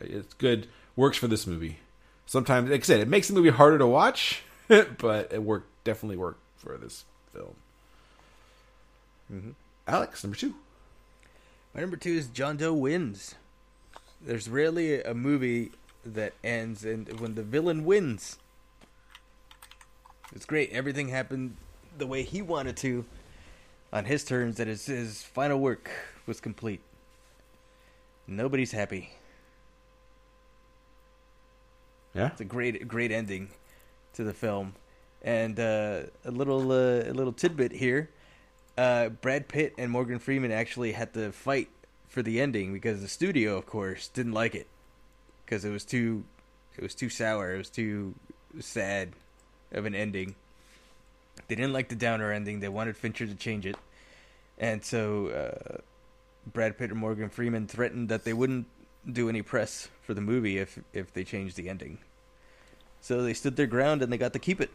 It's 0.00 0.34
good. 0.34 0.66
Works 0.96 1.18
for 1.18 1.28
this 1.28 1.46
movie. 1.46 1.78
Sometimes, 2.26 2.70
like 2.70 2.80
I 2.80 2.84
said, 2.84 3.00
it 3.00 3.08
makes 3.08 3.28
the 3.28 3.34
movie 3.34 3.50
harder 3.50 3.78
to 3.78 3.86
watch, 3.86 4.42
but 4.68 5.32
it 5.32 5.42
worked. 5.42 5.68
Definitely 5.84 6.16
worked 6.16 6.40
for 6.56 6.76
this 6.76 7.04
film. 7.32 7.56
Alex, 9.88 10.22
number 10.22 10.36
two. 10.36 10.54
My 11.74 11.80
number 11.80 11.96
two 11.96 12.12
is 12.12 12.28
John 12.28 12.56
Doe 12.56 12.72
wins. 12.72 13.34
There's 14.20 14.48
rarely 14.48 15.02
a 15.02 15.14
movie 15.14 15.72
that 16.04 16.34
ends 16.44 16.84
and 16.84 17.18
when 17.20 17.34
the 17.34 17.42
villain 17.42 17.84
wins. 17.84 18.38
It's 20.34 20.44
great. 20.44 20.70
Everything 20.72 21.08
happened 21.08 21.56
the 21.98 22.06
way 22.06 22.22
he 22.22 22.42
wanted 22.42 22.76
to, 22.78 23.04
on 23.92 24.04
his 24.04 24.24
terms. 24.24 24.56
That 24.56 24.68
his 24.68 24.86
his 24.86 25.22
final 25.22 25.58
work 25.58 25.90
was 26.26 26.40
complete. 26.40 26.80
Nobody's 28.36 28.72
happy. 28.72 29.10
Yeah. 32.14 32.28
It's 32.28 32.40
a 32.40 32.44
great 32.44 32.86
great 32.88 33.10
ending 33.10 33.50
to 34.14 34.24
the 34.24 34.34
film. 34.34 34.74
And 35.22 35.58
uh, 35.58 36.02
a 36.24 36.30
little 36.30 36.72
uh, 36.72 37.10
a 37.10 37.14
little 37.14 37.32
tidbit 37.32 37.72
here. 37.72 38.10
Uh, 38.76 39.10
Brad 39.10 39.48
Pitt 39.48 39.74
and 39.78 39.90
Morgan 39.90 40.18
Freeman 40.18 40.50
actually 40.50 40.92
had 40.92 41.12
to 41.14 41.30
fight 41.32 41.68
for 42.08 42.22
the 42.22 42.40
ending 42.40 42.72
because 42.72 43.00
the 43.00 43.08
studio, 43.08 43.56
of 43.56 43.66
course, 43.66 44.08
didn't 44.08 44.32
like 44.32 44.54
it 44.54 44.66
because 45.44 45.64
it 45.64 45.70
was 45.70 45.84
too 45.84 46.24
it 46.76 46.82
was 46.82 46.94
too 46.94 47.08
sour. 47.08 47.54
It 47.54 47.58
was 47.58 47.70
too 47.70 48.14
sad 48.60 49.10
of 49.72 49.84
an 49.86 49.94
ending. 49.94 50.34
They 51.48 51.54
didn't 51.54 51.72
like 51.72 51.88
the 51.88 51.94
downer 51.94 52.32
ending. 52.32 52.60
They 52.60 52.68
wanted 52.68 52.96
Fincher 52.96 53.26
to 53.26 53.34
change 53.34 53.66
it, 53.66 53.76
and 54.58 54.84
so 54.84 55.28
uh, 55.28 55.80
Brad 56.46 56.78
Pitt 56.78 56.90
and 56.90 56.98
Morgan 56.98 57.28
Freeman 57.28 57.66
threatened 57.66 58.08
that 58.08 58.24
they 58.24 58.32
wouldn't 58.32 58.66
do 59.10 59.28
any 59.28 59.42
press 59.42 59.88
for 60.02 60.14
the 60.14 60.20
movie 60.20 60.58
if 60.58 60.78
if 60.92 61.12
they 61.12 61.24
changed 61.24 61.56
the 61.56 61.68
ending. 61.68 61.98
So 63.00 63.22
they 63.22 63.34
stood 63.34 63.56
their 63.56 63.66
ground 63.66 64.02
and 64.02 64.12
they 64.12 64.18
got 64.18 64.32
to 64.32 64.38
keep 64.38 64.60
it. 64.60 64.70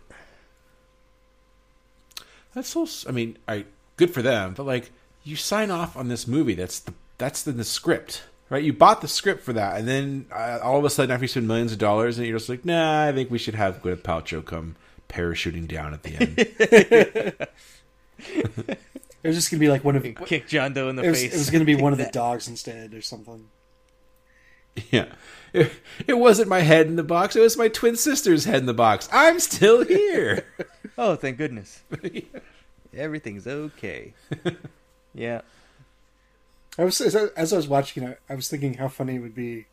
That's 2.54 2.70
so. 2.70 2.88
I 3.08 3.12
mean, 3.12 3.38
I 3.48 3.66
good 3.96 4.14
for 4.14 4.22
them, 4.22 4.54
but 4.54 4.66
like 4.66 4.92
you 5.24 5.36
sign 5.36 5.72
off 5.72 5.96
on 5.96 6.08
this 6.08 6.28
movie. 6.28 6.56
That's 6.56 6.80
the 6.80 6.94
that's 7.18 7.44
the, 7.44 7.52
the 7.52 7.64
script, 7.64 8.24
right? 8.50 8.64
You 8.64 8.74
bought 8.74 9.02
the 9.02 9.08
script 9.08 9.44
for 9.44 9.54
that, 9.54 9.78
and 9.78 9.88
then 9.88 10.26
uh, 10.32 10.60
all 10.62 10.78
of 10.78 10.86
a 10.86 10.90
sudden, 10.90 11.12
after 11.12 11.24
you 11.24 11.28
spend 11.28 11.48
millions 11.48 11.72
of 11.72 11.78
dollars, 11.78 12.18
and 12.18 12.28
you're 12.28 12.38
just 12.38 12.50
like, 12.50 12.66
nah, 12.66 13.06
I 13.06 13.12
think 13.12 13.32
we 13.32 13.38
should 13.38 13.56
have 13.56 13.82
Gwyneth 13.82 14.02
Paltrow 14.02 14.44
come 14.44 14.76
parachuting 15.10 15.68
down 15.68 15.94
at 15.94 16.04
the 16.04 17.48
end. 18.20 18.78
It 19.24 19.28
was 19.28 19.36
just 19.36 19.52
gonna 19.52 19.60
be 19.60 19.70
like 19.70 19.84
one 19.84 19.96
of 19.96 20.06
it 20.06 20.16
Kick 20.26 20.48
John 20.48 20.74
Doe 20.74 20.90
in 20.90 20.96
the 20.96 21.04
was, 21.04 21.20
face. 21.20 21.34
it 21.34 21.38
was 21.38 21.50
gonna 21.50 21.66
be 21.66 21.76
one 21.76 21.92
of 21.92 21.98
the 21.98 22.06
dogs 22.12 22.48
instead 22.48 22.94
or 22.94 23.02
something. 23.02 23.50
yeah, 24.92 25.08
it, 25.54 25.72
it 26.06 26.14
wasn't 26.14 26.48
my 26.48 26.62
head 26.62 26.88
in 26.88 26.96
the 26.96 27.04
box; 27.04 27.36
it 27.36 27.42
was 27.42 27.58
my 27.58 27.68
twin 27.68 27.96
sister's 27.96 28.46
head 28.46 28.58
in 28.58 28.66
the 28.66 28.74
box. 28.74 29.10
I'm 29.12 29.40
still 29.40 29.84
here. 29.84 30.46
Oh, 31.00 31.16
thank 31.16 31.38
goodness. 31.38 31.84
Everything's 32.96 33.46
okay. 33.46 34.16
yeah. 35.14 35.42
I 36.76 36.86
was 36.86 37.00
as 37.00 37.16
I, 37.16 37.26
as 37.36 37.54
I 37.54 37.58
was 37.58 37.68
watching 37.68 38.02
it, 38.02 38.20
I 38.28 38.34
was 38.34 38.50
thinking 38.50 38.76
how 38.76 38.88
funny 38.88 39.18
it 39.18 39.20
would 39.20 39.36
be 39.36 39.68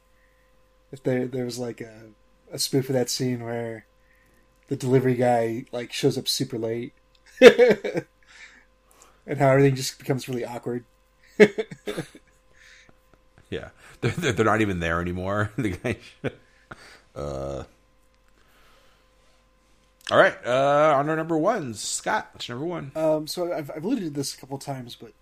if 0.93 1.03
there 1.03 1.27
there 1.27 1.47
was 1.47 1.59
like 1.59 1.81
a 1.81 2.09
a 2.53 2.59
spoof 2.59 2.91
of 2.91 2.95
that 2.95 3.09
scene 3.09 3.43
where 3.43 3.87
the 4.69 4.77
delivery 4.77 5.15
guy 5.15 5.65
like 5.73 5.93
shows 5.95 6.19
up 6.19 6.29
super 6.29 6.59
late, 6.59 6.93
and 9.27 9.39
how 9.39 9.49
everything 9.49 9.75
just 9.75 9.99
becomes 9.99 10.29
really 10.29 10.45
awkward. 10.45 10.85
yeah, 13.51 13.71
they're, 14.01 14.11
they're 14.13 14.33
they're 14.33 14.45
not 14.45 14.61
even 14.61 14.81
there 14.81 15.01
anymore. 15.01 15.51
The 15.57 15.71
guy. 15.71 15.97
Uh. 17.15 17.65
All 20.11 20.19
right, 20.19 20.37
uh, 20.45 20.95
on 20.97 21.09
our 21.09 21.17
number 21.17 21.39
one, 21.39 21.73
Scott. 21.73 22.29
What's 22.33 22.49
number 22.49 22.67
one? 22.67 22.93
Um, 22.95 23.27
so 23.27 23.53
I've, 23.55 23.71
I've 23.71 23.85
alluded 23.85 24.05
to 24.05 24.11
this 24.11 24.35
a 24.35 24.37
couple 24.37 24.59
times, 24.59 24.97
but 24.97 25.13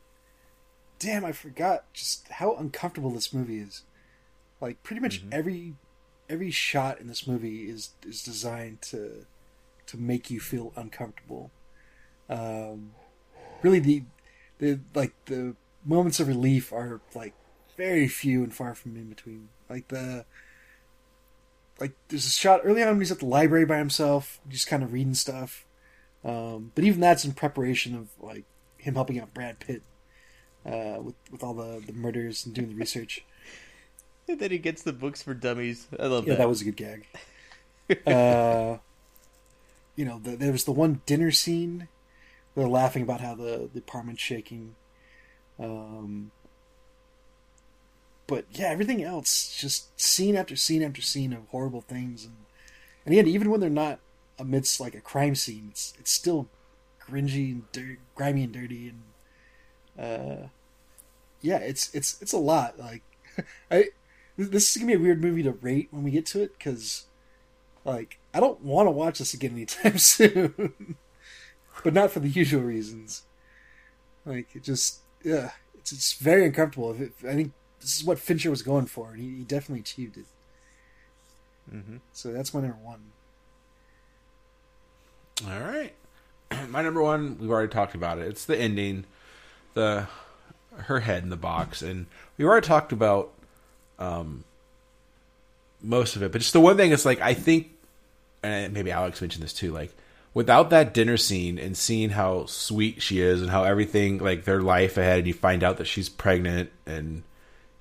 damn, 0.98 1.24
I 1.24 1.30
forgot 1.32 1.84
just 1.92 2.26
how 2.28 2.56
uncomfortable 2.56 3.10
this 3.10 3.32
movie 3.32 3.60
is. 3.60 3.82
Like 4.60 4.82
pretty 4.82 5.00
much 5.00 5.22
every 5.30 5.74
every 6.28 6.50
shot 6.50 7.00
in 7.00 7.08
this 7.08 7.26
movie 7.26 7.68
is 7.68 7.90
is 8.06 8.22
designed 8.22 8.82
to 8.82 9.26
to 9.86 9.96
make 9.96 10.30
you 10.30 10.40
feel 10.40 10.72
uncomfortable. 10.76 11.50
Um, 12.28 12.92
really, 13.62 13.78
the 13.80 14.04
the 14.58 14.80
like 14.94 15.12
the 15.26 15.56
moments 15.84 16.20
of 16.20 16.28
relief 16.28 16.72
are 16.72 17.00
like 17.14 17.34
very 17.76 18.08
few 18.08 18.42
and 18.42 18.54
far 18.54 18.74
from 18.74 18.96
in 18.96 19.08
between. 19.08 19.48
Like 19.68 19.88
the 19.88 20.24
like 21.80 21.92
there's 22.08 22.26
a 22.26 22.30
shot 22.30 22.60
early 22.64 22.82
on 22.82 22.88
when 22.90 22.98
he's 23.00 23.12
at 23.12 23.18
the 23.20 23.26
library 23.26 23.64
by 23.64 23.78
himself, 23.78 24.40
just 24.48 24.66
kind 24.66 24.82
of 24.82 24.92
reading 24.92 25.14
stuff. 25.14 25.64
Um, 26.24 26.70
but 26.74 26.84
even 26.84 27.00
that's 27.00 27.24
in 27.24 27.32
preparation 27.32 27.96
of 27.96 28.08
like 28.20 28.44
him 28.78 28.94
helping 28.94 29.18
out 29.18 29.34
Brad 29.34 29.58
Pitt 29.58 29.82
uh, 30.64 30.98
with 31.02 31.16
with 31.30 31.42
all 31.42 31.54
the 31.54 31.82
the 31.84 31.92
murders 31.92 32.46
and 32.46 32.54
doing 32.54 32.68
the 32.70 32.74
research. 32.76 33.24
And 34.28 34.38
then 34.38 34.52
he 34.52 34.58
gets 34.58 34.82
the 34.82 34.92
books 34.92 35.20
for 35.20 35.34
dummies. 35.34 35.88
I 35.98 36.06
love 36.06 36.26
Yeah, 36.26 36.34
that. 36.34 36.38
that 36.38 36.48
was 36.48 36.60
a 36.62 36.64
good 36.64 36.76
gag. 36.76 37.06
uh, 38.06 38.78
you 39.96 40.04
know, 40.04 40.18
the, 40.20 40.36
there 40.36 40.52
was 40.52 40.64
the 40.64 40.72
one 40.72 41.02
dinner 41.06 41.30
scene. 41.32 41.88
They're 42.54 42.68
laughing 42.68 43.02
about 43.02 43.20
how 43.20 43.34
the, 43.34 43.68
the 43.72 43.80
apartment's 43.80 44.22
shaking. 44.22 44.74
Um, 45.58 46.30
but 48.26 48.46
yeah, 48.52 48.68
everything 48.68 49.02
else, 49.02 49.54
just 49.58 49.98
scene 50.00 50.36
after 50.36 50.56
scene 50.56 50.82
after 50.82 51.02
scene 51.02 51.32
of 51.32 51.48
horrible 51.48 51.80
things, 51.82 52.24
and 52.24 52.34
and 53.04 53.14
again, 53.14 53.26
even 53.26 53.50
when 53.50 53.60
they're 53.60 53.70
not 53.70 54.00
amidst 54.38 54.80
like 54.80 54.94
a 54.94 55.00
crime 55.00 55.34
scene, 55.34 55.68
it's 55.70 55.94
it's 55.98 56.10
still 56.10 56.48
cringy 57.00 57.52
and 57.52 57.72
dir- 57.72 57.98
grimy 58.14 58.44
and 58.44 58.52
dirty, 58.52 58.92
and 58.92 59.02
uh, 59.98 60.48
yeah, 61.40 61.58
it's 61.58 61.94
it's 61.94 62.20
it's 62.22 62.32
a 62.32 62.38
lot. 62.38 62.78
Like, 62.78 63.02
I 63.70 63.86
this 64.36 64.70
is 64.70 64.76
gonna 64.82 64.92
be 64.92 64.98
a 64.98 65.02
weird 65.02 65.22
movie 65.22 65.42
to 65.42 65.52
rate 65.52 65.88
when 65.90 66.02
we 66.04 66.10
get 66.10 66.26
to 66.26 66.42
it 66.42 66.56
because, 66.58 67.06
like, 67.84 68.18
I 68.34 68.40
don't 68.40 68.62
want 68.62 68.86
to 68.86 68.92
watch 68.92 69.18
this 69.20 69.34
again 69.34 69.52
anytime 69.52 69.98
soon, 70.00 70.96
but 71.84 71.94
not 71.94 72.10
for 72.10 72.20
the 72.20 72.28
usual 72.28 72.62
reasons. 72.62 73.22
Like, 74.24 74.54
it 74.54 74.62
just 74.62 75.00
yeah, 75.24 75.50
it's 75.74 75.92
it's 75.92 76.14
very 76.14 76.44
uncomfortable. 76.46 76.92
If 76.92 77.00
it, 77.00 77.12
I 77.28 77.34
think 77.34 77.52
this 77.80 77.96
is 77.96 78.04
what 78.04 78.18
Fincher 78.18 78.50
was 78.50 78.62
going 78.62 78.86
for, 78.86 79.10
and 79.12 79.20
he, 79.20 79.38
he 79.38 79.44
definitely 79.44 79.80
achieved 79.80 80.16
it. 80.16 80.26
Mhm. 81.72 82.00
So 82.12 82.32
that's 82.32 82.52
my 82.54 82.60
number 82.60 82.76
one. 82.82 83.00
All 85.46 85.60
right. 85.60 85.92
My 86.68 86.82
number 86.82 87.02
one, 87.02 87.38
we've 87.38 87.50
already 87.50 87.72
talked 87.72 87.94
about 87.94 88.18
it. 88.18 88.26
It's 88.26 88.44
the 88.44 88.56
ending, 88.56 89.04
the 89.74 90.06
her 90.76 91.00
head 91.00 91.22
in 91.22 91.30
the 91.30 91.36
box, 91.36 91.80
and 91.82 92.06
we've 92.36 92.46
already 92.46 92.66
talked 92.66 92.92
about 92.92 93.32
um 93.98 94.44
most 95.80 96.14
of 96.14 96.22
it. 96.22 96.30
But 96.30 96.42
just 96.42 96.52
the 96.52 96.60
one 96.60 96.76
thing 96.76 96.92
is 96.92 97.04
like 97.06 97.20
I 97.20 97.34
think, 97.34 97.70
and 98.42 98.72
maybe 98.74 98.90
Alex 98.90 99.20
mentioned 99.20 99.42
this 99.42 99.52
too. 99.54 99.72
Like 99.72 99.94
without 100.34 100.70
that 100.70 100.94
dinner 100.94 101.16
scene 101.16 101.58
and 101.58 101.76
seeing 101.76 102.10
how 102.10 102.46
sweet 102.46 103.02
she 103.02 103.20
is 103.20 103.40
and 103.42 103.50
how 103.50 103.64
everything 103.64 104.18
like 104.18 104.44
their 104.44 104.60
life 104.62 104.96
ahead, 104.96 105.18
and 105.20 105.26
you 105.26 105.34
find 105.34 105.62
out 105.62 105.76
that 105.78 105.86
she's 105.86 106.08
pregnant 106.08 106.70
and 106.86 107.22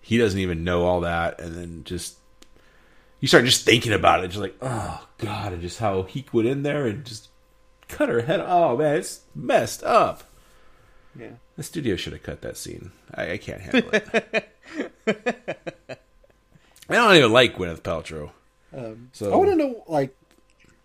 he 0.02 0.18
doesn't 0.18 0.40
even 0.40 0.64
know 0.64 0.84
all 0.86 1.02
that, 1.02 1.40
and 1.40 1.56
then 1.56 1.84
just 1.84 2.18
you 3.20 3.28
start 3.28 3.46
just 3.46 3.64
thinking 3.66 3.94
about 3.94 4.24
it, 4.24 4.30
just 4.30 4.40
like, 4.42 4.56
oh 4.62 5.08
god, 5.20 5.54
and 5.54 5.62
just 5.62 5.80
how 5.80 6.04
he 6.04 6.26
went 6.34 6.48
in 6.48 6.64
there 6.64 6.88
and 6.88 7.06
just 7.06 7.30
cut 7.88 8.10
her 8.10 8.22
head. 8.22 8.40
Oh 8.40 8.76
man, 8.78 8.96
it's 8.98 9.22
messed 9.36 9.84
up. 9.84 10.24
Yeah. 11.18 11.32
The 11.58 11.64
studio 11.64 11.96
should 11.98 12.14
have 12.14 12.24
cut 12.24 12.42
that 12.42 12.58
scene. 12.58 12.92
I, 13.14 13.34
I 13.34 13.38
can't 13.38 13.62
handle 13.62 13.90
it. 13.94 14.50
I 16.90 16.96
don't 16.96 17.16
even 17.16 17.32
like 17.32 17.56
Gwyneth 17.56 17.82
Paltrow. 17.82 18.32
Um, 18.76 19.10
So- 19.14 19.32
I 19.32 19.36
want 19.36 19.50
to 19.52 19.56
know 19.56 19.84
like 19.88 20.16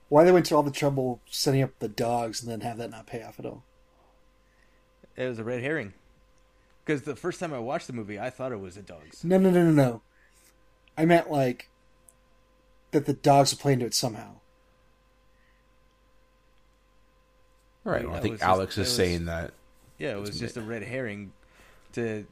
why 0.09 0.24
they 0.24 0.32
went 0.32 0.46
to 0.46 0.54
all 0.57 0.62
the 0.62 0.70
trouble 0.70 1.20
setting 1.26 1.62
up 1.62 1.78
the 1.78 1.88
dogs 1.88 2.42
and 2.42 2.50
then 2.50 2.61
have 2.61 2.78
that 2.78 2.90
not 2.90 3.07
pay 3.07 3.22
off 3.22 3.38
at 3.38 3.46
all. 3.46 3.64
It 5.16 5.26
was 5.28 5.38
a 5.38 5.44
red 5.44 5.62
herring. 5.62 5.94
Because 6.84 7.02
the 7.02 7.16
first 7.16 7.40
time 7.40 7.52
I 7.52 7.59
watched 7.59 7.86
the 7.88 7.92
movie, 7.92 8.18
I 8.18 8.30
thought 8.30 8.52
it 8.52 8.61
was 8.61 8.76
the 8.76 8.82
dogs. 8.82 9.24
No, 9.24 9.38
no, 9.38 9.50
no, 9.50 9.64
no, 9.64 9.70
no. 9.72 10.02
I 10.96 11.04
meant 11.04 11.30
like 11.30 11.68
that 12.92 13.07
the 13.07 13.12
dogs 13.12 13.52
are 13.52 13.57
playing 13.57 13.80
to 13.80 13.86
it 13.86 13.94
somehow. 13.94 14.36
Right. 17.84 18.02
Yeah, 18.04 18.11
I 18.14 18.20
think 18.20 18.32
was 18.32 18.40
just- 18.40 18.48
Alex 18.48 18.78
it 18.78 18.80
is 18.82 18.86
was- 18.88 18.96
saying 18.96 19.24
that. 19.26 19.52
Yeah, 19.98 20.12
it 20.12 20.20
was 20.20 20.38
just 20.38 20.59
a 20.59 20.61
red 20.62 20.82
herring 20.82 21.32
to 21.94 22.26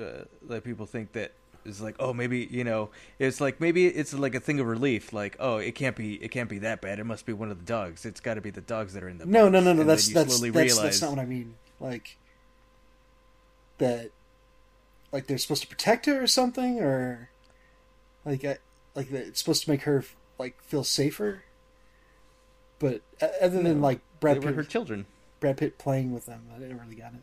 uh, 0.00 0.24
let 0.42 0.64
people 0.64 0.84
think 0.84 1.12
that 1.12 1.30
it's 1.66 1.80
like, 1.80 1.96
oh, 1.98 2.12
maybe 2.12 2.48
you 2.50 2.64
know, 2.64 2.90
it's 3.18 3.40
like 3.40 3.60
maybe 3.60 3.86
it's 3.86 4.14
like 4.14 4.34
a 4.34 4.40
thing 4.40 4.60
of 4.60 4.66
relief. 4.66 5.12
Like, 5.12 5.36
oh, 5.40 5.58
it 5.58 5.74
can't 5.74 5.96
be, 5.96 6.14
it 6.14 6.30
can't 6.30 6.48
be 6.48 6.58
that 6.60 6.80
bad. 6.80 6.98
It 6.98 7.04
must 7.04 7.26
be 7.26 7.32
one 7.32 7.50
of 7.50 7.58
the 7.58 7.64
dogs. 7.64 8.04
It's 8.04 8.20
got 8.20 8.34
to 8.34 8.40
be 8.40 8.50
the 8.50 8.60
dogs 8.60 8.94
that 8.94 9.02
are 9.02 9.08
in 9.08 9.18
the. 9.18 9.26
No, 9.26 9.48
no, 9.48 9.60
no, 9.60 9.72
no. 9.72 9.80
And 9.80 9.90
That's 9.90 10.08
that's 10.08 10.40
that's, 10.40 10.54
realize- 10.54 10.82
that's 10.82 11.02
not 11.02 11.10
what 11.10 11.18
I 11.18 11.26
mean. 11.26 11.54
Like 11.80 12.16
that, 13.78 14.10
like 15.12 15.26
they're 15.26 15.38
supposed 15.38 15.62
to 15.62 15.68
protect 15.68 16.06
her 16.06 16.22
or 16.22 16.26
something, 16.26 16.80
or 16.80 17.30
like 18.24 18.44
I, 18.44 18.58
like 18.94 19.10
that 19.10 19.26
it's 19.26 19.38
supposed 19.40 19.64
to 19.64 19.70
make 19.70 19.82
her 19.82 20.04
like 20.38 20.62
feel 20.62 20.84
safer. 20.84 21.42
But 22.78 23.02
other 23.20 23.62
than 23.62 23.80
No, 23.80 23.86
like 23.86 24.00
Brad 24.20 24.42
Pitt, 24.42 24.54
her 24.54 24.62
children. 24.62 25.06
Brad 25.40 25.56
Pitt 25.56 25.78
playing 25.78 26.12
with 26.12 26.26
them, 26.26 26.42
I 26.54 26.58
didn't 26.58 26.78
really 26.78 26.94
got 26.96 27.14
it. 27.14 27.22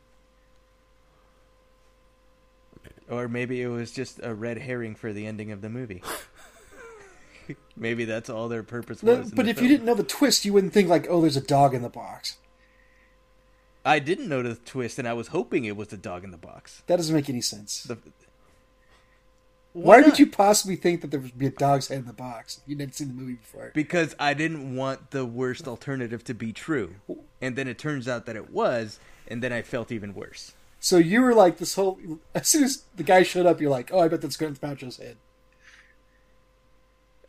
Or 3.17 3.27
maybe 3.27 3.61
it 3.61 3.67
was 3.67 3.91
just 3.91 4.19
a 4.23 4.33
red 4.33 4.57
herring 4.57 4.95
for 4.95 5.13
the 5.13 5.25
ending 5.27 5.51
of 5.51 5.61
the 5.61 5.69
movie. 5.69 6.01
maybe 7.75 8.05
that's 8.05 8.29
all 8.29 8.47
their 8.47 8.63
purpose 8.63 9.03
No, 9.03 9.17
was. 9.17 9.31
but 9.31 9.47
if 9.47 9.61
you 9.61 9.67
didn't 9.67 9.85
know 9.85 9.95
the 9.95 10.03
twist, 10.03 10.45
you 10.45 10.53
wouldn't 10.53 10.73
think 10.73 10.89
like, 10.89 11.07
oh, 11.09 11.21
there's 11.21 11.37
a 11.37 11.41
dog 11.41 11.73
in 11.73 11.81
the 11.81 11.89
box. 11.89 12.37
I 13.85 13.99
didn't 13.99 14.29
know 14.29 14.41
the 14.41 14.55
twist, 14.55 14.97
and 14.97 15.07
I 15.07 15.13
was 15.13 15.27
hoping 15.27 15.65
it 15.65 15.75
was 15.75 15.89
the 15.89 15.97
dog 15.97 16.23
in 16.23 16.31
the 16.31 16.37
box. 16.37 16.83
That 16.87 16.95
doesn't 16.97 17.13
make 17.13 17.29
any 17.29 17.41
sense. 17.41 17.83
The, 17.83 17.97
Why, 19.73 19.97
not? 19.97 20.05
would 20.05 20.19
you 20.19 20.27
possibly 20.27 20.77
think 20.77 21.01
that 21.01 21.11
there 21.11 21.19
would 21.19 21.37
be 21.37 21.47
a 21.47 21.51
dog's 21.51 21.89
head 21.89 21.97
in 21.99 22.05
the 22.05 22.13
box? 22.13 22.61
If 22.63 22.69
you 22.69 22.77
didn't 22.77 22.95
see 22.95 23.03
the 23.03 23.13
movie 23.13 23.33
before. 23.33 23.71
Because 23.73 24.15
I 24.17 24.33
didn't 24.33 24.77
want 24.77 25.11
the 25.11 25.25
worst 25.25 25.67
alternative 25.67 26.23
to 26.25 26.33
be 26.33 26.53
true, 26.53 26.95
and 27.41 27.57
then 27.57 27.67
it 27.67 27.77
turns 27.77 28.07
out 28.07 28.25
that 28.25 28.37
it 28.37 28.49
was, 28.51 28.99
and 29.27 29.43
then 29.43 29.51
I 29.51 29.61
felt 29.61 29.91
even 29.91 30.13
worse. 30.13 30.53
So 30.83 30.97
you 30.97 31.21
were 31.21 31.33
like 31.33 31.59
this 31.59 31.75
whole. 31.75 31.97
As 32.35 32.45
soon 32.49 32.65
as 32.65 32.83
the 32.93 33.03
guy 33.03 33.23
showed 33.23 33.45
up, 33.45 33.61
you're 33.61 33.71
like, 33.71 33.89
"Oh, 33.93 33.99
I 34.01 34.09
bet 34.09 34.19
that's 34.19 34.35
Gwyneth 34.35 34.59
Paltrow's 34.59 34.97
head." 34.97 35.15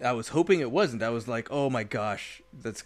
I 0.05 0.11
was 0.11 0.31
hoping 0.31 0.59
it 0.59 0.73
wasn't. 0.73 1.05
I 1.05 1.11
was 1.11 1.29
like, 1.29 1.47
"Oh 1.53 1.71
my 1.71 1.85
gosh, 1.85 2.43
that's 2.53 2.83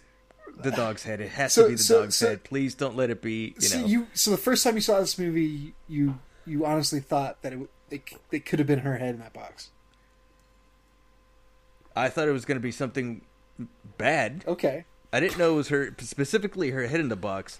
the 0.61 0.69
dog's 0.69 1.05
head. 1.05 1.21
It 1.21 1.29
has 1.31 1.53
So- 1.53 1.63
to 1.63 1.69
be 1.69 1.73
the 1.75 1.81
so- 1.81 2.01
dog's 2.01 2.17
so- 2.17 2.27
head. 2.29 2.43
Please 2.43 2.75
don't 2.75 2.95
let 2.95 3.09
it 3.09 3.19
be." 3.19 3.55
You 3.55 3.61
so 3.61 3.79
know, 3.81 3.87
you. 3.87 4.07
So 4.13 4.29
the 4.29 4.37
first 4.37 4.63
time 4.63 4.75
you 4.75 4.81
saw 4.81 4.99
this 4.99 5.17
movie, 5.17 5.73
you 5.87 6.19
you 6.45 6.63
honestly 6.67 6.99
thought 6.99 7.41
that 7.41 7.51
it 7.53 7.69
it, 7.89 8.03
it 8.31 8.45
could 8.45 8.59
have 8.59 8.67
been 8.67 8.79
her 8.79 8.97
head 8.99 9.15
in 9.15 9.19
that 9.21 9.33
box. 9.33 9.71
I 11.95 12.09
thought 12.09 12.27
it 12.27 12.31
was 12.31 12.45
going 12.45 12.57
to 12.57 12.61
be 12.61 12.71
something 12.71 13.21
bad. 13.97 14.43
Okay, 14.47 14.85
I 15.11 15.19
didn't 15.19 15.39
know 15.39 15.53
it 15.53 15.55
was 15.55 15.69
her 15.69 15.95
specifically 15.97 16.69
her 16.69 16.85
head 16.85 16.99
in 16.99 17.09
the 17.09 17.15
box. 17.15 17.59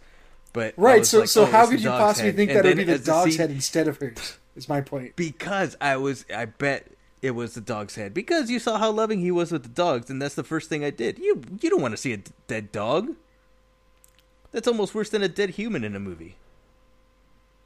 But 0.54 0.74
right. 0.78 1.06
So 1.06 1.20
like, 1.20 1.30
so 1.30 1.44
"Oh, 1.44 1.46
how 1.46 1.68
could 1.68 1.82
you 1.82 1.90
possibly 1.90 2.28
head." 2.30 2.36
think 2.36 2.50
And 2.52 2.60
that 2.60 2.66
it 2.66 2.78
would 2.78 2.78
be 2.88 2.94
the 2.94 3.00
dog's 3.00 3.32
scene- 3.32 3.40
head 3.40 3.52
instead 3.52 3.88
of 3.88 3.98
hers? 3.98 4.38
Is 4.56 4.68
my 4.68 4.82
point. 4.82 5.16
because 5.16 5.78
I 5.80 5.96
was 5.98 6.26
I 6.36 6.46
bet 6.46 6.88
it 7.22 7.32
was 7.32 7.54
the 7.54 7.62
dog's 7.62 7.96
head 7.96 8.14
because 8.14 8.50
you 8.50 8.60
saw 8.60 8.78
how 8.78 8.92
loving 8.92 9.20
he 9.20 9.32
was 9.32 9.52
with 9.52 9.64
the 9.64 9.70
dogs 9.70 10.10
and 10.10 10.22
that's 10.22 10.36
the 10.36 10.44
first 10.44 10.68
thing 10.70 10.84
I 10.84 10.90
did. 10.90 11.18
You 11.20 11.42
you 11.62 11.70
don't 11.70 11.82
want 11.82 11.94
to 11.94 11.98
see 11.98 12.14
a 12.14 12.18
d- 12.18 12.32
dead 12.48 12.72
dog. 12.72 13.16
That's 14.52 14.68
almost 14.68 14.96
worse 14.96 15.10
than 15.10 15.22
a 15.22 15.28
dead 15.28 15.52
human 15.52 15.84
in 15.84 15.96
a 15.96 16.00
movie. 16.00 16.36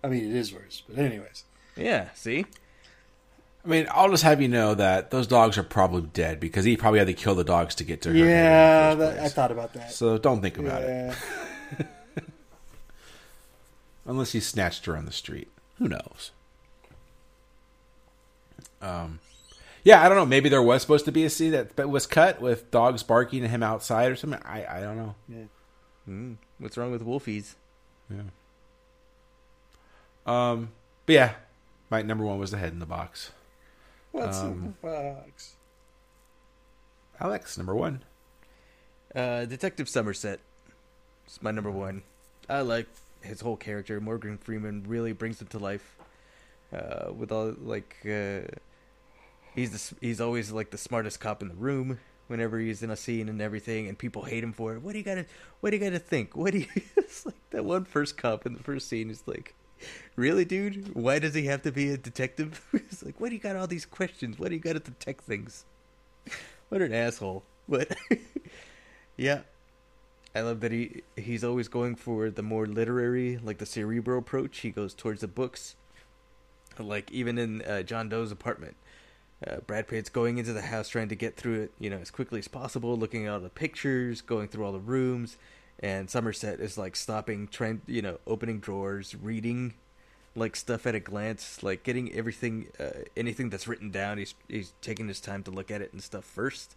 I 0.04 0.10
mean, 0.10 0.30
it 0.30 0.36
is 0.36 0.54
worse, 0.54 0.84
but 0.88 1.00
anyways. 1.00 1.46
Yeah, 1.78 2.10
see? 2.14 2.46
I 3.66 3.68
mean, 3.70 3.88
I'll 3.90 4.10
just 4.12 4.24
have 4.24 4.42
you 4.42 4.50
know 4.50 4.76
that 4.76 5.10
those 5.10 5.26
dogs 5.26 5.58
are 5.58 5.64
probably 5.64 6.02
dead 6.14 6.42
because 6.42 6.66
he 6.66 6.76
probably 6.76 7.00
had 7.00 7.08
to 7.08 7.14
kill 7.14 7.36
the 7.36 7.46
dogs 7.46 7.74
to 7.76 7.86
get 7.86 8.02
to 8.02 8.10
her. 8.10 8.16
head 8.16 8.22
in 8.22 8.28
the 8.28 8.34
Yeah, 8.34 8.96
that, 8.96 9.20
I 9.20 9.30
thought 9.30 9.52
about 9.52 9.74
that. 9.74 9.94
So 9.94 10.18
don't 10.18 10.42
think 10.42 10.58
about 10.58 10.84
it 10.84 11.16
yeah. 11.80 11.86
unless 14.06 14.32
he 14.34 14.40
snatched 14.40 14.86
her 14.86 14.96
on 14.98 15.06
the 15.06 15.12
street. 15.12 15.50
Who 15.78 15.88
knows? 15.88 16.32
Um, 18.82 19.20
yeah, 19.84 20.04
I 20.04 20.08
don't 20.10 20.18
know. 20.18 20.26
Maybe 20.26 20.50
there 20.50 20.62
was 20.62 20.82
supposed 20.82 21.06
to 21.06 21.12
be 21.12 21.24
a 21.26 21.30
scene 21.30 21.52
that 21.52 21.90
was 21.90 22.06
cut 22.06 22.42
with 22.42 22.70
dogs 22.72 23.04
barking 23.04 23.44
at 23.44 23.50
him 23.50 23.64
outside 23.64 24.12
or 24.12 24.16
something. 24.16 24.42
I 24.46 24.66
I 24.66 24.82
don't 24.82 24.98
know. 24.98 25.16
Mm, 26.08 26.38
what's 26.60 26.78
wrong 26.78 26.92
with 26.92 27.06
wolfies? 27.06 27.56
Yeah. 28.10 28.22
Um, 30.26 30.70
but 31.06 31.14
yeah, 31.14 31.34
my 31.90 32.02
number 32.02 32.26
one 32.26 32.40
was 32.40 32.52
the 32.52 32.58
head 32.58 32.74
in 32.74 32.80
the 32.80 32.86
box. 32.86 33.32
What's 34.12 34.40
in 34.42 34.48
Um, 34.48 34.76
the 34.82 34.88
box? 34.88 35.56
Alex, 37.20 37.58
number 37.58 37.76
one. 37.76 38.04
Uh, 39.16 39.46
Detective 39.46 39.88
Somerset. 39.88 40.40
It's 41.26 41.42
my 41.42 41.52
number 41.52 41.72
one. 41.72 42.04
I 42.50 42.62
like 42.62 42.88
his 43.24 43.42
whole 43.42 43.58
character. 43.58 44.00
Morgan 44.00 44.38
Freeman 44.38 44.84
really 44.88 45.14
brings 45.14 45.42
him 45.42 45.48
to 45.48 45.60
life. 45.60 45.98
Uh, 46.72 47.14
with 47.14 47.32
all 47.32 47.54
like, 47.62 47.98
uh, 48.06 48.42
he's 49.56 49.72
the, 49.72 49.96
he's 50.02 50.20
always 50.20 50.52
like 50.52 50.72
the 50.72 50.78
smartest 50.78 51.20
cop 51.20 51.42
in 51.42 51.50
the 51.50 51.56
room 51.56 52.00
whenever 52.28 52.58
he's 52.60 52.82
in 52.82 52.90
a 52.90 52.96
scene 52.96 53.30
and 53.30 53.42
everything, 53.42 53.88
and 53.88 53.98
people 53.98 54.24
hate 54.24 54.44
him 54.44 54.54
for 54.54 54.74
it. 54.74 54.82
What 54.82 54.94
do 54.94 54.98
you 54.98 55.04
gotta 55.04 55.26
What 55.60 55.70
do 55.70 55.78
you 55.78 55.84
gotta 55.84 56.00
think? 56.00 56.36
What 56.36 56.54
do 56.54 56.60
you? 56.60 56.68
it's 56.98 57.26
like 57.26 57.36
that 57.52 57.66
one 57.66 57.86
first 57.86 58.18
cop 58.18 58.46
in 58.46 58.54
the 58.54 58.64
first 58.64 58.88
scene 58.88 59.10
is 59.10 59.24
like, 59.26 59.54
really, 60.16 60.46
dude? 60.46 60.96
Why 60.96 61.20
does 61.20 61.34
he 61.34 61.46
have 61.46 61.62
to 61.64 61.72
be 61.72 61.90
a 61.90 61.98
detective? 61.98 62.66
it's 62.74 63.04
like, 63.04 63.20
what 63.20 63.30
do 63.30 63.36
you 63.36 63.42
got 63.42 63.56
all 63.56 63.68
these 63.68 63.86
questions? 63.86 64.40
What 64.40 64.50
do 64.50 64.56
you 64.56 64.62
got 64.62 64.74
to 64.74 64.80
detect 64.80 65.24
things? 65.24 65.66
What 66.70 66.82
an 66.82 66.94
asshole! 66.94 67.44
But 67.70 67.96
yeah, 69.18 69.42
I 70.36 70.42
love 70.42 70.62
that 70.62 70.72
he 70.72 71.04
he's 71.16 71.44
always 71.44 71.68
going 71.68 71.96
for 71.96 72.30
the 72.30 72.42
more 72.42 72.66
literary, 72.66 73.38
like 73.38 73.60
the 73.60 73.66
cerebral 73.66 74.20
approach. 74.20 74.60
He 74.60 74.72
goes 74.72 74.94
towards 74.94 75.22
the 75.22 75.28
books. 75.28 75.76
Like 76.80 77.12
even 77.12 77.38
in 77.38 77.62
uh, 77.62 77.84
John 77.84 78.10
Doe's 78.10 78.32
apartment, 78.32 78.76
uh, 79.46 79.58
Brad 79.68 79.88
Pitt's 79.88 80.10
going 80.10 80.40
into 80.40 80.54
the 80.54 80.64
house 80.64 80.90
trying 80.90 81.10
to 81.10 81.16
get 81.16 81.36
through 81.36 81.62
it, 81.62 81.72
you 81.80 81.90
know, 81.90 81.98
as 81.98 82.10
quickly 82.10 82.40
as 82.40 82.48
possible, 82.48 82.98
looking 82.98 83.28
at 83.28 83.34
all 83.34 83.40
the 83.40 83.50
pictures, 83.50 84.22
going 84.22 84.48
through 84.48 84.66
all 84.66 84.72
the 84.72 84.80
rooms, 84.80 85.38
and 85.80 86.10
Somerset 86.10 86.60
is 86.60 86.78
like 86.78 86.96
stopping, 86.96 87.48
trying, 87.48 87.82
you 87.86 88.02
know, 88.02 88.18
opening 88.26 88.60
drawers, 88.60 89.16
reading 89.16 89.76
like 90.36 90.56
stuff 90.56 90.88
at 90.88 90.96
a 90.96 91.00
glance, 91.00 91.62
like 91.62 91.84
getting 91.84 92.12
everything, 92.14 92.68
uh, 92.80 93.04
anything 93.16 93.52
that's 93.52 93.68
written 93.68 93.92
down. 93.92 94.18
He's 94.18 94.34
he's 94.48 94.74
taking 94.82 95.08
his 95.08 95.20
time 95.20 95.44
to 95.44 95.52
look 95.52 95.70
at 95.70 95.82
it 95.82 95.94
and 95.94 96.02
stuff 96.02 96.26
first 96.26 96.76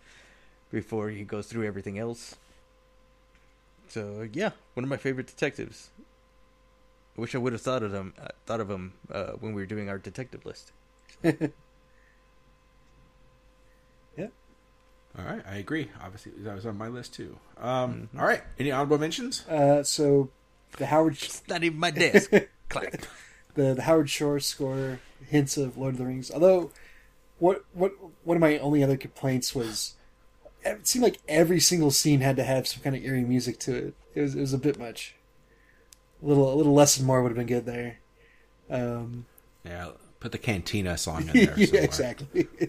before 0.71 1.09
he 1.09 1.25
goes 1.25 1.47
through 1.47 1.67
everything 1.67 1.99
else. 1.99 2.37
So 3.89 4.29
yeah, 4.33 4.51
one 4.75 4.85
of 4.85 4.91
my 4.91 4.97
favorite 4.97 5.27
detectives. 5.27 5.91
I 7.17 7.21
wish 7.21 7.35
I 7.35 7.39
would 7.39 7.53
have 7.53 7.63
thought 7.63 7.83
of 7.83 7.95
him. 7.95 8.13
Uh, 8.21 8.29
thought 8.45 8.61
of 8.61 8.71
him 8.71 8.93
uh, 9.11 9.33
when 9.41 9.55
we 9.55 9.63
were 9.63 9.67
doing 9.67 9.89
our 9.89 9.99
detective 9.99 10.45
list. 10.45 10.73
Yeah. 14.17 14.29
All 15.19 15.25
right, 15.25 15.43
I 15.49 15.57
agree. 15.57 15.91
Obviously, 16.03 16.33
that 16.39 16.55
was 16.55 16.67
on 16.67 16.77
my 16.79 16.89
list 16.89 17.15
too. 17.15 17.39
Um, 17.59 18.09
all 18.19 18.25
right, 18.27 18.43
any 18.59 18.71
honorable 18.71 18.99
mentions? 18.99 19.47
Uh, 19.47 19.83
so 19.83 20.31
the 20.79 20.87
Howard 20.87 21.15
It's 21.15 21.43
not 21.49 21.63
even 21.65 21.79
my 21.79 21.91
desk. 21.91 22.31
Clack. 22.69 23.07
the, 23.55 23.75
the 23.75 23.83
Howard 23.83 24.11
Shore 24.11 24.41
score 24.41 25.01
hints 25.29 25.57
of 25.57 25.77
Lord 25.77 25.95
of 25.95 25.99
the 25.99 26.07
Rings. 26.07 26.31
Although, 26.31 26.71
what 27.39 27.65
what 27.73 27.93
one 28.25 28.37
of 28.37 28.41
my 28.41 28.59
only 28.59 28.83
other 28.83 28.97
complaints 28.97 29.55
was 29.55 29.95
it 30.73 30.87
seemed 30.87 31.03
like 31.03 31.19
every 31.29 31.61
single 31.61 31.91
scene 31.91 32.21
had 32.21 32.37
to 32.37 32.45
have 32.45 32.67
some 32.67 32.83
kind 32.83 32.95
of 32.97 33.03
eerie 33.05 33.25
music 33.25 33.59
to 33.61 33.75
it. 33.75 33.95
It 34.15 34.21
was 34.23 34.35
it 34.35 34.41
was 34.41 34.53
a 34.53 34.59
bit 34.59 34.79
much. 34.79 35.15
A 36.23 36.27
little 36.27 36.53
a 36.53 36.57
little 36.57 36.75
less 36.75 36.97
and 36.97 37.07
more 37.07 37.23
would 37.23 37.31
have 37.31 37.37
been 37.37 37.47
good 37.47 37.67
there. 37.67 37.99
Um, 38.71 39.27
Yeah, 39.65 39.91
put 40.21 40.33
the 40.33 40.39
Cantina 40.39 40.97
song 40.99 41.23
in 41.23 41.27
there. 41.47 41.55
yeah, 41.59 41.67
somewhere. 41.67 41.85
exactly. 41.85 42.49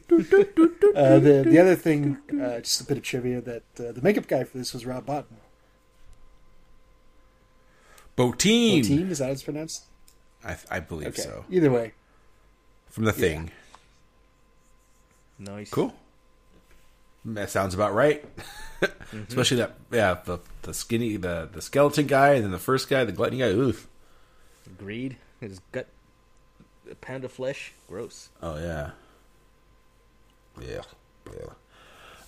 uh, 0.96 1.20
the 1.20 1.46
the 1.48 1.60
other 1.60 1.76
thing, 1.76 2.18
uh, 2.42 2.60
just 2.60 2.82
a 2.82 2.84
bit 2.86 2.98
of 2.98 3.04
trivia 3.04 3.42
that 3.42 3.64
uh, 3.80 3.92
the 3.92 4.02
makeup 4.02 4.28
guy 4.28 4.44
for 4.44 4.58
this 4.58 4.74
was 4.74 4.86
Rob 4.86 5.06
Bottin. 5.06 5.38
Botine. 8.18 8.84
Team 8.84 9.12
is 9.12 9.20
that 9.20 9.26
how 9.26 9.32
it's 9.32 9.44
pronounced? 9.44 9.86
I, 10.44 10.58
I 10.72 10.80
believe 10.80 11.10
Okay. 11.10 11.22
so. 11.22 11.46
Either 11.52 11.72
way, 11.72 11.94
From 12.90 13.04
the 13.06 13.14
thing. 13.14 13.52
Nice. 15.40 15.70
Cool. 15.70 15.94
That 17.34 17.50
sounds 17.50 17.74
about 17.74 17.94
right. 17.94 18.26
Mm-hmm. 18.82 19.24
Especially 19.28 19.58
that, 19.58 19.76
yeah, 19.92 20.18
the 20.24 20.40
the 20.62 20.74
skinny, 20.74 21.18
the 21.18 21.50
the 21.52 21.62
skeleton 21.62 22.08
guy, 22.08 22.36
and 22.36 22.44
then 22.44 22.52
the 22.52 22.58
first 22.58 22.90
guy, 22.90 23.04
the 23.04 23.12
gluttony 23.12 23.40
guy. 23.40 23.50
Oof. 23.50 23.88
Greed. 24.78 25.18
His 25.42 25.60
gut. 25.72 25.88
A 26.90 26.96
pound 26.96 27.26
of 27.26 27.32
flesh. 27.32 27.74
Gross. 27.90 28.30
Oh 28.42 28.58
yeah. 28.58 28.92
Yeah. 30.62 30.82
Yeah. 31.26 31.50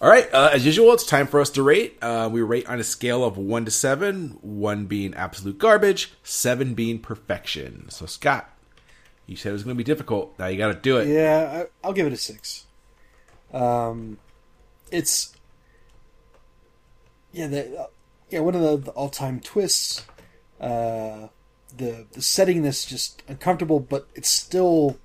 All 0.02 0.10
right. 0.10 0.28
Uh, 0.34 0.50
as 0.52 0.66
usual, 0.66 0.92
it's 0.94 1.06
time 1.06 1.28
for 1.28 1.40
us 1.40 1.50
to 1.52 1.64
rate. 1.64 1.98
Uh, 2.02 2.30
we 2.32 2.42
rate 2.42 2.68
on 2.68 2.80
a 2.80 2.84
scale 2.84 3.24
of 3.24 3.38
one 3.38 3.64
to 3.66 3.72
seven. 3.72 4.38
One 4.42 4.86
being 4.86 5.14
absolute 5.14 5.58
garbage, 5.60 6.12
seven 6.24 6.74
being 6.74 7.00
perfection. 7.00 7.90
So 7.90 8.06
Scott, 8.06 8.50
you 9.28 9.38
said 9.38 9.50
it 9.50 9.54
was 9.54 9.64
going 9.64 9.76
to 9.76 9.78
be 9.78 9.84
difficult. 9.86 10.38
Now 10.38 10.48
you 10.48 10.58
got 10.58 10.74
to 10.74 10.74
do 10.74 10.98
it. 10.98 11.08
Yeah, 11.08 11.64
I, 11.64 11.88
I'll 11.88 11.94
give 11.94 12.08
it 12.08 12.14
a 12.14 12.18
six. 12.18 12.66
Um, 13.54 14.18
it's 14.92 15.34
yeah, 17.32 17.48
the 17.48 17.80
uh, 17.80 17.88
yeah 18.30 18.40
one 18.40 18.56
of 18.56 18.62
the, 18.62 18.78
the 18.78 18.92
all 18.92 19.10
time 19.10 19.40
twists. 19.40 20.06
Uh, 20.60 21.28
the 21.78 22.06
the 22.14 22.22
setting 22.22 22.64
this 22.64 22.86
just 22.86 23.24
uncomfortable, 23.28 23.80
but 23.80 24.08
it's 24.16 24.30
still 24.30 24.98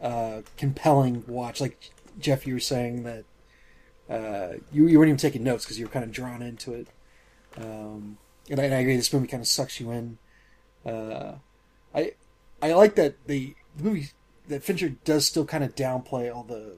uh, 0.00 0.42
compelling 0.56 1.24
watch. 1.26 1.60
Like 1.60 1.90
Jeff, 2.18 2.46
you 2.46 2.54
were 2.54 2.60
saying 2.60 3.02
that 3.04 3.24
uh, 4.08 4.58
you 4.72 4.86
you 4.86 4.98
weren't 4.98 5.08
even 5.08 5.18
taking 5.18 5.42
notes 5.42 5.64
because 5.64 5.78
you 5.78 5.86
were 5.86 5.92
kind 5.92 6.04
of 6.04 6.12
drawn 6.12 6.42
into 6.42 6.72
it. 6.72 6.88
Um, 7.56 8.18
and 8.50 8.60
I, 8.60 8.64
and 8.64 8.74
I 8.74 8.78
agree, 8.78 8.96
this 8.96 9.12
movie 9.12 9.26
kind 9.26 9.40
of 9.40 9.48
sucks 9.48 9.80
you 9.80 9.90
in. 9.90 10.18
Uh, 10.86 11.34
I 11.94 12.12
I 12.62 12.72
like 12.72 12.94
that 12.94 13.26
the, 13.26 13.54
the 13.76 13.84
movie 13.84 14.08
that 14.48 14.62
Fincher 14.62 14.90
does 15.04 15.26
still 15.26 15.44
kind 15.44 15.64
of 15.64 15.74
downplay 15.74 16.34
all 16.34 16.44
the 16.44 16.76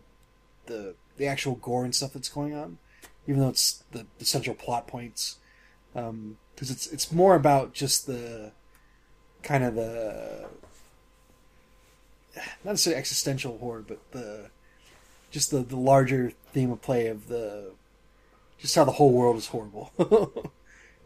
the 0.66 0.94
the 1.16 1.26
actual 1.26 1.56
gore 1.56 1.84
and 1.84 1.94
stuff 1.94 2.12
that's 2.12 2.28
going 2.28 2.54
on, 2.54 2.78
even 3.26 3.40
though 3.40 3.48
it's 3.48 3.84
the, 3.92 4.06
the 4.18 4.24
central 4.24 4.54
plot 4.54 4.86
points. 4.86 5.36
Because 5.92 6.70
it's 6.70 6.86
it's 6.88 7.12
more 7.12 7.34
about 7.34 7.72
just 7.72 8.06
the 8.06 8.52
kind 9.42 9.64
of 9.64 9.74
the 9.74 10.46
not 12.64 12.72
necessarily 12.72 12.98
existential 12.98 13.58
horror, 13.58 13.84
but 13.86 13.98
the 14.12 14.50
just 15.30 15.50
the 15.50 15.58
the 15.58 15.76
larger 15.76 16.32
theme 16.52 16.70
of 16.70 16.80
play 16.82 17.06
of 17.06 17.28
the 17.28 17.72
just 18.58 18.74
how 18.74 18.84
the 18.84 18.92
whole 18.92 19.12
world 19.12 19.36
is 19.36 19.48
horrible. 19.48 19.92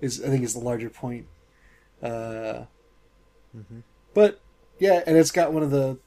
is 0.00 0.22
I 0.22 0.28
think 0.28 0.44
is 0.44 0.54
the 0.54 0.60
larger 0.60 0.90
point. 0.90 1.26
Uh, 2.02 2.64
But 4.12 4.40
yeah, 4.78 5.02
and 5.06 5.16
it's 5.16 5.30
got 5.30 5.52
one 5.52 5.62
of 5.62 5.70
the 5.70 5.98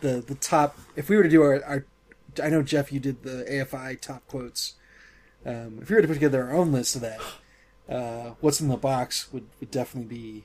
the 0.00 0.20
the 0.26 0.34
top. 0.34 0.78
If 0.96 1.08
we 1.08 1.16
were 1.16 1.22
to 1.22 1.28
do 1.28 1.42
our, 1.42 1.64
our 1.64 1.84
I 2.42 2.48
know 2.48 2.62
Jeff, 2.62 2.92
you 2.92 3.00
did 3.00 3.22
the 3.22 3.44
AFI 3.50 4.00
top 4.00 4.26
quotes. 4.28 4.74
Um, 5.44 5.80
if 5.82 5.90
we 5.90 5.96
were 5.96 6.02
to 6.02 6.08
put 6.08 6.14
together 6.14 6.44
our 6.44 6.52
own 6.52 6.72
list 6.72 6.94
of 6.94 7.02
that, 7.02 7.20
uh, 7.88 8.34
what's 8.40 8.60
in 8.60 8.68
the 8.68 8.76
box 8.76 9.32
would, 9.32 9.46
would 9.60 9.70
definitely 9.70 10.08
be 10.14 10.44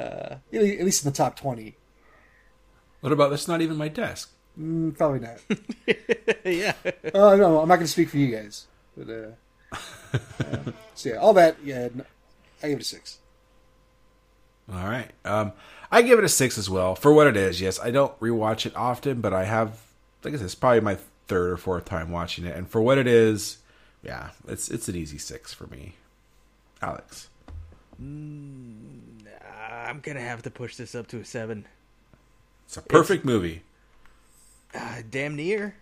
uh, 0.00 0.36
at 0.52 0.62
least 0.62 1.04
in 1.04 1.10
the 1.10 1.16
top 1.16 1.36
twenty. 1.36 1.76
What 3.00 3.12
about 3.12 3.30
that's 3.30 3.48
not 3.48 3.60
even 3.60 3.76
my 3.76 3.88
desk? 3.88 4.32
Mm, 4.58 4.96
probably 4.96 5.20
not. 5.20 5.38
yeah. 6.44 6.72
Oh 7.14 7.36
no, 7.36 7.60
I'm 7.60 7.68
not 7.68 7.76
going 7.76 7.86
to 7.86 7.92
speak 7.92 8.08
for 8.08 8.16
you 8.16 8.34
guys. 8.34 8.66
But 8.96 9.10
uh, 9.10 9.76
uh, 10.40 10.72
so 10.94 11.10
yeah, 11.10 11.16
all 11.16 11.34
that. 11.34 11.56
Yeah, 11.62 11.88
no, 11.94 12.04
I 12.62 12.68
give 12.68 12.78
it 12.78 12.82
a 12.82 12.84
six. 12.84 13.18
All 14.72 14.88
right. 14.88 15.10
Um, 15.24 15.52
I 15.92 16.02
give 16.02 16.18
it 16.18 16.24
a 16.24 16.28
six 16.28 16.58
as 16.58 16.68
well 16.68 16.94
for 16.94 17.12
what 17.12 17.26
it 17.26 17.36
is. 17.36 17.60
Yes, 17.60 17.78
I 17.78 17.90
don't 17.90 18.18
rewatch 18.18 18.66
it 18.66 18.74
often, 18.74 19.20
but 19.20 19.32
I 19.32 19.44
have. 19.44 19.85
Like 20.26 20.34
I 20.34 20.38
said, 20.38 20.46
it's 20.46 20.56
probably 20.56 20.80
my 20.80 20.98
third 21.28 21.52
or 21.52 21.56
fourth 21.56 21.84
time 21.84 22.10
watching 22.10 22.44
it, 22.44 22.56
and 22.56 22.68
for 22.68 22.82
what 22.82 22.98
it 22.98 23.06
is, 23.06 23.58
yeah, 24.02 24.30
it's 24.48 24.68
it's 24.68 24.88
an 24.88 24.96
easy 24.96 25.18
six 25.18 25.54
for 25.54 25.68
me. 25.68 25.94
Alex, 26.82 27.28
I'm 28.00 29.20
gonna 30.02 30.18
have 30.18 30.42
to 30.42 30.50
push 30.50 30.74
this 30.74 30.96
up 30.96 31.06
to 31.06 31.18
a 31.18 31.24
seven. 31.24 31.64
it's 32.64 32.76
a 32.76 32.82
perfect 32.82 33.24
movie. 33.24 33.62
Uh, 34.74 35.02
damn 35.08 35.36
near. 35.36 35.76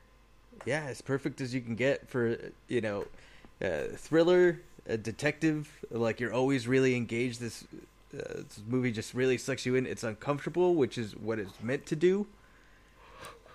Yeah, 0.67 0.85
as 0.91 1.01
perfect 1.01 1.41
as 1.41 1.55
you 1.55 1.63
can 1.63 1.75
get 1.75 2.07
for 2.11 2.37
you 2.69 2.83
know, 2.83 3.07
uh, 3.63 3.85
thriller, 3.97 4.61
a 4.87 4.99
detective. 4.99 5.71
Like 5.91 6.21
you're 6.21 6.35
always 6.35 6.69
really 6.69 6.97
engaged. 6.97 7.41
This, 7.41 7.65
uh, 8.13 8.19
this 8.35 8.61
movie 8.69 8.93
just 8.93 9.15
really 9.15 9.39
sucks 9.39 9.65
you 9.65 9.75
in. 9.75 9.87
It's 9.87 10.05
uncomfortable, 10.05 10.75
which 10.75 10.99
is 10.99 11.17
what 11.17 11.39
it's 11.39 11.63
meant 11.63 11.87
to 11.87 11.97
do. 11.97 12.27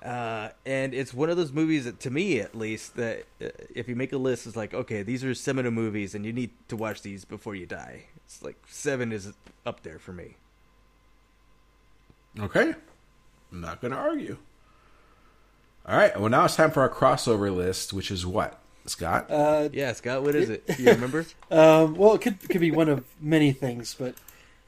Uh, 0.04 0.50
and 0.66 0.94
it's 0.94 1.14
one 1.14 1.30
of 1.30 1.36
those 1.38 1.52
movies 1.52 1.86
that, 1.86 2.00
to 2.00 2.10
me 2.10 2.40
at 2.40 2.56
least, 2.56 2.96
that 2.96 3.26
uh, 3.42 3.50
if 3.76 3.90
you 3.90 3.96
make 3.96 4.14
a 4.14 4.18
list, 4.18 4.48
it's 4.48 4.56
like, 4.56 4.74
okay, 4.74 5.04
these 5.04 5.24
are 5.26 5.34
seminal 5.34 5.72
movies, 5.72 6.16
and 6.16 6.26
you 6.26 6.32
need 6.32 6.52
to 6.70 6.76
watch 6.78 7.02
these 7.02 7.26
before 7.26 7.54
you 7.56 7.66
die. 7.66 8.06
It's 8.26 8.42
like 8.42 8.58
seven 8.70 9.12
is 9.12 9.34
up 9.66 9.84
there 9.84 10.00
for 10.00 10.14
me. 10.14 10.36
Okay, 12.40 12.74
I'm 13.52 13.62
not 13.62 13.82
going 13.82 13.92
to 13.92 13.98
argue. 13.98 14.38
All 15.86 15.98
right. 15.98 16.18
Well, 16.18 16.30
now 16.30 16.46
it's 16.46 16.56
time 16.56 16.72
for 16.72 16.82
our 16.82 16.90
crossover 16.90 17.54
list, 17.54 17.92
which 17.92 18.12
is 18.12 18.26
what 18.26 18.60
Scott. 18.86 19.30
Uh, 19.30 19.70
Yeah, 19.74 19.92
Scott, 19.94 20.24
what 20.24 20.36
is 20.36 20.50
it? 20.50 20.64
You 20.78 20.86
remember? 20.92 21.26
Um, 21.50 21.96
well, 21.96 22.14
it 22.14 22.22
could 22.22 22.38
it 22.44 22.50
could 22.50 22.62
be 22.62 22.72
one 22.72 22.90
of 22.90 23.04
many 23.20 23.52
things, 23.52 23.96
but 23.98 24.16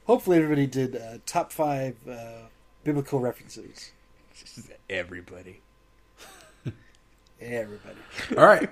hopefully 0.06 0.36
everybody 0.38 0.66
did 0.66 0.96
uh, 0.96 1.18
top 1.24 1.52
five 1.52 1.96
uh, 2.08 2.46
biblical 2.84 3.20
references. 3.20 3.92
Everybody. 4.90 5.60
Everybody. 7.40 7.96
All 8.36 8.44
right. 8.46 8.70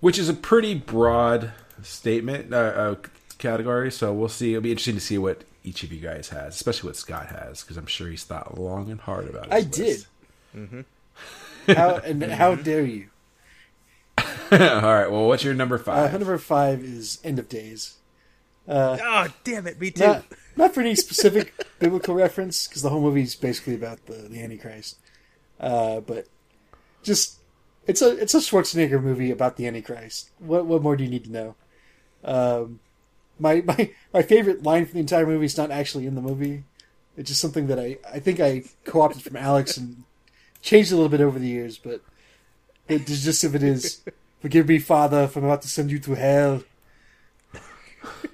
which 0.00 0.18
is 0.18 0.28
a 0.28 0.34
pretty 0.34 0.74
broad 0.74 1.52
statement 1.82 2.52
uh, 2.52 2.56
uh, 2.56 2.94
category. 3.38 3.90
So 3.90 4.12
we'll 4.12 4.28
see. 4.28 4.50
It'll 4.52 4.62
be 4.62 4.70
interesting 4.70 4.94
to 4.96 5.00
see 5.00 5.18
what 5.18 5.44
each 5.64 5.82
of 5.82 5.92
you 5.92 6.00
guys 6.00 6.28
has, 6.30 6.54
especially 6.54 6.88
what 6.88 6.96
Scott 6.96 7.26
has, 7.26 7.62
because 7.62 7.76
I'm 7.76 7.86
sure 7.86 8.08
he's 8.08 8.24
thought 8.24 8.58
long 8.58 8.90
and 8.90 9.00
hard 9.00 9.28
about 9.28 9.46
it. 9.46 9.52
I 9.52 9.62
did. 9.62 10.04
How 11.66 11.96
and 11.96 12.22
how 12.24 12.54
dare 12.56 12.84
you? 12.84 13.06
All 14.18 14.58
right. 14.58 15.08
Well, 15.10 15.26
what's 15.28 15.44
your 15.44 15.54
number 15.54 15.76
Uh, 15.76 15.82
five? 15.82 16.12
number 16.12 16.38
five 16.38 16.82
is 16.82 17.20
End 17.24 17.38
of 17.38 17.48
Days. 17.48 17.96
Oh, 18.68 19.28
damn 19.44 19.66
it, 19.66 19.80
me 19.80 19.90
too. 19.90 20.06
Not, 20.06 20.24
not 20.56 20.74
for 20.74 20.80
any 20.80 20.94
specific 21.06 21.54
biblical 21.78 22.14
reference, 22.14 22.66
because 22.66 22.82
the 22.82 22.90
whole 22.90 23.00
movie 23.00 23.22
is 23.22 23.34
basically 23.34 23.74
about 23.74 24.06
the, 24.06 24.14
the 24.14 24.42
Antichrist. 24.42 24.98
Uh, 25.58 26.00
but 26.00 26.26
just 27.02 27.38
it's 27.86 28.02
a 28.02 28.16
it's 28.16 28.34
a 28.34 28.38
Schwarzenegger 28.38 29.02
movie 29.02 29.30
about 29.30 29.56
the 29.56 29.66
Antichrist. 29.66 30.30
What 30.38 30.66
what 30.66 30.82
more 30.82 30.96
do 30.96 31.04
you 31.04 31.10
need 31.10 31.24
to 31.24 31.32
know? 31.32 31.54
Um, 32.24 32.80
my 33.38 33.60
my 33.66 33.90
my 34.12 34.22
favorite 34.22 34.62
line 34.62 34.86
from 34.86 34.94
the 34.94 35.00
entire 35.00 35.26
movie 35.26 35.46
is 35.46 35.56
not 35.56 35.70
actually 35.70 36.06
in 36.06 36.14
the 36.14 36.22
movie. 36.22 36.64
It's 37.16 37.28
just 37.28 37.40
something 37.40 37.66
that 37.66 37.78
I 37.78 37.98
I 38.10 38.20
think 38.20 38.40
I 38.40 38.64
co-opted 38.84 39.22
from 39.22 39.36
Alex 39.36 39.76
and 39.76 40.04
changed 40.62 40.92
a 40.92 40.94
little 40.94 41.08
bit 41.08 41.20
over 41.20 41.38
the 41.38 41.48
years. 41.48 41.78
But 41.78 42.00
it, 42.88 43.06
gist 43.06 43.44
of 43.44 43.54
it 43.54 43.62
is, 43.62 44.02
"Forgive 44.40 44.68
me, 44.68 44.78
Father, 44.78 45.24
if 45.24 45.36
I'm 45.36 45.44
about 45.44 45.62
to 45.62 45.68
send 45.68 45.90
you 45.90 45.98
to 46.00 46.14
hell." 46.14 46.62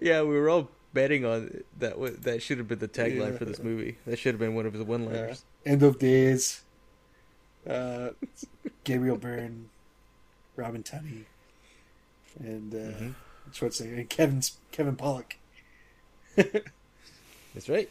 yeah, 0.00 0.22
we 0.22 0.34
were 0.38 0.48
all 0.48 0.70
betting 0.92 1.24
on 1.24 1.62
that. 1.78 2.22
That 2.22 2.42
should 2.42 2.58
have 2.58 2.68
been 2.68 2.78
the 2.78 2.88
tagline 2.88 3.32
Yeah. 3.32 3.38
for 3.38 3.44
this 3.44 3.58
movie. 3.62 3.98
That 4.06 4.18
should 4.18 4.34
have 4.34 4.40
been 4.40 4.54
one 4.54 4.66
of 4.66 4.72
the 4.76 4.84
one-liners. 4.84 5.44
End 5.66 5.82
of 5.82 5.98
Days. 5.98 6.62
Uh, 7.68 8.10
Gabriel 8.84 9.16
Byrne, 9.16 9.68
Robin 10.56 10.82
Tunney, 10.82 11.24
and 12.40 12.74
uh, 12.74 12.78
Mm-hmm. 12.78 13.10
Schwarzenegger, 13.52 13.98
and 13.98 14.08
Kevin 14.08 14.42
Kevin 14.70 14.96
Pollak. 14.96 15.32
That's 16.36 17.68
right. 17.68 17.88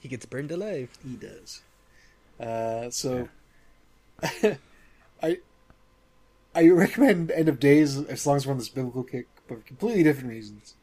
He 0.00 0.08
gets 0.08 0.26
burned 0.26 0.50
alive. 0.50 0.90
He 1.06 1.14
does. 1.16 1.62
Uh, 2.40 2.90
so, 2.90 3.28
I 5.22 5.38
I 6.54 6.68
recommend 6.68 7.30
End 7.30 7.48
of 7.48 7.60
Days 7.60 7.96
as 7.98 8.26
long 8.26 8.36
as 8.36 8.46
we're 8.46 8.52
on 8.52 8.58
this 8.58 8.68
biblical 8.68 9.04
kick, 9.04 9.26
but 9.46 9.58
for 9.58 9.64
completely 9.64 10.02
different 10.02 10.30
reasons. 10.30 10.74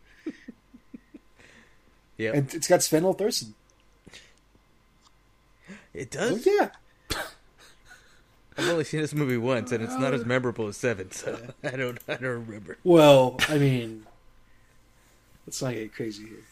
Yeah, 2.17 2.31
And 2.33 2.53
it's 2.53 2.67
got 2.67 2.81
Sven 2.81 3.03
Thorsen. 3.03 3.53
it 5.93 6.15
Oh 6.17 6.29
does. 6.29 6.45
yeah, 6.45 6.69
I've 8.57 8.69
only 8.69 8.83
seen 8.85 9.01
this 9.01 9.13
movie 9.13 9.37
once, 9.37 9.71
and 9.73 9.83
it's 9.83 9.95
not 9.97 10.13
as 10.13 10.21
uh, 10.21 10.25
memorable 10.25 10.67
as 10.67 10.77
Seven, 10.77 11.11
so 11.11 11.37
I 11.63 11.71
don't, 11.71 11.99
I 12.07 12.13
don't 12.15 12.45
remember. 12.47 12.77
Well, 12.85 13.35
I 13.49 13.57
mean, 13.57 14.05
let's 15.45 15.61
not 15.61 15.73
get 15.73 15.93
crazy 15.93 16.25
here. 16.25 16.43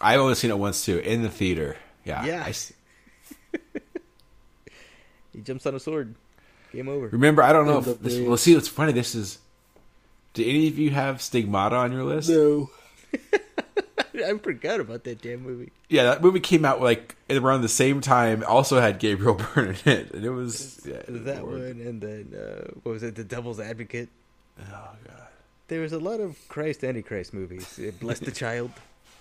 I've 0.00 0.20
only 0.20 0.34
seen 0.36 0.50
it 0.50 0.58
once 0.58 0.84
too 0.84 0.98
in 0.98 1.22
the 1.22 1.28
theater. 1.28 1.76
Yeah. 2.04 2.24
Yeah. 2.24 2.42
I 2.46 2.50
s- 2.50 2.72
He 5.32 5.40
jumps 5.42 5.66
on 5.66 5.74
a 5.74 5.80
sword. 5.80 6.14
Game 6.72 6.88
over. 6.88 7.08
remember, 7.08 7.42
I 7.42 7.52
don't 7.52 7.66
know 7.66 7.78
End 7.78 7.86
if 7.88 8.00
this. 8.00 8.18
Well, 8.18 8.36
see, 8.36 8.54
what's 8.54 8.68
funny. 8.68 8.92
This 8.92 9.14
is. 9.14 9.38
Do 10.34 10.42
any 10.44 10.68
of 10.68 10.78
you 10.78 10.90
have 10.90 11.20
Stigmata 11.20 11.74
on 11.76 11.92
your 11.92 12.04
list? 12.04 12.28
No. 12.30 12.70
I 14.14 14.36
forgot 14.38 14.80
about 14.80 15.04
that 15.04 15.22
damn 15.22 15.42
movie. 15.42 15.72
Yeah, 15.88 16.04
that 16.04 16.22
movie 16.22 16.40
came 16.40 16.64
out 16.64 16.80
like 16.82 17.16
around 17.30 17.62
the 17.62 17.68
same 17.68 18.00
time. 18.00 18.44
Also 18.46 18.80
had 18.80 18.98
Gabriel 18.98 19.34
Byrne 19.54 19.76
in 19.84 19.92
it, 19.92 20.10
and 20.12 20.24
it 20.24 20.30
was 20.30 20.80
yeah, 20.84 21.00
That 21.08 21.42
Lord. 21.44 21.60
one, 21.60 21.62
and 21.86 22.00
then 22.00 22.34
uh, 22.38 22.70
what 22.82 22.92
was 22.92 23.02
it? 23.02 23.14
The 23.14 23.24
Devil's 23.24 23.60
Advocate. 23.60 24.08
Oh 24.60 24.64
god. 25.06 25.16
There 25.68 25.80
was 25.80 25.92
a 25.92 25.98
lot 25.98 26.20
of 26.20 26.36
Christ 26.48 26.82
Antichrist 26.84 27.32
movies. 27.32 27.78
Bless 28.00 28.18
the 28.18 28.30
Child 28.32 28.72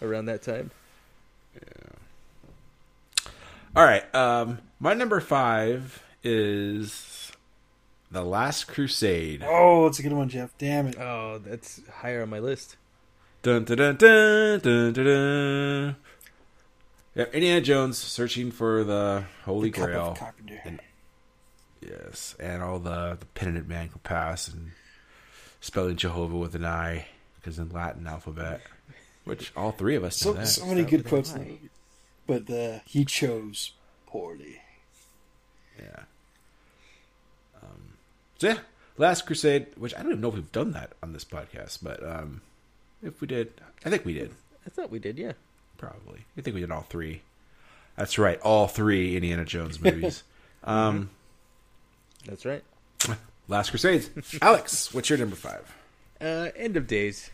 around 0.02 0.26
that 0.26 0.42
time. 0.42 0.72
Yeah. 1.56 1.62
All 3.76 3.84
right. 3.86 4.14
Um, 4.16 4.60
my 4.80 4.94
number 4.96 5.20
five 5.20 6.04
is 6.24 7.32
the 8.12 8.24
Last 8.24 8.68
Crusade. 8.68 9.44
Oh, 9.46 9.86
it's 9.86 10.00
a 10.00 10.04
good 10.04 10.12
one, 10.14 10.28
Jeff. 10.30 10.52
Damn 10.58 10.88
it. 10.88 10.98
Oh, 11.00 11.40
that's 11.44 11.80
higher 12.02 12.24
on 12.24 12.30
my 12.30 12.40
list. 12.40 12.76
Dun 13.42 13.64
dun 13.64 13.78
dun 13.78 13.96
dun 13.98 14.60
dun 14.60 14.94
dun. 14.94 15.06
dun. 15.06 15.96
Yeah, 17.16 17.26
Indiana 17.34 17.62
Jones 17.62 17.98
searching 17.98 18.52
for 18.52 18.84
the 18.84 19.24
Holy 19.46 19.72
Cup 19.72 19.84
of 19.90 19.90
Grail. 19.90 20.18
And- 20.66 20.80
Yes, 21.82 22.36
and 22.42 22.62
all 22.62 22.78
the 22.78 23.16
the 23.18 23.26
penitent 23.28 23.70
man 23.70 23.88
can 23.88 24.00
pass 24.00 24.50
and 24.50 24.72
spelling 25.62 25.96
Jehovah 25.96 26.36
with 26.38 26.54
an 26.54 26.66
I 26.66 27.08
because 27.36 27.58
in 27.58 27.70
Latin 27.70 28.06
alphabet, 28.06 28.60
which 29.24 29.54
all 29.56 29.72
three 29.72 29.96
of 29.96 30.04
us 30.04 30.18
So, 30.18 30.34
know 30.34 30.40
that. 30.42 30.48
so 30.48 30.66
many 30.66 30.82
Start 30.82 30.90
good 30.92 31.06
quotes, 31.08 31.32
the 31.32 31.58
but 32.28 32.50
uh, 32.50 32.80
he 32.86 33.06
chose 33.06 33.72
poorly. 34.08 34.60
Yeah. 35.80 36.04
Um, 37.64 37.94
so 38.40 38.48
yeah, 38.50 38.58
Last 38.98 39.26
Crusade, 39.26 39.68
which 39.78 39.96
I 39.96 40.00
don't 40.00 40.08
even 40.12 40.22
know 40.22 40.28
if 40.30 40.34
we've 40.36 40.52
done 40.52 40.72
that 40.72 40.92
on 41.02 41.14
this 41.14 41.24
podcast, 41.24 41.80
but 41.82 42.04
um, 42.06 42.42
if 43.04 43.22
we 43.22 43.28
did, 43.28 43.54
I 43.86 43.90
think 43.90 44.06
we 44.06 44.14
did. 44.14 44.32
I 44.66 44.70
thought 44.70 44.90
we 44.92 45.00
did, 45.00 45.18
yeah. 45.18 45.34
Probably, 45.78 46.26
I 46.38 46.42
think 46.42 46.54
we 46.56 46.62
did 46.62 46.72
all 46.72 46.82
three. 46.90 47.22
That's 47.96 48.18
right, 48.18 48.40
all 48.42 48.68
three 48.68 49.16
Indiana 49.16 49.46
Jones 49.46 49.82
movies. 49.82 50.24
um, 50.64 51.10
That's 52.26 52.46
right. 52.46 52.64
Last 53.48 53.72
Crusades. 53.72 54.10
Alex, 54.42 54.94
what's 54.94 55.10
your 55.10 55.18
number 55.20 55.36
five? 55.36 55.74
Uh, 56.22 56.50
end 56.56 56.78
of 56.78 56.86
days. 56.88 57.30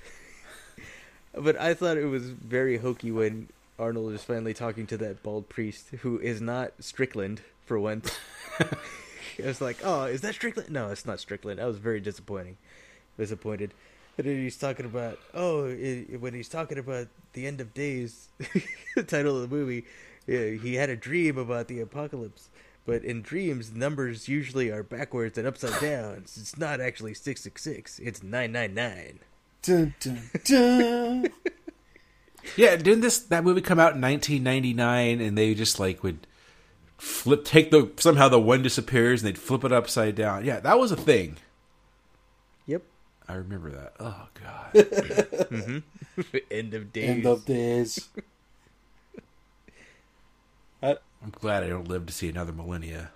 but 1.33 1.59
I 1.59 1.73
thought 1.73 1.97
it 1.97 2.05
was 2.05 2.23
very 2.29 2.77
hokey 2.77 3.11
when 3.11 3.49
Arnold 3.77 4.13
is 4.13 4.23
finally 4.23 4.53
talking 4.53 4.87
to 4.87 4.97
that 4.97 5.21
bald 5.23 5.49
priest 5.49 5.89
who 6.01 6.17
is 6.19 6.39
not 6.39 6.71
Strickland 6.79 7.41
for 7.65 7.79
once. 7.79 8.17
I 8.59 8.67
was 9.47 9.59
like, 9.59 9.77
"Oh, 9.83 10.03
is 10.05 10.21
that 10.21 10.35
Strickland?" 10.35 10.69
No, 10.69 10.87
it's 10.89 11.05
not 11.05 11.19
Strickland. 11.19 11.59
I 11.59 11.65
was 11.65 11.77
very 11.77 11.99
disappointing, 11.99 12.55
disappointed. 13.17 13.73
And 14.17 14.27
then 14.27 14.37
he's 14.37 14.57
talking 14.57 14.85
about, 14.85 15.19
oh, 15.33 15.67
i 15.67 16.05
when 16.17 16.33
he's 16.33 16.49
talking 16.49 16.77
about 16.77 17.07
the 17.33 17.45
end 17.45 17.59
of 17.59 17.73
days, 17.73 18.29
the 18.95 19.03
title 19.03 19.35
of 19.35 19.49
the 19.49 19.55
movie, 19.55 19.85
yeah, 20.25 20.51
he 20.51 20.75
had 20.75 20.89
a 20.89 20.95
dream 20.95 21.37
about 21.37 21.67
the 21.67 21.81
apocalypse. 21.81 22.49
But 22.85 23.03
in 23.03 23.21
dreams, 23.23 23.73
numbers 23.73 24.27
usually 24.27 24.69
are 24.69 24.83
backwards 24.83 25.37
and 25.37 25.47
upside 25.47 25.81
down. 25.81 26.19
It's 26.23 26.57
not 26.57 26.79
actually 26.79 27.15
six 27.15 27.41
six 27.41 27.63
six. 27.63 27.99
It's 27.99 28.21
nine 28.21 28.51
nine 28.51 28.73
nine. 28.73 29.19
Dun, 29.63 29.95
dun, 29.99 30.21
dun. 30.43 31.27
Yeah, 32.55 32.75
didn't 32.75 33.01
this 33.01 33.17
that 33.17 33.43
movie 33.43 33.61
come 33.61 33.79
out 33.79 33.95
in 33.95 34.01
1999 34.01 35.19
and 35.19 35.37
they 35.37 35.53
just 35.53 35.79
like 35.79 36.03
would 36.03 36.27
flip 36.97 37.43
take 37.43 37.71
the 37.71 37.91
somehow 37.97 38.29
the 38.29 38.39
one 38.39 38.61
disappears 38.61 39.21
and 39.21 39.27
they'd 39.27 39.39
flip 39.39 39.63
it 39.63 39.71
upside 39.71 40.15
down. 40.15 40.45
Yeah, 40.45 40.59
that 40.59 40.79
was 40.79 40.91
a 40.91 40.95
thing. 40.95 41.37
Yep. 43.27 43.35
I 43.35 43.37
remember 43.39 43.71
that. 43.71 43.93
Oh 43.99 44.27
god. 44.41 45.83
End 46.51 46.73
of 46.73 46.93
days. 46.93 47.09
End 47.09 47.25
of 47.25 47.45
days. 47.45 48.09
I, 50.83 50.97
I'm 51.23 51.31
glad 51.31 51.63
I 51.63 51.67
don't 51.67 51.87
live 51.87 52.05
to 52.05 52.13
see 52.13 52.29
another 52.29 52.51
millennia 52.53 53.11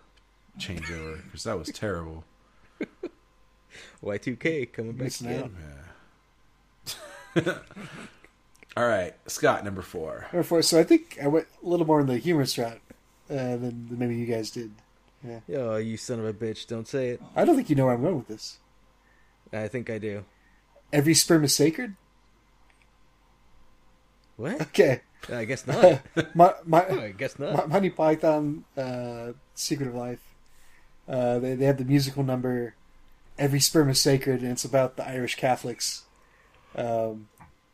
changeover 0.57 1.23
because 1.23 1.43
that 1.43 1.57
was 1.57 1.69
terrible. 1.69 2.23
Y2K 4.03 4.71
coming 4.71 4.93
back 4.93 5.03
Missing 5.05 5.27
again. 5.27 5.55
out. 7.37 7.63
All 8.77 8.87
right, 8.87 9.13
Scott, 9.27 9.63
number 9.65 9.81
four. 9.81 10.27
number 10.31 10.43
four. 10.43 10.61
So 10.61 10.79
I 10.79 10.83
think 10.83 11.17
I 11.21 11.27
went 11.27 11.47
a 11.63 11.67
little 11.67 11.85
more 11.85 11.99
in 11.99 12.07
the 12.07 12.17
humorous 12.17 12.57
route 12.57 12.79
uh, 13.29 13.33
than, 13.57 13.87
than 13.89 13.99
maybe 13.99 14.15
you 14.15 14.25
guys 14.25 14.49
did. 14.51 14.71
Yeah. 15.23 15.39
Oh, 15.57 15.75
you 15.77 15.97
son 15.97 16.19
of 16.19 16.25
a 16.25 16.33
bitch! 16.33 16.65
Don't 16.65 16.87
say 16.87 17.09
it. 17.09 17.21
I 17.35 17.43
don't 17.45 17.55
think 17.55 17.69
you 17.69 17.75
know 17.75 17.85
where 17.85 17.93
I'm 17.95 18.01
going 18.01 18.17
with 18.17 18.27
this. 18.29 18.57
I 19.51 19.67
think 19.67 19.89
I 19.89 19.97
do. 19.97 20.25
Every 20.91 21.13
sperm 21.13 21.43
is 21.43 21.53
sacred. 21.55 21.95
What? 24.37 24.61
Okay. 24.61 25.01
I 25.31 25.45
guess 25.45 25.67
not. 26.15 26.35
My 26.35 26.53
my 26.65 26.85
Oh, 26.87 26.99
I 26.99 27.11
guess 27.11 27.37
not. 27.37 27.69
Monty 27.69 27.89
Python, 27.89 28.63
uh, 28.77 29.33
Secret 29.53 29.89
of 29.89 29.95
Life. 29.95 30.23
Uh, 31.07 31.39
they 31.39 31.55
they 31.55 31.65
have 31.65 31.77
the 31.77 31.85
musical 31.85 32.23
number, 32.23 32.75
"Every 33.37 33.59
Sperm 33.59 33.89
is 33.89 33.99
Sacred," 34.01 34.41
and 34.41 34.51
it's 34.51 34.63
about 34.65 34.95
the 34.95 35.07
Irish 35.07 35.35
Catholics. 35.35 36.03
Um, 36.75 37.27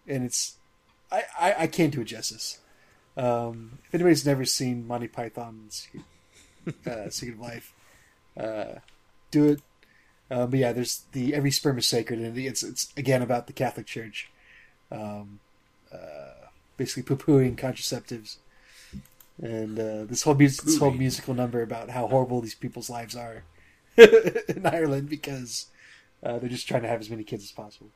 and 0.07 0.23
it's, 0.23 0.55
I, 1.11 1.23
I, 1.39 1.55
I 1.59 1.67
can't 1.67 1.93
do 1.93 2.01
it 2.01 2.05
justice. 2.05 2.59
Um, 3.17 3.79
if 3.85 3.93
anybody's 3.93 4.25
never 4.25 4.45
seen 4.45 4.87
Monty 4.87 5.07
Python's 5.07 5.87
uh, 6.87 7.09
Secret 7.09 7.35
of 7.35 7.41
Life, 7.41 7.73
uh, 8.37 8.79
do 9.31 9.49
it. 9.49 9.61
Uh, 10.29 10.47
but 10.47 10.59
yeah, 10.59 10.73
there's 10.73 11.03
the 11.11 11.33
"Every 11.35 11.51
Sperm 11.51 11.77
is 11.77 11.85
Sacred," 11.87 12.19
and 12.19 12.37
it's 12.37 12.63
it's 12.63 12.91
again 12.97 13.21
about 13.21 13.47
the 13.47 13.53
Catholic 13.53 13.85
Church. 13.85 14.29
Um, 14.91 15.39
uh, 15.93 16.47
basically 16.77 17.03
poo-pooing 17.03 17.55
contraceptives 17.55 18.37
and 19.41 19.79
uh, 19.79 20.05
this 20.05 20.23
whole 20.23 20.35
mus- 20.35 20.61
this 20.61 20.77
whole 20.77 20.91
musical 20.91 21.33
number 21.33 21.61
about 21.61 21.89
how 21.89 22.07
horrible 22.07 22.41
these 22.41 22.55
people's 22.55 22.89
lives 22.89 23.15
are. 23.15 23.43
in 23.97 24.65
Ireland 24.65 25.09
because 25.09 25.67
uh, 26.21 26.37
they're 26.39 26.49
just 26.49 26.67
trying 26.67 26.81
to 26.81 26.87
have 26.89 26.99
as 26.99 27.09
many 27.09 27.23
kids 27.23 27.45
as 27.45 27.51
possible. 27.51 27.89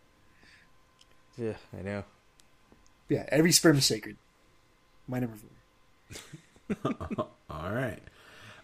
Yeah, 1.38 1.56
I 1.78 1.82
know. 1.82 2.04
Yeah, 3.10 3.26
every 3.30 3.52
sperm 3.52 3.78
is 3.78 3.86
sacred. 3.86 4.16
My 5.08 5.20
number 5.20 5.36
four. 5.36 7.28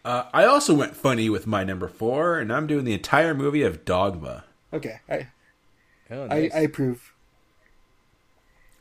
All 0.06 0.14
right. 0.14 0.20
Uh, 0.20 0.30
I 0.34 0.46
also 0.46 0.74
went 0.74 0.96
funny 0.96 1.30
with 1.30 1.48
my 1.48 1.64
number 1.64 1.88
four, 1.88 2.40
and 2.40 2.54
I'm 2.54 2.68
doing 2.68 2.86
the 2.86 2.94
entire 2.94 3.34
movie 3.34 3.64
of 3.64 3.84
Dogma. 3.84 4.44
Okay, 4.72 5.00
I 5.10 5.28
Oh, 6.12 6.26
I, 6.26 6.28
nice. 6.28 6.54
I 6.54 6.60
approve. 6.60 7.14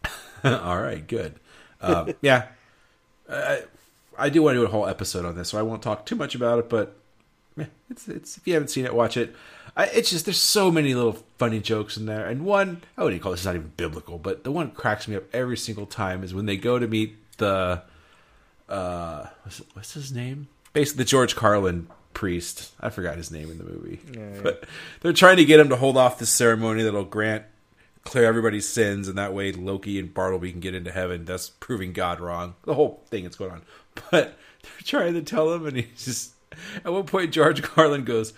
All 0.45 0.81
right, 0.81 1.07
good. 1.07 1.37
Uh, 1.81 2.13
yeah, 2.21 2.49
I, 3.29 3.63
I 4.19 4.29
do 4.29 4.43
want 4.43 4.57
to 4.57 4.61
do 4.61 4.67
a 4.67 4.71
whole 4.71 4.87
episode 4.87 5.25
on 5.25 5.37
this, 5.37 5.51
so 5.51 5.59
I 5.59 5.63
won't 5.63 5.83
talk 5.83 6.05
too 6.05 6.17
much 6.17 6.35
about 6.35 6.59
it. 6.59 6.69
But 6.69 6.97
yeah, 7.57 7.67
it's 7.91 8.09
it's 8.09 8.37
if 8.37 8.47
you 8.47 8.55
haven't 8.55 8.69
seen 8.69 8.85
it, 8.85 8.95
watch 8.95 9.17
it. 9.17 9.35
I, 9.77 9.87
it's 9.87 10.11
just 10.11 10.27
there's 10.27 10.41
so 10.41 10.71
many 10.71 10.95
little 10.95 11.25
funny 11.39 11.61
jokes 11.61 11.97
in 11.97 12.07
there, 12.07 12.27
and 12.27 12.45
one 12.45 12.83
I 12.99 13.05
wouldn't 13.05 13.23
call 13.23 13.33
this 13.33 13.45
not 13.45 13.55
even 13.55 13.73
biblical, 13.77 14.19
but 14.19 14.45
the 14.45 14.53
one 14.53 14.67
that 14.67 14.75
cracks 14.75 15.09
me 15.09 15.17
up 15.17 15.25
every 15.33 15.57
single 15.57 15.87
time 15.87 16.23
is 16.23 16.35
when 16.35 16.47
they 16.47 16.57
go 16.57 16.79
to 16.79 16.87
meet 16.87 17.17
the 17.39 17.83
uh 18.69 19.27
what's, 19.43 19.59
what's 19.73 19.95
his 19.95 20.13
name? 20.13 20.49
Basically, 20.75 21.05
the 21.05 21.09
George 21.09 21.35
Carlin 21.35 21.89
priest. 22.13 22.73
I 22.81 22.91
forgot 22.91 23.17
his 23.17 23.31
name 23.31 23.51
in 23.51 23.57
the 23.57 23.65
movie, 23.65 24.01
yeah. 24.13 24.41
but 24.43 24.65
they're 25.01 25.15
trying 25.15 25.39
to 25.39 25.45
get 25.47 25.59
him 25.59 25.71
to 25.71 25.77
hold 25.77 25.97
off 25.97 26.19
this 26.19 26.31
ceremony 26.31 26.83
that'll 26.83 27.05
grant 27.05 27.45
clear 28.05 28.25
everybody's 28.25 28.69
sins, 28.69 29.09
and 29.09 29.19
that 29.19 29.33
way 29.33 29.53
Loki 29.53 29.99
and 29.99 30.13
Bartleby 30.13 30.53
can 30.53 30.61
get 30.61 30.75
into 30.75 30.93
heaven, 30.93 31.25
thus 31.25 31.49
proving 31.49 31.93
God 31.93 32.21
wrong. 32.21 32.55
The 32.65 32.75
whole 32.75 33.03
thing 33.09 33.25
that's 33.25 33.37
going 33.37 33.51
on. 33.51 33.63
But 34.11 34.37
they're 34.63 34.73
trying 34.85 35.15
to 35.15 35.23
tell 35.23 35.53
him, 35.53 35.67
and 35.67 35.77
he's 35.77 36.05
just. 36.05 36.35
At 36.85 36.93
one 36.93 37.07
point, 37.07 37.33
George 37.33 37.63
Carlin 37.63 38.05
goes, 38.05 38.33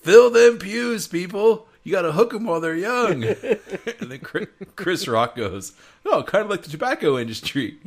Fill 0.00 0.30
them 0.30 0.58
pews, 0.58 1.06
people. 1.06 1.66
You 1.82 1.92
got 1.92 2.02
to 2.02 2.12
hook 2.12 2.30
them 2.30 2.44
while 2.44 2.60
they're 2.60 2.74
young. 2.74 3.24
and 3.24 4.10
then 4.10 4.20
Chris, 4.20 4.48
Chris 4.76 5.08
Rock 5.08 5.36
goes, 5.36 5.72
Oh, 6.04 6.22
kind 6.22 6.44
of 6.44 6.50
like 6.50 6.62
the 6.62 6.70
tobacco 6.70 7.18
industry. 7.18 7.78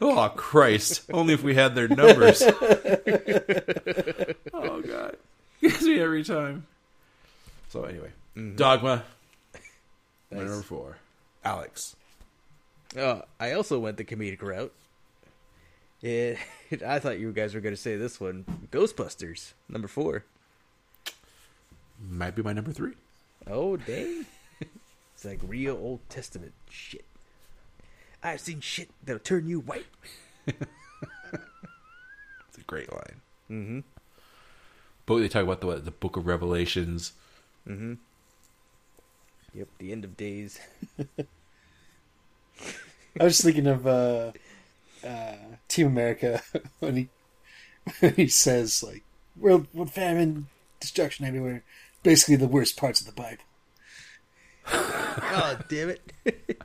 Oh, 0.00 0.32
Christ. 0.36 1.02
Only 1.12 1.34
if 1.34 1.42
we 1.42 1.54
had 1.54 1.74
their 1.74 1.88
numbers. 1.88 2.42
oh, 4.52 4.80
God. 4.82 5.16
Gets 5.60 5.82
me 5.82 6.00
every 6.00 6.24
time. 6.24 6.66
So, 7.68 7.84
anyway, 7.84 8.12
mm-hmm. 8.36 8.56
Dogma. 8.56 9.04
My 10.30 10.38
number 10.38 10.62
four. 10.62 10.98
Alex. 11.44 11.96
Oh, 12.96 13.22
I 13.38 13.52
also 13.52 13.78
went 13.78 13.96
the 13.96 14.04
comedic 14.04 14.42
route. 14.42 14.72
Yeah, 16.00 16.36
I 16.86 16.98
thought 16.98 17.18
you 17.18 17.32
guys 17.32 17.54
were 17.54 17.60
going 17.60 17.74
to 17.74 17.80
say 17.80 17.96
this 17.96 18.20
one. 18.20 18.44
Ghostbusters, 18.70 19.52
number 19.68 19.88
four. 19.88 20.24
Might 22.00 22.36
be 22.36 22.42
my 22.42 22.52
number 22.52 22.72
three. 22.72 22.92
Oh, 23.46 23.76
dang. 23.76 24.26
it's 24.60 25.24
like 25.24 25.40
real 25.42 25.76
Old 25.76 26.00
Testament 26.08 26.52
shit. 26.70 27.04
I've 28.22 28.40
seen 28.40 28.60
shit 28.60 28.90
that'll 29.04 29.20
turn 29.20 29.48
you 29.48 29.60
white. 29.60 29.86
It's 32.48 32.58
a 32.58 32.62
great 32.62 32.92
line. 32.92 33.20
Mm-hmm. 33.50 33.80
But 35.06 35.18
they 35.18 35.28
talk 35.28 35.44
about 35.44 35.60
the 35.60 35.66
what, 35.66 35.84
the 35.84 35.90
Book 35.90 36.16
of 36.16 36.26
Revelations. 36.26 37.12
Mm-hmm. 37.68 37.94
Yep, 39.54 39.68
the 39.78 39.92
end 39.92 40.04
of 40.04 40.16
days. 40.16 40.58
I 43.20 43.24
was 43.24 43.40
thinking 43.40 43.66
of 43.66 43.86
uh, 43.86 44.32
uh, 45.04 45.36
Team 45.68 45.86
America 45.86 46.42
when 46.80 46.96
he 46.96 47.08
when 48.00 48.14
he 48.14 48.28
says 48.28 48.82
like 48.82 49.02
world, 49.36 49.66
world 49.72 49.92
famine, 49.92 50.48
destruction 50.80 51.24
everywhere. 51.24 51.62
Basically, 52.02 52.36
the 52.36 52.46
worst 52.46 52.76
parts 52.76 53.00
of 53.00 53.06
the 53.06 53.12
Bible. 53.12 53.42
Oh, 54.72 55.58
damn 55.68 55.90
it. 55.90 56.12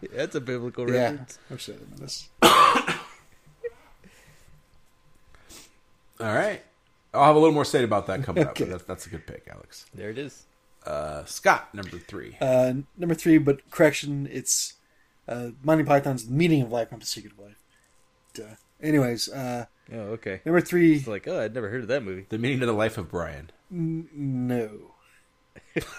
That's 0.13 0.35
a 0.35 0.41
biblical 0.41 0.89
Yeah, 0.89 1.01
reference. 1.11 1.39
I'm 1.49 1.57
sure 1.57 1.75
of 1.75 1.99
this. 1.99 2.29
All 6.19 6.33
right. 6.35 6.61
I'll 7.13 7.25
have 7.25 7.35
a 7.35 7.39
little 7.39 7.53
more 7.53 7.65
say 7.65 7.83
about 7.83 8.07
that 8.07 8.23
coming 8.23 8.43
up. 8.43 8.51
Okay. 8.51 8.63
But 8.65 8.71
that's, 8.71 8.83
that's 8.85 9.05
a 9.05 9.09
good 9.09 9.27
pick, 9.27 9.47
Alex. 9.51 9.85
There 9.93 10.09
it 10.09 10.17
is. 10.17 10.45
Uh, 10.85 11.23
Scott, 11.25 11.73
number 11.73 11.97
three. 11.99 12.37
Uh, 12.41 12.73
number 12.97 13.13
three, 13.15 13.37
but 13.37 13.69
correction, 13.71 14.27
it's 14.31 14.73
uh, 15.27 15.49
Monty 15.63 15.83
Python's 15.83 16.25
The 16.27 16.33
Meaning 16.33 16.63
of 16.63 16.71
Life, 16.71 16.91
not 16.91 17.01
The 17.01 17.05
Secret 17.05 17.33
of 17.33 17.39
Life. 17.39 17.63
Duh. 18.33 18.43
Anyways, 18.81 19.29
uh, 19.29 19.65
Oh, 19.93 19.97
okay. 20.13 20.41
number 20.45 20.61
three, 20.61 20.95
It's 20.95 21.07
like, 21.07 21.27
oh, 21.27 21.39
I'd 21.41 21.53
never 21.53 21.69
heard 21.69 21.81
of 21.83 21.87
that 21.89 22.03
movie. 22.03 22.25
the 22.29 22.37
meaning 22.37 22.61
of 22.61 22.67
the 22.67 22.73
life 22.73 22.97
of 22.97 23.09
Brian. 23.11 23.51
n- 23.71 24.07
no. 24.13 24.92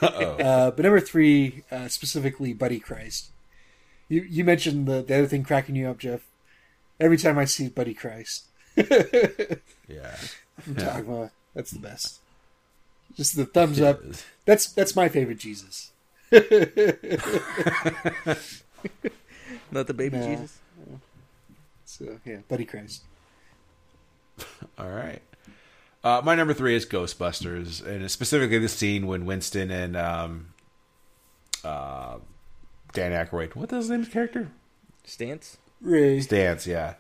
Uh-oh. 0.03 0.37
Uh, 0.37 0.71
but 0.71 0.83
number 0.83 1.01
three, 1.01 1.65
uh, 1.71 1.89
specifically 1.89 2.53
Buddy 2.53 2.79
Christ. 2.79 3.31
You 4.09 4.23
you 4.23 4.45
mentioned 4.45 4.87
the, 4.87 5.03
the 5.03 5.19
other 5.19 5.27
thing 5.27 5.43
cracking 5.45 5.77
you 5.77 5.89
up, 5.89 5.99
Jeff. 5.99 6.21
Every 7.01 7.17
time 7.17 7.39
I 7.39 7.45
see 7.45 7.69
Buddy 7.69 7.95
Christ 7.95 8.45
yeah. 8.77 10.17
from 10.61 10.75
Dogma, 10.75 11.31
that's 11.55 11.71
the 11.73 11.81
best. 11.81 12.21
Just 13.17 13.37
the 13.37 13.47
thumbs 13.47 13.81
up. 13.81 14.01
That's 14.45 14.67
that's 14.67 14.95
my 14.95 15.09
favorite 15.09 15.39
Jesus. 15.39 15.93
Not 19.71 19.87
the 19.87 19.95
baby 19.95 20.19
No. 20.19 20.27
Jesus? 20.27 20.59
So 21.85 22.19
yeah, 22.25 22.39
Buddy 22.49 22.65
Christ. 22.65 23.03
All 24.79 24.91
right. 24.91 25.23
Uh, 26.05 26.21
my 26.23 26.35
number 26.35 26.53
three 26.53 26.75
is 26.77 26.85
Ghostbusters, 26.85 27.85
and 27.85 28.09
specifically 28.11 28.59
the 28.59 28.69
scene 28.69 29.07
when 29.07 29.25
Winston 29.25 29.71
and 29.71 29.97
um, 29.97 30.49
uh, 31.65 32.19
Dan 32.93 33.13
Aykroyd, 33.13 33.57
what 33.57 33.73
is 33.73 33.85
his 33.85 33.91
name, 33.91 34.01
of 34.01 34.07
the 34.07 34.13
character? 34.13 34.49
Stantz? 35.07 35.57
Ray. 35.81 36.19
Stantz, 36.19 36.67
yeah, 36.67 36.95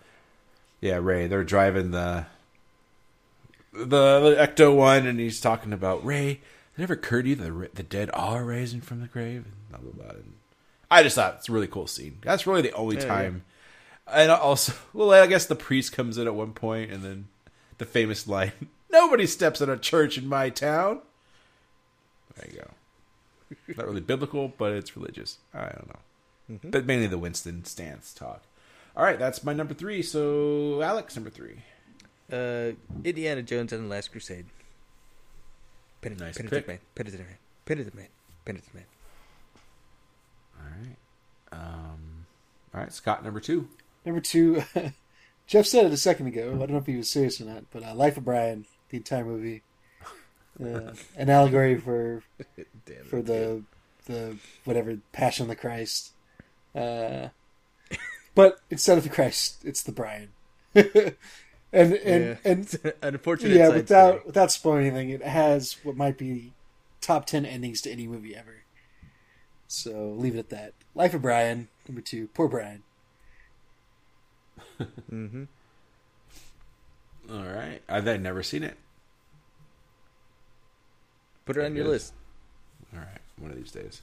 yeah, 0.80 0.96
Ray. 0.96 1.26
They're 1.26 1.44
driving 1.44 1.90
the 1.90 2.24
the, 3.74 3.84
the 3.84 4.36
Ecto 4.38 4.74
one, 4.74 5.06
and 5.06 5.20
he's 5.20 5.38
talking 5.40 5.74
about 5.74 6.04
Ray. 6.04 6.30
It 6.30 6.78
never 6.78 6.94
occurred 6.94 7.22
to 7.22 7.28
you 7.28 7.34
that 7.36 7.50
the, 7.50 7.70
the 7.74 7.82
dead 7.82 8.10
are 8.14 8.42
rising 8.42 8.80
from 8.80 9.00
the 9.02 9.06
grave, 9.06 9.44
and 9.44 9.54
blah 9.70 9.78
blah 9.80 10.02
blah. 10.04 10.14
And 10.16 10.34
I 10.90 11.02
just 11.02 11.14
thought 11.16 11.34
it's 11.38 11.48
a 11.50 11.52
really 11.52 11.66
cool 11.66 11.86
scene. 11.86 12.18
That's 12.22 12.46
really 12.46 12.62
the 12.62 12.72
only 12.72 12.96
Yeah, 12.96 13.04
time. 13.06 13.44
And 14.10 14.30
also, 14.30 14.72
well, 14.94 15.12
I 15.12 15.26
guess 15.26 15.44
the 15.44 15.54
priest 15.56 15.92
comes 15.92 16.16
in 16.16 16.26
at 16.26 16.34
one 16.34 16.52
point, 16.52 16.90
and 16.90 17.02
then 17.02 17.28
the 17.76 17.84
famous 17.86 18.26
line: 18.26 18.52
"Nobody 18.94 19.26
steps 19.26 19.60
in 19.60 19.68
a 19.68 19.76
church 19.76 20.16
in 20.16 20.26
my 20.28 20.48
town." 20.50 21.00
There 22.36 22.48
you 22.50 22.58
go. 22.60 22.70
Not 23.76 23.86
really 23.86 24.00
biblical, 24.00 24.52
but 24.56 24.72
it's 24.72 24.96
religious. 24.96 25.38
I 25.52 25.64
don't 25.66 25.88
know, 25.88 26.70
but 26.70 26.86
mainly 26.86 27.06
the 27.06 27.18
Winston 27.18 27.62
Stantz 27.64 28.14
talk. 28.14 28.42
All 28.96 29.04
right, 29.04 29.18
that's 29.18 29.42
my 29.44 29.52
number 29.52 29.74
three. 29.74 30.02
So 30.02 30.80
Alex, 30.82 31.14
number 31.16 31.30
three. 31.30 31.62
Uh, 32.32 32.72
Indiana 33.04 33.42
Jones 33.42 33.72
and 33.72 33.84
the 33.84 33.88
Last 33.88 34.10
Crusade. 34.12 34.46
Penitent, 36.00 36.26
Nice 36.26 36.36
penitent 36.36 36.60
pick. 36.62 36.68
man. 36.68 36.78
Penitent 36.94 37.24
man. 37.26 37.36
Penitent 37.66 37.94
man. 37.94 38.08
Penitent 38.44 38.74
man. 38.74 38.84
All 40.58 40.66
right. 40.70 40.96
Um, 41.52 42.26
all 42.74 42.80
right, 42.80 42.92
Scott, 42.92 43.24
number 43.24 43.40
two. 43.40 43.68
Number 44.04 44.20
two, 44.20 44.62
Jeff 45.46 45.66
said 45.66 45.86
it 45.86 45.92
a 45.92 45.96
second 45.96 46.26
ago. 46.26 46.52
I 46.54 46.58
don't 46.66 46.70
know 46.72 46.78
if 46.78 46.86
he 46.86 46.96
was 46.96 47.08
serious 47.08 47.40
or 47.40 47.44
not, 47.44 47.64
but 47.70 47.82
uh, 47.82 47.94
Life 47.94 48.16
of 48.16 48.24
Brian, 48.24 48.66
the 48.94 48.98
entire 48.98 49.24
movie, 49.24 49.62
uh, 50.62 50.92
an 51.16 51.28
allegory 51.28 51.76
for 51.78 52.22
for 53.10 53.20
the 53.20 53.62
the 54.06 54.36
whatever 54.64 54.98
Passion 55.12 55.44
of 55.44 55.48
the 55.48 55.56
Christ. 55.56 56.12
Uh, 56.74 57.28
but 58.34 58.60
instead 58.70 58.96
of 58.98 59.04
the 59.04 59.10
Christ, 59.10 59.64
it's 59.64 59.82
the 59.82 59.92
Brian. 59.92 60.28
and 60.74 61.16
and 61.72 61.94
Yeah. 62.02 62.36
and 62.44 62.78
An 62.84 62.92
unfortunate 63.14 63.56
yeah, 63.56 63.68
without 63.68 64.10
story. 64.14 64.22
without 64.26 64.52
spoiling 64.52 64.86
anything, 64.86 65.10
it 65.10 65.22
has 65.22 65.76
what 65.82 65.96
might 65.96 66.18
be 66.18 66.52
top 67.00 67.26
ten 67.26 67.44
endings 67.44 67.80
to 67.82 67.90
any 67.90 68.06
movie 68.06 68.36
ever. 68.36 68.62
So 69.66 70.10
leave 70.16 70.36
it 70.36 70.38
at 70.38 70.50
that. 70.50 70.72
Life 70.94 71.14
of 71.14 71.22
Brian, 71.22 71.66
number 71.88 72.00
two. 72.00 72.28
Poor 72.28 72.46
Brian. 72.48 72.84
Mm-hmm. 75.12 75.44
All 77.30 77.42
right, 77.44 77.80
I've 77.88 78.06
I've 78.06 78.20
never 78.20 78.42
seen 78.42 78.62
it. 78.62 78.76
Put 81.46 81.56
it 81.56 81.64
on 81.64 81.74
your 81.74 81.84
Good. 81.84 81.90
list. 81.90 82.12
All 82.92 83.00
right, 83.00 83.20
one 83.38 83.50
of 83.50 83.56
these 83.56 83.70
days. 83.70 84.02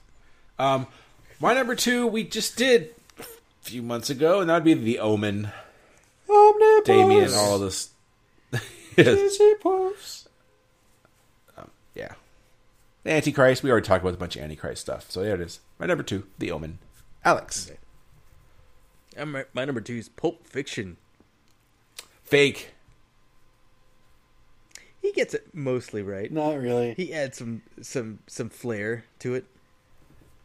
Um, 0.60 0.88
my 1.39 1.54
number 1.54 1.76
two 1.76 2.06
we 2.08 2.24
just 2.24 2.56
did 2.58 2.94
a 3.20 3.24
few 3.62 3.82
months 3.82 4.10
ago, 4.10 4.42
and 4.42 4.50
that 4.50 4.56
would 4.56 4.64
be 4.64 4.74
The 4.74 5.00
Omen. 5.00 5.52
Omnibus. 6.30 6.86
Damien, 6.86 7.34
all 7.34 7.60
this. 7.60 7.89
yes. 8.52 8.62
Disney 8.96 9.56
Plus. 9.56 10.28
Yeah. 11.96 12.14
The 13.04 13.12
Antichrist. 13.12 13.64
We 13.64 13.72
already 13.72 13.86
talked 13.86 14.04
about 14.04 14.14
a 14.14 14.18
bunch 14.18 14.36
of 14.36 14.44
Antichrist 14.44 14.82
stuff. 14.82 15.12
So 15.12 15.24
there 15.24 15.36
it 15.36 15.42
is. 15.42 15.60
My 15.80 15.86
number 15.88 16.04
two, 16.04 16.26
The 16.39 16.52
Omen. 16.52 16.80
Alex. 17.26 17.72
I'm, 19.18 19.36
my 19.54 19.66
number 19.66 19.82
two 19.82 19.96
is 19.96 20.08
Pulp 20.10 20.48
Fiction. 20.48 20.98
Fake. 22.24 22.72
He 25.02 25.08
he 25.10 25.14
gets 25.14 25.34
it 25.34 25.47
mostly 25.54 26.02
right. 26.04 26.32
Not 26.32 26.58
really. 26.60 26.93
He 26.95 27.14
adds 27.14 27.38
some 27.38 27.62
some 27.82 28.20
some 28.28 28.49
flair 28.49 29.06
to 29.20 29.34
it. 29.36 29.45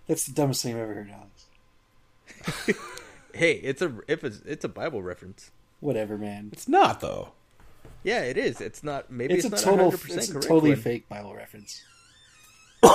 That's 0.07 0.24
the 0.26 0.32
dumbest 0.32 0.62
thing 0.62 0.74
I've 0.74 0.80
ever 0.82 0.94
heard, 0.94 1.11
Alex. 1.11 2.78
Hey, 3.34 3.52
it's 3.57 3.82
a 3.82 3.92
if 4.09 4.24
it's, 4.24 4.40
it's 4.46 4.64
a 4.64 4.68
Bible 4.68 5.02
reference. 5.02 5.50
Whatever, 5.80 6.16
man. 6.16 6.48
It's 6.52 6.66
not 6.68 7.00
though. 7.00 7.32
Yeah, 8.02 8.22
it 8.22 8.38
is. 8.38 8.62
It's 8.62 8.82
not. 8.82 9.11
Maybe 9.12 9.34
It's, 9.34 9.44
it's, 9.44 9.62
a 9.62 9.66
not 9.66 9.76
total. 9.76 9.92
100% 9.92 10.16
It's 10.16 10.28
a 10.28 10.32
correct 10.32 10.46
totally 10.48 10.70
one. 10.70 10.80
fake 10.80 11.09
Bible 11.09 11.34
reference. 11.34 11.82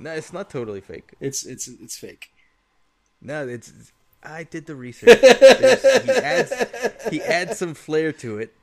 No, 0.00 0.12
it's 0.12 0.32
not 0.32 0.48
totally 0.48 0.80
fake. 0.80 1.10
It's 1.18 1.44
it's 1.44 1.66
it's 1.66 1.96
fake. 1.98 2.30
No, 3.20 3.48
it's. 3.48 3.72
I 4.22 4.44
did 4.44 4.66
the 4.66 4.76
research. 4.76 5.18
He 5.18 6.10
adds 6.12 6.52
he 7.10 7.20
adds 7.20 7.58
some 7.58 7.74
flair 7.74 8.12
to 8.12 8.38
it. 8.38 8.54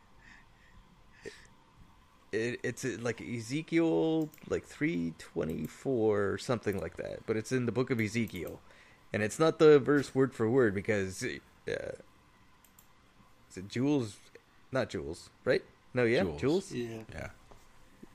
It, 2.36 2.60
it's 2.64 2.86
uh, 2.86 2.98
like 3.02 3.22
Ezekiel, 3.22 4.30
like 4.50 4.66
three 4.66 5.14
twenty 5.18 5.66
four 5.68 6.32
or 6.32 6.38
something 6.38 6.80
like 6.80 6.98
that. 6.98 7.26
But 7.26 7.38
it's 7.38 7.52
in 7.52 7.66
the 7.66 7.72
book 7.72 7.90
of 7.90 8.00
Ezekiel, 8.00 8.60
and 9.14 9.24
it's 9.24 9.40
not 9.40 9.60
the 9.60 9.80
verse 9.80 10.14
word 10.14 10.34
for 10.34 10.50
word 10.50 10.74
because 10.74 11.24
uh, 11.24 11.30
is 13.50 13.58
it 13.58 13.68
Jules? 13.70 14.18
Not 14.72 14.90
Jules, 14.90 15.30
right? 15.44 15.64
No, 15.94 16.04
yeah, 16.04 16.24
Jules. 16.24 16.42
Jules. 16.42 16.72
Yeah. 16.72 17.04
Yeah. 17.14 17.30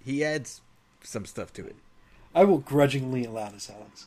He 0.04 0.24
adds 0.24 0.60
some 1.02 1.24
stuff 1.24 1.52
to 1.54 1.66
it. 1.66 1.76
I 2.34 2.44
will 2.44 2.58
grudgingly 2.58 3.24
allow 3.24 3.48
this, 3.48 3.70
Alex. 3.70 4.06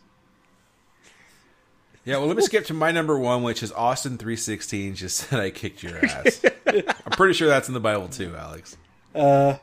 Yeah, 2.05 2.17
well, 2.17 2.27
let 2.27 2.35
me 2.35 2.43
skip 2.43 2.65
to 2.65 2.73
my 2.73 2.91
number 2.91 3.17
one, 3.17 3.43
which 3.43 3.63
is 3.63 3.71
Austin 3.71 4.17
three 4.17 4.35
sixteen. 4.35 4.93
Just 4.93 5.17
said 5.17 5.39
I 5.39 5.49
kicked 5.51 5.83
your 5.83 6.03
ass. 6.05 6.43
I'm 6.67 7.11
pretty 7.11 7.33
sure 7.33 7.47
that's 7.47 7.67
in 7.67 7.73
the 7.73 7.79
Bible 7.79 8.09
too, 8.09 8.35
Alex. 8.35 8.77
Uh, 9.15 9.55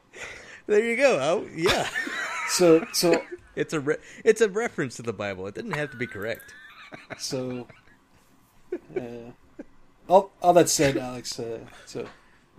There 0.71 0.85
you 0.85 0.95
go. 0.97 1.19
Oh, 1.21 1.49
yeah. 1.53 1.89
so 2.51 2.87
so 2.93 3.21
It's 3.57 3.73
a 3.73 3.81
re- 3.81 3.97
it's 4.25 4.41
a 4.41 4.49
reference 4.49 4.95
to 4.97 5.03
the 5.03 5.13
Bible. 5.13 5.49
It 5.49 5.57
didn't 5.57 5.73
have 5.73 5.91
to 5.91 5.97
be 5.97 6.07
correct. 6.07 6.55
so. 7.19 7.67
Uh, 8.97 9.33
all 10.09 10.31
all 10.41 10.53
that 10.53 10.69
said, 10.69 10.97
Alex. 10.97 11.41
Uh, 11.41 11.59
so 11.87 12.07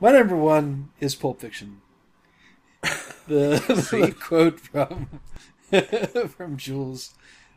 my 0.02 0.12
number 0.12 0.36
one 0.36 0.90
is 1.00 1.16
Pulp 1.16 1.40
Fiction. 1.40 1.80
The, 3.30 3.64
the 3.92 4.14
quote 4.20 4.60
from 4.60 5.22
from 6.28 6.58
Jules, 6.58 7.14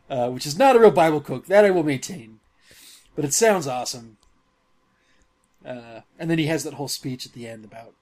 uh, 0.09 0.29
which 0.29 0.45
is 0.45 0.57
not 0.57 0.77
a 0.77 0.79
real 0.79 0.89
Bible 0.89 1.19
quote. 1.19 1.47
That 1.47 1.65
I 1.65 1.69
will 1.69 1.83
maintain, 1.83 2.39
but 3.13 3.25
it 3.25 3.33
sounds 3.33 3.67
awesome. 3.67 4.15
Uh, 5.65 6.01
and 6.17 6.29
then 6.29 6.39
he 6.39 6.45
has 6.45 6.63
that 6.63 6.75
whole 6.75 6.87
speech 6.87 7.25
at 7.25 7.33
the 7.33 7.45
end 7.45 7.65
about, 7.65 7.93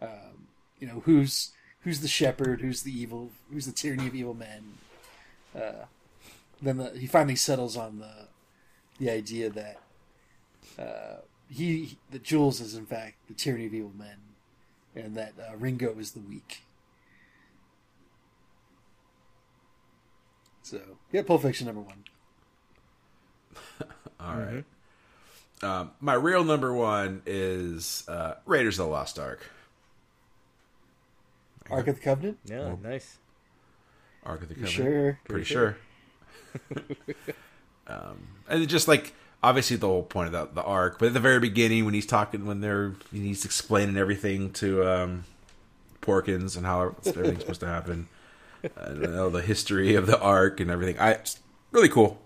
um, 0.00 0.46
you 0.78 0.86
know, 0.86 1.02
who's 1.04 1.50
who's 1.84 2.00
the 2.00 2.08
shepherd, 2.08 2.62
who's 2.62 2.82
the 2.82 2.98
evil, 2.98 3.30
who's 3.52 3.66
the 3.66 3.72
tyranny 3.72 4.06
of 4.06 4.14
evil 4.14 4.34
men. 4.34 4.78
Uh, 5.54 5.84
then 6.60 6.78
the, 6.78 6.90
he 6.90 7.06
finally 7.06 7.36
settles 7.36 7.76
on 7.76 7.98
the 7.98 8.28
the 8.98 9.10
idea 9.10 9.50
that 9.50 9.80
uh, 10.78 11.20
he 11.48 11.98
that 12.10 12.22
Jules 12.22 12.60
is 12.60 12.74
in 12.74 12.86
fact 12.86 13.16
the 13.28 13.34
tyranny 13.34 13.66
of 13.66 13.74
evil 13.74 13.92
men, 13.96 14.16
and 14.96 15.14
that 15.16 15.34
uh, 15.38 15.56
Ringo 15.56 15.96
is 15.98 16.12
the 16.12 16.20
weak. 16.20 16.62
So 20.62 20.80
yeah, 21.12 21.22
Pulp 21.22 21.42
Fiction 21.42 21.66
number 21.66 21.82
one. 21.82 22.04
All 24.20 24.36
right. 24.36 24.64
Um, 25.62 25.92
my 26.00 26.14
real 26.14 26.44
number 26.44 26.74
one 26.74 27.22
is 27.26 28.04
uh, 28.08 28.34
Raiders 28.46 28.78
of 28.78 28.86
the 28.86 28.92
Lost 28.92 29.18
Ark. 29.18 29.50
Ark 31.70 31.88
of 31.88 31.96
the 31.96 32.00
Covenant. 32.00 32.38
Yeah, 32.44 32.74
nice. 32.82 33.18
Ark 34.24 34.42
of 34.42 34.48
the 34.48 34.54
Covenant. 34.54 34.74
sure? 34.74 35.18
Pretty 35.24 35.44
sure. 35.44 35.76
um, 37.86 38.28
and 38.48 38.62
it 38.62 38.66
just 38.66 38.88
like 38.88 39.14
obviously 39.42 39.76
the 39.76 39.86
whole 39.86 40.02
point 40.02 40.34
of 40.34 40.54
the, 40.54 40.60
the 40.60 40.66
arc, 40.66 40.98
but 40.98 41.06
at 41.06 41.14
the 41.14 41.20
very 41.20 41.38
beginning 41.38 41.84
when 41.84 41.94
he's 41.94 42.06
talking, 42.06 42.46
when 42.46 42.60
they're 42.60 42.94
he's 43.12 43.44
explaining 43.44 43.96
everything 43.96 44.52
to 44.52 44.88
um, 44.88 45.24
Porkins 46.00 46.56
and 46.56 46.64
how 46.64 46.94
everything's 47.06 47.40
supposed 47.40 47.60
to 47.60 47.66
happen, 47.66 48.08
and 48.76 49.02
you 49.02 49.08
know, 49.08 49.28
the 49.30 49.42
history 49.42 49.94
of 49.94 50.06
the 50.06 50.18
arc 50.18 50.60
and 50.60 50.70
everything. 50.70 50.98
I 50.98 51.12
it's 51.12 51.40
really 51.72 51.88
cool. 51.88 52.20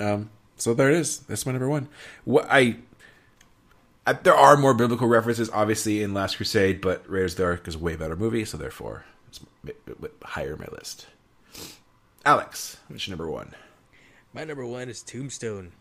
Um, 0.00 0.30
so 0.56 0.74
there 0.74 0.90
it 0.90 0.96
is. 0.96 1.18
That's 1.20 1.44
my 1.44 1.52
number 1.52 1.68
one. 1.68 1.88
What 2.24 2.46
I, 2.50 2.76
I 4.08 4.12
there 4.14 4.34
are 4.34 4.56
more 4.56 4.74
biblical 4.74 5.06
references, 5.06 5.50
obviously, 5.52 6.02
in 6.02 6.14
Last 6.14 6.36
Crusade, 6.36 6.80
but 6.80 7.08
Raiders 7.08 7.32
of 7.34 7.38
the 7.38 7.44
Ark 7.44 7.68
is 7.68 7.74
a 7.74 7.78
way 7.78 7.94
better 7.96 8.16
movie, 8.16 8.44
so 8.44 8.56
therefore 8.56 9.04
it's 9.28 9.38
a 9.38 9.66
bit- 9.66 10.00
bit 10.00 10.14
higher 10.22 10.54
in 10.54 10.58
my 10.60 10.66
list. 10.72 11.06
Alex, 12.24 12.78
what's 12.88 13.06
your 13.06 13.16
number 13.16 13.30
one? 13.30 13.54
My 14.32 14.44
number 14.44 14.64
one 14.66 14.88
is 14.88 15.02
Tombstone. 15.02 15.72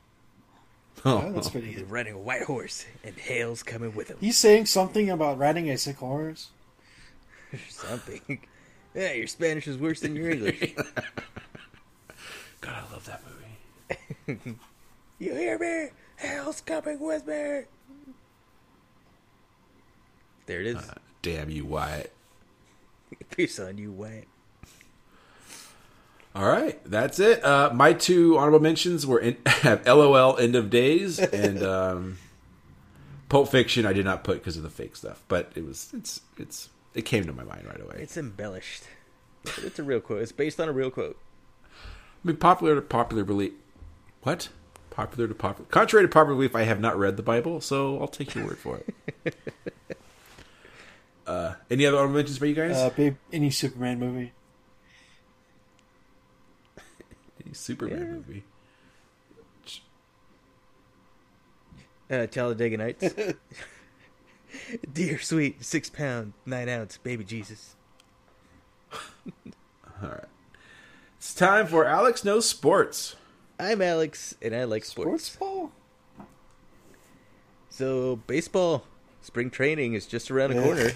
Oh, 1.05 1.31
that's 1.31 1.49
pretty 1.49 1.67
He's 1.67 1.77
good. 1.79 1.91
riding 1.91 2.13
a 2.13 2.19
white 2.19 2.43
horse, 2.43 2.85
and 3.03 3.15
Hale's 3.15 3.63
coming 3.63 3.95
with 3.95 4.09
him. 4.09 4.17
He's 4.19 4.37
saying 4.37 4.65
something 4.65 5.09
about 5.09 5.37
riding 5.37 5.69
a 5.69 5.77
sick 5.77 5.97
horse. 5.97 6.49
Something. 7.69 8.41
Yeah, 8.93 9.13
your 9.13 9.27
Spanish 9.27 9.67
is 9.67 9.77
worse 9.77 10.01
than 10.01 10.15
your 10.17 10.31
English. 10.31 10.73
God, 12.61 12.73
I 12.75 12.81
love 12.91 13.05
that 13.05 13.21
movie. 14.27 14.57
you 15.19 15.33
hear 15.33 15.57
me? 15.57 15.91
Hale's 16.17 16.59
coming 16.61 16.99
with 16.99 17.25
me. 17.25 17.61
There 20.47 20.61
it 20.61 20.67
is. 20.67 20.77
Damn 21.21 21.49
you, 21.49 21.65
Wyatt. 21.65 22.11
Peace 23.31 23.59
on 23.59 23.77
you, 23.77 23.91
Wyatt. 23.91 24.27
All 26.33 26.47
right, 26.47 26.79
that's 26.85 27.19
it. 27.19 27.43
Uh, 27.43 27.71
my 27.73 27.93
two 27.93 28.37
honorable 28.37 28.59
mentions 28.59 29.05
were 29.05 29.19
in, 29.19 29.37
have 29.45 29.85
LOL 29.85 30.37
End 30.37 30.55
of 30.55 30.69
Days 30.69 31.19
and 31.19 31.61
um, 31.63 32.17
Pulp 33.27 33.49
Fiction. 33.49 33.85
I 33.85 33.93
did 33.93 34.05
not 34.05 34.23
put 34.23 34.37
because 34.37 34.55
of 34.55 34.63
the 34.63 34.69
fake 34.69 34.95
stuff, 34.95 35.23
but 35.27 35.51
it 35.55 35.65
was 35.65 35.91
it's 35.95 36.21
it's 36.37 36.69
it 36.93 37.03
came 37.03 37.25
to 37.25 37.33
my 37.33 37.43
mind 37.43 37.65
right 37.65 37.81
away. 37.81 37.97
It's 37.99 38.17
embellished. 38.17 38.83
But 39.43 39.59
it's 39.63 39.79
a 39.79 39.83
real 39.83 39.99
quote. 39.99 40.21
It's 40.21 40.31
based 40.31 40.59
on 40.59 40.69
a 40.69 40.73
real 40.73 40.91
quote. 40.91 41.17
I 41.65 42.27
mean, 42.27 42.37
popular 42.37 42.75
to 42.75 42.81
popular 42.81 43.23
belief. 43.23 43.53
What? 44.21 44.49
Popular 44.91 45.27
to 45.27 45.35
popular. 45.35 45.67
Contrary 45.69 46.05
to 46.05 46.09
popular 46.09 46.35
belief, 46.35 46.55
I 46.55 46.63
have 46.63 46.79
not 46.79 46.97
read 46.97 47.17
the 47.17 47.23
Bible, 47.23 47.61
so 47.61 47.99
I'll 47.99 48.07
take 48.07 48.35
your 48.35 48.45
word 48.45 48.57
for 48.57 48.81
it. 49.25 49.35
uh, 51.27 51.53
any 51.69 51.85
other 51.85 51.97
honorable 51.97 52.15
mentions 52.15 52.37
for 52.37 52.45
you 52.45 52.55
guys? 52.55 52.75
Uh, 52.75 52.89
babe, 52.89 53.15
any 53.31 53.49
Superman 53.49 53.99
movie. 53.99 54.31
Any 57.45 57.53
Superman 57.53 58.11
movie. 58.27 58.43
Uh, 62.09 62.25
Talladega 62.27 62.77
Nights. 62.77 63.13
Dear 64.93 65.19
sweet 65.19 65.63
six 65.63 65.89
pound 65.89 66.33
nine 66.45 66.67
ounce 66.69 66.97
baby 66.97 67.23
Jesus. 67.23 67.75
All 68.93 70.09
right. 70.09 70.23
It's 71.17 71.33
time 71.33 71.67
for 71.67 71.85
Alex 71.85 72.23
Knows 72.23 72.47
Sports. 72.47 73.15
I'm 73.59 73.81
Alex, 73.81 74.35
and 74.41 74.55
I 74.55 74.63
like 74.65 74.85
sports. 74.85 75.25
Sports 75.25 75.35
ball. 75.37 75.71
So 77.69 78.17
baseball 78.27 78.85
spring 79.21 79.49
training 79.49 79.93
is 79.93 80.05
just 80.05 80.31
around 80.31 80.51
the 80.51 80.59
Ugh. 80.59 80.63
corner, 80.63 80.91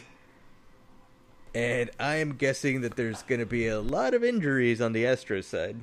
and 1.54 1.90
I 2.00 2.16
am 2.16 2.34
guessing 2.36 2.82
that 2.82 2.96
there's 2.96 3.24
going 3.24 3.40
to 3.40 3.46
be 3.46 3.68
a 3.68 3.80
lot 3.82 4.14
of 4.14 4.24
injuries 4.24 4.80
on 4.82 4.94
the 4.94 5.04
Astros 5.04 5.44
side, 5.46 5.78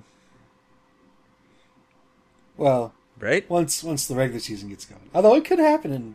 Well, 2.56 2.92
right? 3.18 3.48
once 3.50 3.82
once 3.84 4.06
the 4.06 4.14
regular 4.14 4.40
season 4.40 4.68
gets 4.68 4.84
going. 4.84 5.10
Although 5.14 5.34
it 5.36 5.44
could 5.44 5.58
happen, 5.58 5.92
and 5.92 6.14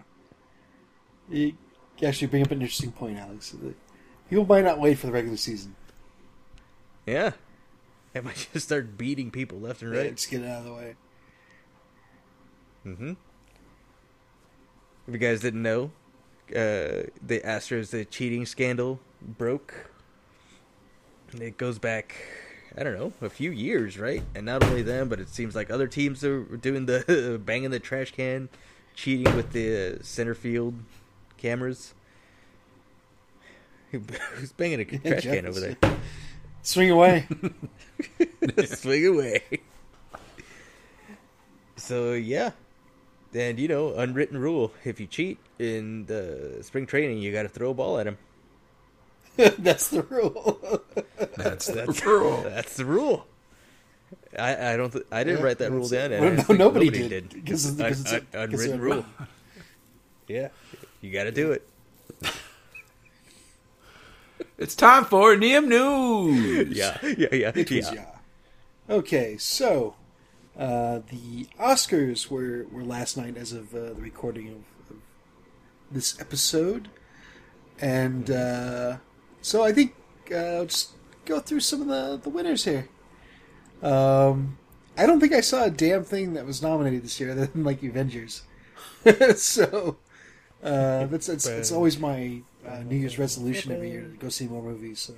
you 1.30 1.54
actually 2.06 2.28
bring 2.28 2.44
up 2.44 2.52
an 2.52 2.62
interesting 2.62 2.92
point, 2.92 3.18
Alex. 3.18 3.56
People 4.30 4.46
might 4.46 4.64
not 4.64 4.80
wait 4.80 4.98
for 4.98 5.08
the 5.08 5.14
regular 5.14 5.38
season. 5.38 5.76
Yeah, 7.06 7.32
I 8.16 8.22
might 8.22 8.48
just 8.54 8.66
start 8.68 8.98
beating 8.98 9.32
people 9.32 9.60
left 9.60 9.82
and 9.82 9.92
Right. 9.92 10.00
right. 10.00 10.16
Just 10.16 10.30
get 10.30 10.42
it 10.42 10.48
out 10.48 10.60
of 10.60 10.66
the 10.66 10.74
way. 10.74 10.96
Mm-hmm. 12.86 13.12
If 15.08 15.14
you 15.14 15.18
guys 15.18 15.42
didn't 15.42 15.62
know, 15.62 15.92
uh, 16.50 17.08
the 17.26 17.42
Astros 17.46 17.92
the 17.92 18.06
cheating 18.06 18.46
scandal 18.46 19.00
broke. 19.24 19.92
It 21.40 21.58
goes 21.58 21.80
back, 21.80 22.16
I 22.78 22.84
don't 22.84 22.94
know, 22.94 23.14
a 23.22 23.30
few 23.30 23.52
years, 23.52 23.98
right? 23.98 24.24
And 24.36 24.46
not 24.46 24.64
only 24.64 24.82
them, 24.82 25.10
but 25.10 25.20
it 25.20 25.30
seems 25.30 25.56
like 25.56 25.72
other 25.72 25.88
teams 25.88 26.24
are 26.24 26.44
doing 26.44 26.86
the 26.86 27.42
banging 27.46 27.72
the 27.72 27.80
trash 27.80 28.12
can, 28.12 28.50
cheating 28.94 29.36
with 29.36 29.52
the 29.52 30.00
center 30.02 30.36
field 30.36 30.76
cameras. 31.38 31.94
Who's 33.92 34.52
banging 34.54 34.82
a 34.82 34.86
trash 34.86 35.24
can 35.24 35.46
over 35.46 35.60
there? 35.60 35.78
Swing 36.62 36.92
away. 36.92 37.28
Swing 38.66 39.08
away. 39.08 39.42
So 41.76 42.14
yeah, 42.14 42.52
and 43.34 43.60
you 43.60 43.68
know, 43.68 43.94
unwritten 43.96 44.38
rule: 44.38 44.72
if 44.86 45.00
you 45.00 45.08
cheat 45.08 45.38
in 45.60 46.06
the 46.06 46.60
spring 46.62 46.86
training, 46.86 47.18
you 47.18 47.34
got 47.34 47.44
to 47.44 47.50
throw 47.50 47.72
a 47.72 47.74
ball 47.74 48.00
at 48.00 48.08
him. 48.08 48.18
That's 49.58 49.88
the 49.90 50.04
rule. 50.04 50.82
That's 51.38 51.68
the 51.68 51.74
That's 51.86 52.06
rule. 52.06 52.42
That's 52.44 52.76
the 52.78 52.86
rule. 52.86 53.26
I, 54.38 54.74
I 54.74 54.78
don't. 54.78 54.92
Th- 54.92 55.06
I 55.12 55.24
didn't 55.24 55.40
Yeah, 55.40 55.46
write 55.46 55.58
that 55.60 55.72
rule 55.72 55.88
down. 55.88 56.12
and 56.12 56.22
well, 56.22 56.32
no, 56.50 56.66
nobody 56.66 56.86
nobody 56.88 57.10
did, 57.10 57.30
did. 57.30 57.44
because 57.44 57.66
it's- 57.66 57.78
because 57.78 58.02
it's 58.02 58.12
a- 58.12 58.16
Un- 58.16 58.44
un- 58.44 58.50
because 58.50 58.66
unwritten 58.66 58.82
rule. 58.82 59.06
yeah, 60.28 60.50
you 61.02 61.12
got 61.12 61.24
to 61.26 61.32
do 61.32 61.52
it. 61.52 61.68
It's 64.58 64.76
time 64.76 65.06
for 65.06 65.36
Neum 65.36 65.68
News. 65.68 66.78
Yeah, 66.78 66.98
yeah, 67.04 67.28
yeah, 67.32 67.52
It 67.56 67.70
was 67.70 67.92
yeah. 67.92 67.94
yeah. 67.94 68.96
Okay, 68.96 69.38
so 69.38 69.96
uh, 70.58 71.00
the 71.10 71.48
Oscars 71.60 72.30
were, 72.30 72.66
were 72.72 72.84
last 72.84 73.18
night 73.18 73.36
as 73.38 73.52
of 73.54 73.74
uh, 73.74 73.80
the 73.90 73.96
recording 73.96 74.48
of, 74.50 74.56
of 74.92 74.98
this 75.92 76.20
episode, 76.20 76.90
and 77.80 78.30
uh, 78.30 78.98
so 79.44 79.64
I 79.64 79.74
think 79.74 79.94
uh, 80.32 80.36
I'll 80.36 80.66
just 80.66 80.92
go 81.26 81.40
through 81.40 81.60
some 81.60 81.82
of 81.82 81.88
the, 81.88 82.18
the 82.18 82.30
winners 82.30 82.64
here. 82.64 82.88
Um, 83.82 84.58
I 84.98 85.06
don't 85.06 85.20
think 85.20 85.34
I 85.34 85.42
saw 85.42 85.66
a 85.66 85.70
damn 85.70 86.04
thing 86.04 86.34
that 86.34 86.46
was 86.46 86.62
nominated 86.62 87.04
this 87.04 87.20
year 87.20 87.32
other 87.32 87.46
than 87.54 87.64
like 87.64 87.84
Avengers. 87.84 88.44
so 89.36 89.98
uh, 90.64 91.06
that's 91.08 91.28
it's, 91.28 91.46
it's 91.46 91.72
always 91.72 92.00
my 92.00 92.42
uh, 92.66 92.80
New 92.80 92.96
Year's 92.96 93.20
resolution 93.20 93.74
every 93.74 93.92
year 93.92 94.04
to 94.04 94.18
go 94.18 94.30
see 94.30 94.48
more 94.48 94.64
movies. 94.64 95.00
So 95.00 95.14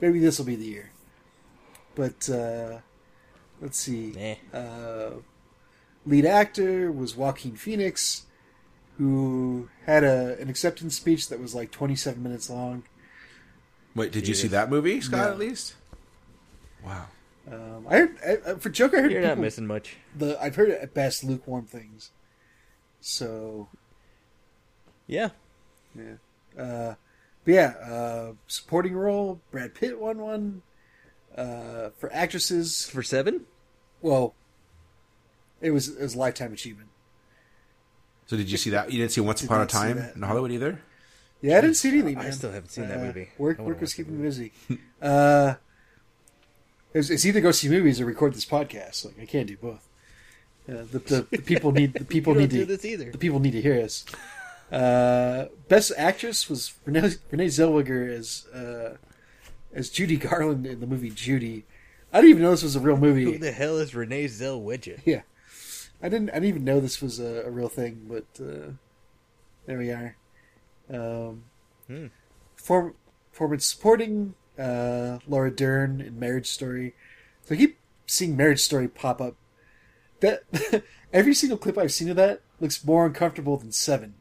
maybe 0.00 0.18
this 0.18 0.38
will 0.38 0.46
be 0.46 0.56
the 0.56 0.64
year. 0.64 0.90
But 1.94 2.28
uh, 2.30 2.78
let's 3.60 3.78
see. 3.78 4.38
Nah. 4.52 4.58
Uh, 4.58 5.10
lead 6.06 6.24
actor 6.24 6.90
was 6.90 7.14
Joaquin 7.14 7.56
Phoenix, 7.56 8.24
who 8.96 9.68
had 9.84 10.04
a 10.04 10.40
an 10.40 10.48
acceptance 10.48 10.96
speech 10.96 11.28
that 11.28 11.38
was 11.38 11.54
like 11.54 11.70
27 11.70 12.22
minutes 12.22 12.48
long. 12.48 12.84
Wait, 13.98 14.12
did 14.12 14.28
you 14.28 14.34
see 14.34 14.48
that 14.48 14.70
movie, 14.70 15.00
Scott? 15.00 15.26
No. 15.26 15.32
At 15.32 15.38
least. 15.38 15.74
Wow. 16.84 17.06
Um, 17.50 17.86
I 17.88 17.96
heard 17.96 18.16
I, 18.46 18.54
for 18.54 18.68
Joker. 18.70 18.98
I 18.98 19.00
heard 19.02 19.12
You're 19.12 19.22
not 19.22 19.38
missing 19.38 19.66
much. 19.66 19.96
the 20.16 20.40
I've 20.40 20.54
heard 20.56 20.70
at 20.70 20.94
best 20.94 21.24
lukewarm 21.24 21.64
things. 21.66 22.10
So 23.00 23.68
Yeah, 25.06 25.30
yeah, 25.96 26.62
uh, 26.62 26.94
but 27.44 27.54
yeah, 27.54 27.74
uh, 27.90 28.32
supporting 28.46 28.94
role 28.94 29.40
Brad 29.50 29.74
Pitt 29.74 29.98
won 29.98 30.18
one. 30.18 30.62
Uh, 31.36 31.90
for 31.98 32.12
actresses, 32.12 32.88
for 32.88 33.02
seven. 33.02 33.42
well, 34.02 34.34
it 35.60 35.70
was 35.70 35.88
it 35.88 36.02
was 36.02 36.14
lifetime 36.16 36.52
achievement. 36.52 36.88
So 38.26 38.36
did 38.36 38.50
you 38.50 38.58
see 38.58 38.70
that? 38.70 38.92
You 38.92 38.98
didn't 38.98 39.12
see 39.12 39.20
Once 39.22 39.40
Did 39.40 39.46
Upon 39.46 39.62
a 39.62 39.66
Time 39.66 39.96
in. 40.14 40.22
Hollywood 40.22 40.52
either. 40.52 40.82
Yeah, 41.40 41.58
I 41.58 41.60
didn't 41.60 41.76
see 41.76 41.90
anything. 41.90 42.18
I 42.18 42.30
still 42.30 42.50
haven't 42.52 42.70
seen 42.70 42.88
that 42.88 42.98
Uh, 42.98 43.04
movie. 43.04 43.28
Work 43.38 43.58
work 43.58 43.80
was 43.80 43.94
keeping 43.94 44.16
me 44.16 44.22
busy. 44.22 44.52
uh, 45.00 45.54
it's, 46.94 47.10
it's 47.10 47.24
either 47.24 47.40
go 47.40 47.50
see 47.52 47.68
movies 47.68 48.00
or 48.00 48.06
record 48.06 48.34
this 48.34 48.44
podcast. 48.46 49.04
Like 49.04 49.20
I 49.20 49.26
can't 49.26 49.46
do 49.46 49.56
both. 49.56 49.88
Uh, 50.68 50.84
the, 50.90 50.98
the, 50.98 51.26
the 51.30 51.38
people 51.42 51.72
need 51.72 51.92
the 51.94 52.04
people 52.16 52.34
need 52.34 52.50
to 52.50 52.64
this 52.64 52.84
either. 52.84 53.10
the 53.12 53.18
people 53.18 53.40
need 53.40 53.52
to 53.52 53.62
hear 53.62 53.80
us. 53.82 54.04
Uh, 54.70 55.46
best 55.68 55.92
actress 55.96 56.48
was 56.50 56.74
Renee, 56.84 57.14
Renee 57.30 57.46
Zellweger 57.46 58.10
as 58.10 58.46
uh, 58.48 58.96
as 59.72 59.88
Judy 59.90 60.16
Garland 60.16 60.66
in 60.66 60.80
the 60.80 60.86
movie 60.86 61.10
Judy. 61.10 61.64
I 62.12 62.18
didn't 62.20 62.30
even 62.30 62.42
know 62.42 62.50
this 62.50 62.62
was 62.62 62.74
a 62.76 62.80
real 62.80 62.96
movie. 62.96 63.24
Who 63.24 63.38
the 63.38 63.52
hell 63.52 63.78
is 63.78 63.94
Renee 63.94 64.26
Zellweger? 64.26 65.00
Yeah, 65.06 65.22
I 66.02 66.08
didn't. 66.08 66.30
I 66.30 66.34
didn't 66.34 66.48
even 66.48 66.64
know 66.64 66.80
this 66.80 67.00
was 67.00 67.18
a, 67.20 67.44
a 67.46 67.50
real 67.50 67.68
thing. 67.68 68.06
But 68.08 68.26
uh, 68.44 68.72
there 69.66 69.78
we 69.78 69.90
are. 69.90 70.16
Um, 70.90 71.44
Hmm. 71.86 72.06
form 72.56 72.94
form 73.32 73.58
supporting 73.60 74.34
uh, 74.58 75.18
Laura 75.26 75.50
Dern 75.50 76.00
in 76.00 76.18
Marriage 76.18 76.46
Story. 76.48 76.94
So 77.44 77.54
I 77.54 77.58
keep 77.58 77.78
seeing 78.06 78.36
Marriage 78.36 78.60
Story 78.60 78.88
pop 78.88 79.20
up. 79.20 79.36
That 80.20 80.42
every 81.12 81.34
single 81.34 81.56
clip 81.58 81.78
I've 81.78 81.92
seen 81.92 82.10
of 82.10 82.16
that 82.16 82.42
looks 82.60 82.84
more 82.84 83.06
uncomfortable 83.06 83.56
than 83.56 83.72
Seven. 83.72 84.14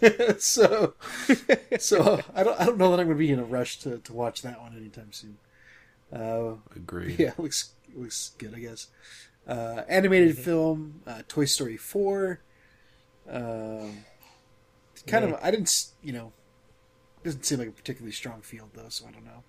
so, 0.38 0.94
so 1.78 2.20
I 2.34 2.42
don't 2.42 2.58
I 2.60 2.64
don't 2.64 2.78
know 2.78 2.90
that 2.90 3.00
I'm 3.00 3.06
going 3.06 3.18
to 3.18 3.26
be 3.26 3.30
in 3.30 3.38
a 3.38 3.44
rush 3.44 3.78
to, 3.80 3.98
to 3.98 4.12
watch 4.14 4.40
that 4.42 4.60
one 4.60 4.74
anytime 4.76 5.12
soon. 5.12 5.36
Uh, 6.12 6.54
Agreed. 6.74 7.18
yeah, 7.18 7.28
it 7.30 7.38
looks 7.38 7.72
looks 7.94 8.32
good, 8.38 8.54
I 8.54 8.60
guess. 8.60 8.86
Uh, 9.46 9.82
animated 9.88 10.38
film, 10.38 11.02
uh, 11.06 11.22
Toy 11.28 11.44
Story 11.44 11.76
four. 11.76 12.40
Um, 13.28 14.04
kind 15.06 15.24
of, 15.24 15.38
I 15.42 15.50
didn't, 15.50 15.86
you 16.02 16.12
know, 16.12 16.32
doesn't 17.24 17.44
seem 17.44 17.58
like 17.58 17.68
a 17.68 17.72
particularly 17.72 18.12
strong 18.12 18.40
field 18.42 18.70
though, 18.74 18.88
so 18.88 19.06
I 19.06 19.12
don't 19.12 19.24
know. 19.24 19.42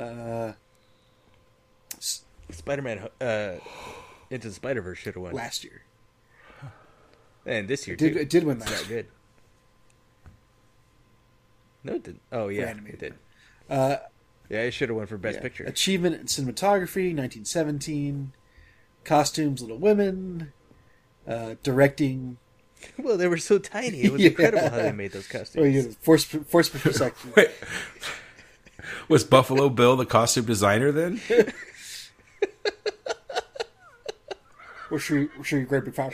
Uh, 0.00 0.52
Spider-Man 2.50 3.08
uh, 3.20 3.54
into 4.30 4.48
the 4.48 4.54
Spider-Verse 4.54 4.98
should 4.98 5.14
have 5.14 5.22
won, 5.22 5.32
last 5.32 5.64
year, 5.64 5.82
and 7.46 7.68
this 7.68 7.86
year 7.86 7.94
it 7.94 7.98
did 7.98 8.14
too. 8.14 8.18
it 8.20 8.30
did 8.30 8.44
win 8.44 8.56
It's 8.58 8.70
last 8.70 8.88
year. 8.88 9.02
good. 9.02 9.10
No, 11.84 11.94
it 11.94 12.02
didn't. 12.02 12.22
Oh 12.32 12.48
yeah, 12.48 12.74
it 12.86 12.98
did. 12.98 13.14
Uh, 13.68 13.96
Yeah, 14.48 14.60
it 14.62 14.72
should 14.72 14.88
have 14.88 14.96
won 14.96 15.06
for 15.06 15.16
Best 15.18 15.36
yeah. 15.36 15.42
Picture. 15.42 15.64
achievement 15.64 16.16
in 16.16 16.26
cinematography, 16.26 17.14
1917. 17.14 18.32
Costumes, 19.04 19.60
Little 19.62 19.78
Women. 19.78 20.52
Uh, 21.26 21.54
directing, 21.62 22.36
well, 22.98 23.16
they 23.16 23.28
were 23.28 23.38
so 23.38 23.58
tiny. 23.58 24.02
It 24.02 24.12
was 24.12 24.20
Yeah. 24.22 24.30
incredible 24.30 24.68
how 24.70 24.76
they 24.76 24.92
made 24.92 25.12
those 25.12 25.26
costumes. 25.28 25.62
oh, 25.64 25.68
yeah, 25.68 25.82
force 26.00 26.24
force 26.24 26.68
perspective. 26.68 27.32
Wait, 27.36 27.50
was 29.08 29.24
Buffalo 29.24 29.68
Bill 29.68 29.96
the 29.96 30.06
costume 30.06 30.44
designer 30.44 30.92
then? 30.92 31.20
We're 34.90 34.98
sure, 34.98 35.26
we're 35.36 35.44
sure 35.44 35.62
great 35.64 35.84
big 35.86 35.94
fan. 35.94 36.10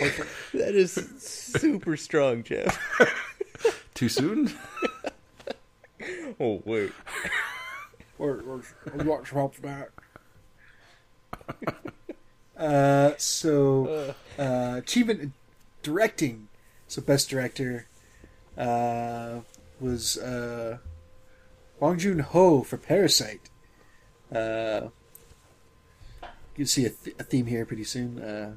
That 0.55 0.75
is 0.75 0.93
super 1.19 1.97
strong, 1.97 2.43
Jeff. 2.45 2.79
Too 3.95 4.09
soon? 4.09 4.53
Oh 6.41 6.63
wait, 6.65 6.93
you 8.19 9.05
some 9.27 9.37
help 9.39 9.55
for 9.55 9.63
that? 9.63 9.91
uh, 12.57 13.13
so, 13.19 14.15
uh, 14.39 14.77
achievement 14.79 15.33
directing. 15.83 16.49
So, 16.91 17.01
best 17.01 17.31
director 17.31 17.87
uh, 18.59 19.43
was 19.79 20.19
uh, 20.19 20.79
Bong 21.79 21.97
Joon 21.97 22.19
Ho 22.19 22.65
for 22.65 22.79
Parasite. 22.79 23.49
Uh, 24.35 24.89
you 26.57 26.65
see 26.65 26.87
a, 26.87 26.91
th- 26.91 27.15
a 27.21 27.23
theme 27.23 27.47
here 27.47 27.65
pretty 27.65 27.85
soon. 27.85 28.19
Uh, 28.21 28.55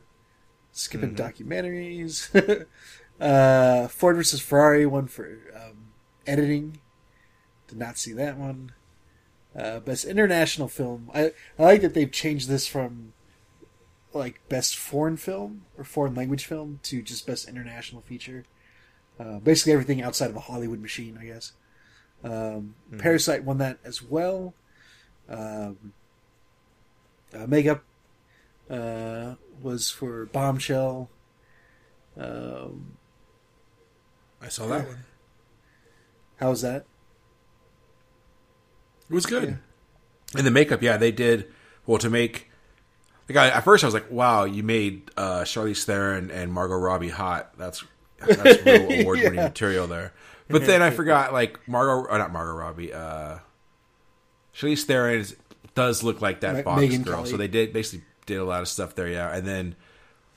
skipping 0.72 1.14
documentaries. 1.14 2.66
uh, 3.22 3.88
Ford 3.90 4.16
versus 4.16 4.42
Ferrari, 4.42 4.88
one 4.88 5.06
for 5.06 5.38
um, 5.56 5.90
editing. 6.26 6.80
Did 7.68 7.78
not 7.78 8.00
see 8.00 8.14
that 8.14 8.36
one. 8.36 8.72
Uh, 9.56 9.80
best 9.80 10.06
international 10.06 10.68
film. 10.68 11.12
I, 11.14 11.34
I 11.60 11.64
like 11.64 11.82
that 11.82 11.94
they've 11.94 12.12
changed 12.12 12.50
this 12.50 12.66
from 12.66 13.14
like 14.14 14.48
best 14.50 14.78
foreign 14.78 15.18
film 15.18 15.66
or 15.78 15.84
foreign 15.84 16.16
language 16.16 16.46
film 16.46 16.80
to 16.84 17.02
just 17.02 17.26
best 17.26 17.48
international 17.48 18.02
feature. 18.02 18.46
Uh, 19.20 19.40
basically 19.40 19.74
everything 19.74 20.02
outside 20.02 20.30
of 20.30 20.36
a 20.36 20.42
Hollywood 20.42 20.80
machine, 20.80 21.18
I 21.20 21.26
guess. 21.26 21.54
Um, 22.24 22.76
Parasite 22.98 23.44
won 23.44 23.58
that 23.58 23.80
as 23.84 24.02
well. 24.02 24.54
Um, 25.30 25.94
uh, 27.34 27.48
makeup 27.48 27.84
uh, 28.70 29.36
was 29.62 29.90
for 29.90 30.26
Bombshell. 30.28 31.10
Um, 32.18 32.98
I 34.42 34.50
saw 34.50 34.68
that 34.68 34.88
one. 34.88 35.06
how 36.38 36.50
was 36.50 36.62
that? 36.62 36.86
It 39.10 39.14
was 39.14 39.26
good. 39.26 39.60
And 40.36 40.46
the 40.46 40.52
makeup, 40.52 40.82
yeah, 40.82 40.98
they 40.98 41.12
did 41.12 41.48
well 41.86 41.98
to 42.00 42.10
make. 42.10 42.50
Like 43.34 43.52
I, 43.54 43.58
at 43.58 43.64
first, 43.64 43.84
I 43.84 43.88
was 43.88 43.94
like, 43.94 44.12
"Wow, 44.12 44.44
you 44.46 44.64
made 44.64 45.10
uh, 45.18 45.42
Charlize 45.42 45.84
Theron 45.86 46.32
and 46.32 46.52
Margot 46.54 46.76
Robbie 46.76 47.10
hot. 47.10 47.58
That's 47.58 47.84
that's 48.20 48.64
real 48.66 49.02
award 49.02 49.20
winning 49.24 49.36
Yeah. 49.36 49.44
material 49.44 49.88
there." 49.88 50.14
But 50.50 50.66
then 50.66 50.82
I 50.82 50.92
forgot, 50.92 51.34
like 51.34 51.68
Margot, 51.68 52.08
or 52.10 52.18
not 52.18 52.32
Margot 52.32 52.54
Robbie, 52.54 52.94
uh, 52.94 53.40
Charlize 54.56 54.84
Theron 54.84 55.20
is, 55.20 55.36
does 55.74 56.04
look 56.04 56.22
like 56.22 56.42
that 56.42 56.58
Ma- 56.58 56.62
Fox 56.64 56.82
Megyn 56.84 57.04
girl. 57.04 57.16
Kelly. 57.18 57.30
So 57.32 57.38
they 57.38 57.48
did 57.48 57.74
basically 57.74 58.06
did 58.26 58.38
a 58.38 58.44
lot 58.46 58.62
of 58.62 58.68
stuff 58.68 58.94
there, 58.96 59.08
yeah. 59.08 59.34
And 59.36 59.48
then 59.48 59.76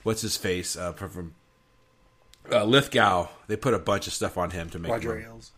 what's 0.05 0.23
his 0.23 0.37
face 0.37 0.77
uh, 0.77 0.93
from, 0.93 1.11
from 1.11 1.35
uh, 2.51 2.65
Lithgow? 2.65 3.29
They 3.49 3.57
put 3.57 3.75
a 3.75 3.79
bunch 3.79 4.07
of 4.07 4.13
stuff 4.15 4.39
on 4.39 4.51
him 4.51 4.71
to 4.71 4.79
make 4.79 4.91
Roger 4.93 5.19
him 5.19 5.27
Ailes. 5.27 5.51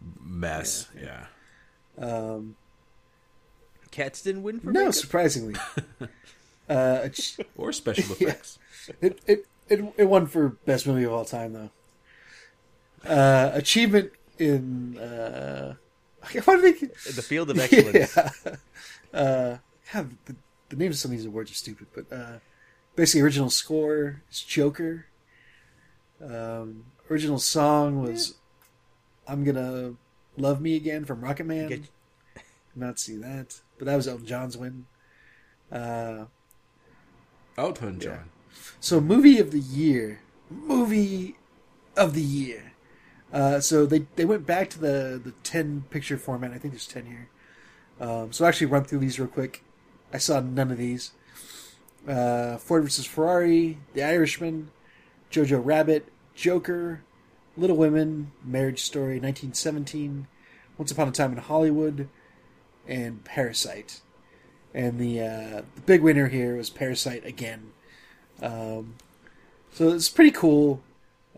a 0.00 0.28
mess. 0.28 0.88
Yeah. 0.98 1.26
Um, 2.00 2.56
Cats 3.90 4.22
didn't 4.22 4.42
win 4.42 4.60
for 4.60 4.70
no, 4.70 4.80
makeup? 4.80 4.94
surprisingly. 4.94 5.54
uh, 6.68 7.08
or 7.56 7.72
special 7.72 8.14
effects. 8.20 8.58
It, 9.00 9.20
it 9.26 9.46
it 9.68 9.84
it 9.96 10.04
won 10.04 10.26
for 10.26 10.48
best 10.64 10.86
movie 10.86 11.04
of 11.04 11.12
all 11.12 11.24
time 11.24 11.52
though. 11.52 11.70
Uh, 13.08 13.50
achievement 13.54 14.10
in 14.38 14.98
uh, 14.98 15.74
I 16.22 16.34
want 16.46 16.60
to 16.60 16.62
make 16.62 16.80
The 16.80 17.22
field 17.22 17.50
of 17.50 17.58
excellence. 17.60 18.16
yeah. 18.16 18.56
Uh, 19.12 19.56
God, 19.92 20.10
the, 20.26 20.36
the 20.70 20.76
names 20.76 20.96
of 20.96 21.00
some 21.00 21.10
of 21.12 21.16
these 21.16 21.26
awards 21.26 21.50
are 21.50 21.54
stupid, 21.54 21.86
but 21.94 22.12
uh, 22.12 22.38
basically, 22.96 23.22
original 23.22 23.50
score 23.50 24.22
is 24.30 24.42
Joker. 24.42 25.06
Um, 26.22 26.84
original 27.10 27.38
song 27.38 28.02
was 28.02 28.34
"I'm 29.26 29.44
Gonna 29.44 29.94
Love 30.36 30.60
Me 30.60 30.76
Again" 30.76 31.04
from 31.04 31.20
Rocketman. 31.22 31.68
Get- 31.68 31.88
Not 32.74 32.98
see 32.98 33.16
that, 33.16 33.60
but 33.78 33.86
that 33.86 33.96
was 33.96 34.08
Elton 34.08 34.26
John's 34.26 34.56
win. 34.56 34.86
Uh, 35.70 36.24
Elton 37.58 37.98
John. 37.98 38.30
so 38.80 39.00
movie 39.00 39.38
of 39.38 39.50
the 39.50 39.58
year, 39.58 40.20
movie 40.48 41.36
of 41.96 42.14
the 42.14 42.22
year. 42.22 42.72
Uh, 43.32 43.60
so 43.60 43.84
they 43.84 44.06
they 44.16 44.24
went 44.24 44.46
back 44.46 44.70
to 44.70 44.78
the 44.78 45.20
the 45.22 45.32
ten 45.42 45.84
picture 45.90 46.16
format. 46.16 46.52
I 46.52 46.58
think 46.58 46.72
there's 46.72 46.86
ten 46.86 47.06
here. 47.06 47.28
Um, 48.00 48.32
so 48.32 48.44
I'll 48.44 48.48
actually 48.48 48.68
run 48.68 48.84
through 48.84 49.00
these 49.00 49.18
real 49.18 49.28
quick. 49.28 49.64
I 50.12 50.18
saw 50.18 50.40
none 50.40 50.70
of 50.70 50.78
these. 50.78 51.10
Uh, 52.06 52.56
Ford 52.56 52.84
versus 52.84 53.04
Ferrari, 53.04 53.78
The 53.92 54.02
Irishman, 54.04 54.70
Jojo 55.30 55.60
Rabbit, 55.62 56.10
Joker, 56.34 57.02
Little 57.56 57.76
Women, 57.76 58.30
Marriage 58.44 58.82
Story, 58.82 59.20
1917, 59.20 60.26
Once 60.78 60.92
Upon 60.92 61.08
a 61.08 61.10
Time 61.10 61.32
in 61.32 61.38
Hollywood, 61.38 62.08
and 62.86 63.24
Parasite. 63.24 64.00
And 64.74 64.98
the 64.98 65.20
uh, 65.20 65.62
the 65.74 65.80
big 65.86 66.02
winner 66.02 66.28
here 66.28 66.56
was 66.56 66.70
Parasite 66.70 67.24
again. 67.24 67.72
Um, 68.42 68.96
so 69.72 69.88
it's 69.88 70.08
pretty 70.08 70.30
cool. 70.30 70.82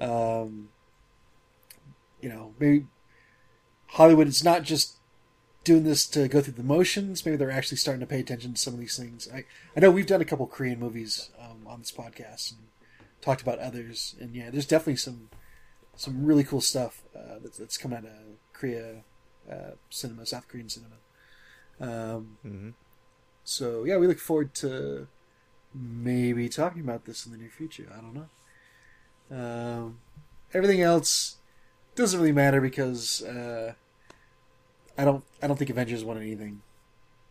Um, 0.01 0.69
you 2.21 2.29
know, 2.29 2.55
maybe 2.59 2.87
Hollywood 3.87 4.29
is 4.29 4.45
not 4.45 4.63
just 4.63 4.97
doing 5.65 5.85
this 5.85 6.07
to 6.07 6.27
go 6.29 6.41
through 6.41 6.55
the 6.55 6.63
motions. 6.63 7.25
Maybe 7.25 7.37
they're 7.37 7.51
actually 7.51 7.77
starting 7.77 8.01
to 8.01 8.07
pay 8.07 8.21
attention 8.21 8.55
to 8.55 8.61
some 8.61 8.75
of 8.75 8.81
these 8.81 8.97
things. 8.97 9.29
I, 9.33 9.45
I 9.77 9.81
know 9.81 9.91
we've 9.91 10.07
done 10.07 10.21
a 10.21 10.25
couple 10.25 10.47
Korean 10.47 10.81
movies 10.81 11.31
um, 11.39 11.67
on 11.67 11.81
this 11.81 11.93
podcast 11.93 12.53
and 12.53 12.61
talked 13.21 13.43
about 13.43 13.59
others, 13.59 14.15
and 14.21 14.35
yeah, 14.35 14.51
there's 14.51 14.67
definitely 14.67 14.97
some 14.97 15.29
some 15.97 16.25
really 16.25 16.45
cool 16.45 16.63
stuff 16.63 17.03
uh, 17.15 17.39
that's, 17.43 17.59
that's 17.59 17.77
come 17.77 17.93
out 17.93 18.05
of 18.05 18.13
Korea 18.55 19.03
uh, 19.51 19.73
cinema, 19.91 20.25
South 20.27 20.49
Korean 20.49 20.69
cinema. 20.69 20.97
Um, 21.81 22.39
Mhm. 22.45 22.73
So 23.51 23.83
yeah, 23.83 23.97
we 23.97 24.07
look 24.07 24.21
forward 24.21 24.55
to 24.55 25.09
maybe 25.75 26.49
talking 26.49 26.83
about 26.83 27.05
this 27.05 27.27
in 27.27 27.33
the 27.33 27.39
near 27.39 27.51
future. 27.51 27.89
I 27.93 28.01
don't 28.01 28.15
know. 28.15 29.37
Um, 29.37 29.99
everything 30.55 30.83
else 30.83 31.39
doesn't 31.97 32.21
really 32.21 32.31
matter 32.31 32.61
because 32.61 33.25
uh, 33.25 33.73
I 34.97 35.05
don't 35.05 35.25
I 35.43 35.49
don't 35.49 35.57
think 35.57 35.69
Avengers 35.69 36.05
won 36.05 36.17
anything. 36.17 36.63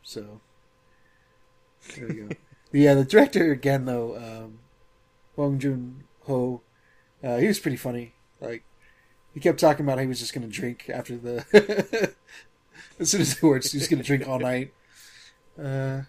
So 0.04 0.41
there 1.96 2.10
we 2.10 2.16
go. 2.16 2.28
yeah, 2.74 2.96
the 2.96 3.06
director 3.06 3.54
again 3.54 3.86
though, 3.86 4.18
um, 4.18 4.60
Wong 5.38 5.58
Jun 5.58 6.04
Ho, 6.24 6.60
uh, 7.24 7.38
he 7.38 7.48
was 7.48 7.62
pretty 7.62 7.78
funny. 7.78 8.12
Like 8.41 8.66
he 9.34 9.40
kept 9.40 9.62
talking 9.62 9.86
about 9.86 10.00
how 10.00 10.02
he 10.02 10.08
was 10.08 10.20
just 10.20 10.34
going 10.34 10.46
to 10.46 10.54
drink 10.54 10.90
after 10.94 11.16
the. 11.16 12.14
as 13.00 13.10
soon 13.10 13.22
as 13.22 13.40
the 13.40 13.48
words, 13.48 13.72
he 13.72 13.78
was 13.78 13.88
going 13.88 14.02
to 14.02 14.06
drink 14.06 14.28
all 14.28 14.40
night. 14.40 14.74
Uh, 15.61 16.03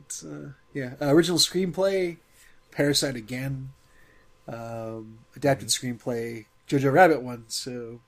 it's, 0.00 0.24
uh, 0.24 0.50
yeah, 0.74 0.94
uh, 1.00 1.06
original 1.06 1.38
screenplay, 1.38 2.18
Parasite 2.70 3.16
again. 3.16 3.70
Um, 4.46 5.20
adapted 5.36 5.68
screenplay, 5.68 6.46
Jojo 6.68 6.92
Rabbit 6.92 7.22
one. 7.22 7.44
So, 7.48 8.00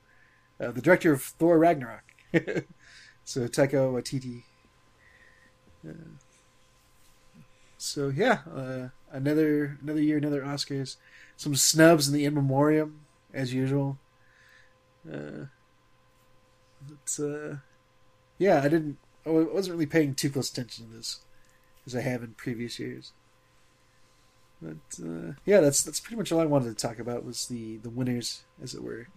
uh, 0.61 0.71
the 0.71 0.83
director 0.83 1.13
of 1.13 1.23
Thor 1.23 1.59
Ragnarok. 1.59 2.05
so 3.25 3.43
Taika 3.49 3.91
Waititi. 3.93 4.43
Uh, 5.87 6.17
so 7.79 8.09
yeah, 8.09 8.39
uh, 8.55 8.89
another 9.11 9.79
another 9.83 10.01
year, 10.01 10.17
another 10.17 10.43
Oscars. 10.43 10.97
Some 11.37 11.57
snubs 11.57 12.07
in 12.07 12.15
the 12.15 12.25
in 12.25 12.35
memoriam 12.35 13.01
as 13.35 13.53
usual. 13.53 13.99
Uh, 15.11 15.47
it's 16.93 17.19
uh, 17.19 17.57
yeah, 18.39 18.61
I 18.63 18.69
didn't. 18.69 18.99
I 19.27 19.31
wasn't 19.31 19.75
really 19.75 19.87
paying 19.87 20.15
too 20.15 20.31
close 20.31 20.51
attention 20.51 20.89
to 20.89 20.97
this 20.97 21.21
as 21.87 21.95
I 21.95 22.01
have 22.01 22.23
in 22.23 22.35
previous 22.35 22.79
years. 22.79 23.13
But 24.61 24.77
uh, 25.05 25.33
yeah, 25.45 25.61
that's 25.61 25.83
that's 25.83 26.01
pretty 26.01 26.17
much 26.17 26.31
all 26.33 26.41
I 26.41 26.45
wanted 26.45 26.77
to 26.77 26.87
talk 26.87 26.99
about 26.99 27.25
was 27.25 27.47
the 27.47 27.77
the 27.79 27.91
winners, 27.91 28.43
as 28.63 28.75
it 28.75 28.83
were. 28.83 29.09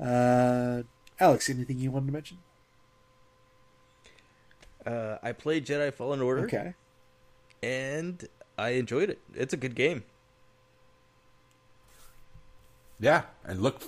Uh, 0.00 0.82
Alex, 1.20 1.50
anything 1.50 1.78
you 1.78 1.90
wanted 1.90 2.06
to 2.06 2.12
mention? 2.12 2.38
Uh, 4.86 5.18
I 5.22 5.32
played 5.32 5.66
Jedi 5.66 5.92
Fallen 5.92 6.22
Order, 6.22 6.44
Okay. 6.44 6.74
and 7.62 8.26
I 8.56 8.70
enjoyed 8.70 9.10
it. 9.10 9.18
It's 9.34 9.52
a 9.52 9.56
good 9.58 9.74
game. 9.74 10.04
Yeah, 13.00 13.22
and 13.44 13.60
look, 13.60 13.82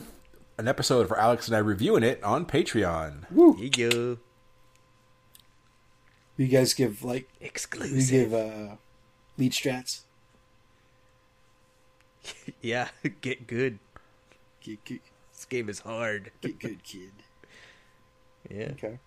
an 0.59 0.69
episode 0.69 1.09
for 1.09 1.19
Alex 1.19 1.47
and 1.49 1.57
I 1.57 1.61
reviewing 1.61 2.03
it 2.03 2.23
on 2.23 2.45
Patreon. 2.47 3.31
Woo! 3.31 3.57
You 3.59 4.19
You 6.41 6.49
guys 6.49 6.73
give 6.73 7.05
like 7.05 7.29
exclusive. 7.39 8.11
you 8.11 8.25
give 8.25 8.33
uh, 8.33 8.77
lead 9.37 9.53
strats. 9.53 10.05
yeah, 12.63 12.89
get 13.21 13.47
good. 13.47 13.79
Get, 14.63 14.83
get, 14.87 15.01
This 15.35 15.45
game 15.45 15.69
is 15.69 15.81
hard. 15.81 16.31
get 16.41 16.59
good, 16.59 16.83
kid. 16.83 17.13
Yeah. 18.49 18.69
Okay. 18.71 18.99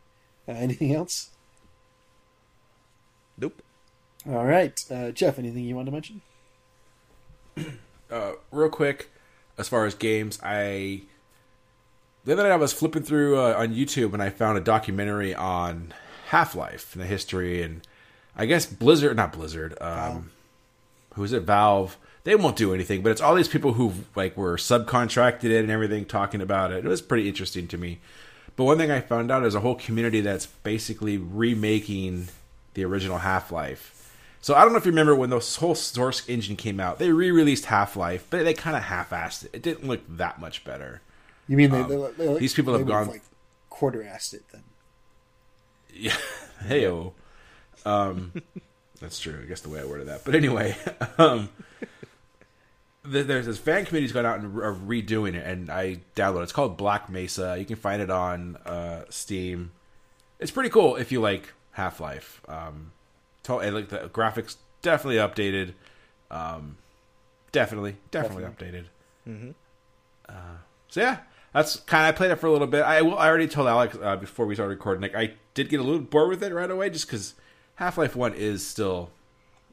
Uh, 0.47 0.51
anything 0.51 0.93
else? 0.93 1.31
Nope. 3.39 3.63
All 4.27 4.45
right, 4.45 4.79
uh, 4.91 5.09
Jeff. 5.09 5.39
Anything 5.39 5.63
you 5.63 5.75
want 5.75 5.87
to 5.87 5.91
mention? 5.91 6.21
uh, 8.11 8.33
real 8.51 8.69
quick, 8.69 9.09
as 9.57 9.67
far 9.67 9.87
as 9.87 9.95
games, 9.95 10.37
I 10.43 11.01
the 12.25 12.33
other 12.33 12.43
night 12.43 12.51
I 12.51 12.57
was 12.57 12.73
flipping 12.73 13.01
through 13.01 13.39
uh, 13.39 13.55
on 13.57 13.73
YouTube 13.73 14.13
and 14.13 14.21
I 14.21 14.29
found 14.29 14.59
a 14.59 14.61
documentary 14.61 15.33
on 15.33 15.95
Half 16.33 16.55
Life 16.55 16.93
and 16.93 17.01
the 17.03 17.07
history, 17.07 17.61
and 17.61 17.81
I 18.35 18.47
guess 18.47 18.65
Blizzard, 18.65 19.15
not 19.15 19.33
Blizzard, 19.33 19.77
um, 19.79 20.31
who 21.13 21.23
is 21.23 21.31
it? 21.31 21.43
Valve. 21.43 21.95
They 22.23 22.35
won't 22.35 22.55
do 22.55 22.73
anything, 22.73 23.03
but 23.03 23.11
it's 23.11 23.21
all 23.21 23.35
these 23.35 23.47
people 23.47 23.73
who 23.73 23.93
like 24.15 24.35
were 24.35 24.55
subcontracted 24.57 25.45
it 25.45 25.59
and 25.59 25.69
everything 25.69 26.05
talking 26.05 26.41
about 26.41 26.71
it. 26.71 26.83
It 26.85 26.87
was 26.87 27.01
pretty 27.03 27.27
interesting 27.27 27.67
to 27.67 27.77
me. 27.77 27.99
But 28.55 28.63
one 28.63 28.77
thing 28.79 28.89
I 28.89 28.99
found 29.01 29.29
out 29.31 29.45
is 29.45 29.53
a 29.55 29.59
whole 29.59 29.75
community 29.75 30.21
that's 30.21 30.45
basically 30.47 31.17
remaking 31.19 32.29
the 32.73 32.83
original 32.85 33.19
Half 33.19 33.51
Life. 33.51 34.11
So 34.41 34.55
I 34.55 34.63
don't 34.63 34.71
know 34.73 34.79
if 34.79 34.85
you 34.85 34.91
remember 34.91 35.15
when 35.15 35.29
the 35.29 35.39
whole 35.59 35.75
Source 35.75 36.27
engine 36.27 36.55
came 36.55 36.79
out, 36.79 36.97
they 36.97 37.11
re-released 37.11 37.65
Half 37.65 37.95
Life, 37.95 38.25
but 38.31 38.43
they 38.43 38.53
kind 38.55 38.75
of 38.75 38.83
half-assed 38.83 39.45
it. 39.45 39.51
It 39.53 39.61
didn't 39.61 39.87
look 39.87 40.01
that 40.17 40.39
much 40.39 40.63
better. 40.63 41.01
You 41.47 41.57
mean 41.57 41.69
they, 41.71 41.81
Um, 41.81 41.89
they, 42.17 42.25
they, 42.25 42.37
these 42.39 42.53
people 42.55 42.75
have 42.75 42.87
gone- 42.87 43.07
like 43.07 43.21
quarter-assed 43.69 44.33
it 44.33 44.43
then? 44.51 44.63
Yeah, 45.93 46.15
heyo. 46.65 47.13
Um, 47.85 48.33
that's 49.01 49.19
true. 49.19 49.39
I 49.41 49.45
guess 49.45 49.61
the 49.61 49.69
way 49.69 49.79
I 49.79 49.85
worded 49.85 50.07
that. 50.07 50.23
But 50.25 50.35
anyway, 50.35 50.75
um, 51.17 51.49
there's 53.03 53.45
this 53.45 53.57
fan 53.57 53.85
community's 53.85 54.11
gone 54.13 54.25
out 54.25 54.39
and 54.39 54.57
are 54.59 54.73
redoing 54.73 55.35
it, 55.35 55.45
and 55.45 55.69
I 55.69 55.99
downloaded. 56.15 56.39
it. 56.41 56.43
It's 56.43 56.51
called 56.53 56.77
Black 56.77 57.09
Mesa. 57.09 57.55
You 57.59 57.65
can 57.65 57.75
find 57.75 58.01
it 58.01 58.09
on 58.09 58.55
uh, 58.65 59.03
Steam. 59.09 59.71
It's 60.39 60.51
pretty 60.51 60.69
cool 60.69 60.95
if 60.95 61.11
you 61.11 61.21
like 61.21 61.53
Half 61.71 61.99
Life. 61.99 62.41
Um, 62.47 62.91
to- 63.43 63.59
and, 63.59 63.75
like 63.75 63.89
the 63.89 64.09
graphics, 64.09 64.55
definitely 64.81 65.17
updated. 65.17 65.73
Um, 66.31 66.77
definitely, 67.51 67.97
definitely, 68.11 68.43
updated. 68.45 68.85
Mm-hmm. 69.27 69.51
So 70.89 71.01
yeah, 71.01 71.17
that's 71.53 71.77
kind 71.81 72.09
of 72.09 72.15
I 72.15 72.17
played 72.17 72.31
it 72.31 72.37
for 72.37 72.47
a 72.47 72.51
little 72.51 72.67
bit. 72.67 72.81
I. 72.81 72.97
I 72.97 73.27
already 73.27 73.47
told 73.47 73.67
Alex 73.67 73.95
uh, 74.01 74.15
before 74.15 74.45
we 74.45 74.55
started 74.55 74.71
recording. 74.71 75.01
Like 75.01 75.15
I 75.15 75.33
did 75.53 75.69
get 75.69 75.79
a 75.79 75.83
little 75.83 76.01
bored 76.01 76.29
with 76.29 76.43
it 76.43 76.53
right 76.53 76.69
away, 76.69 76.89
just 76.89 77.05
because 77.05 77.35
Half 77.75 77.97
Life 77.97 78.15
One 78.15 78.33
is 78.33 78.65
still 78.65 79.11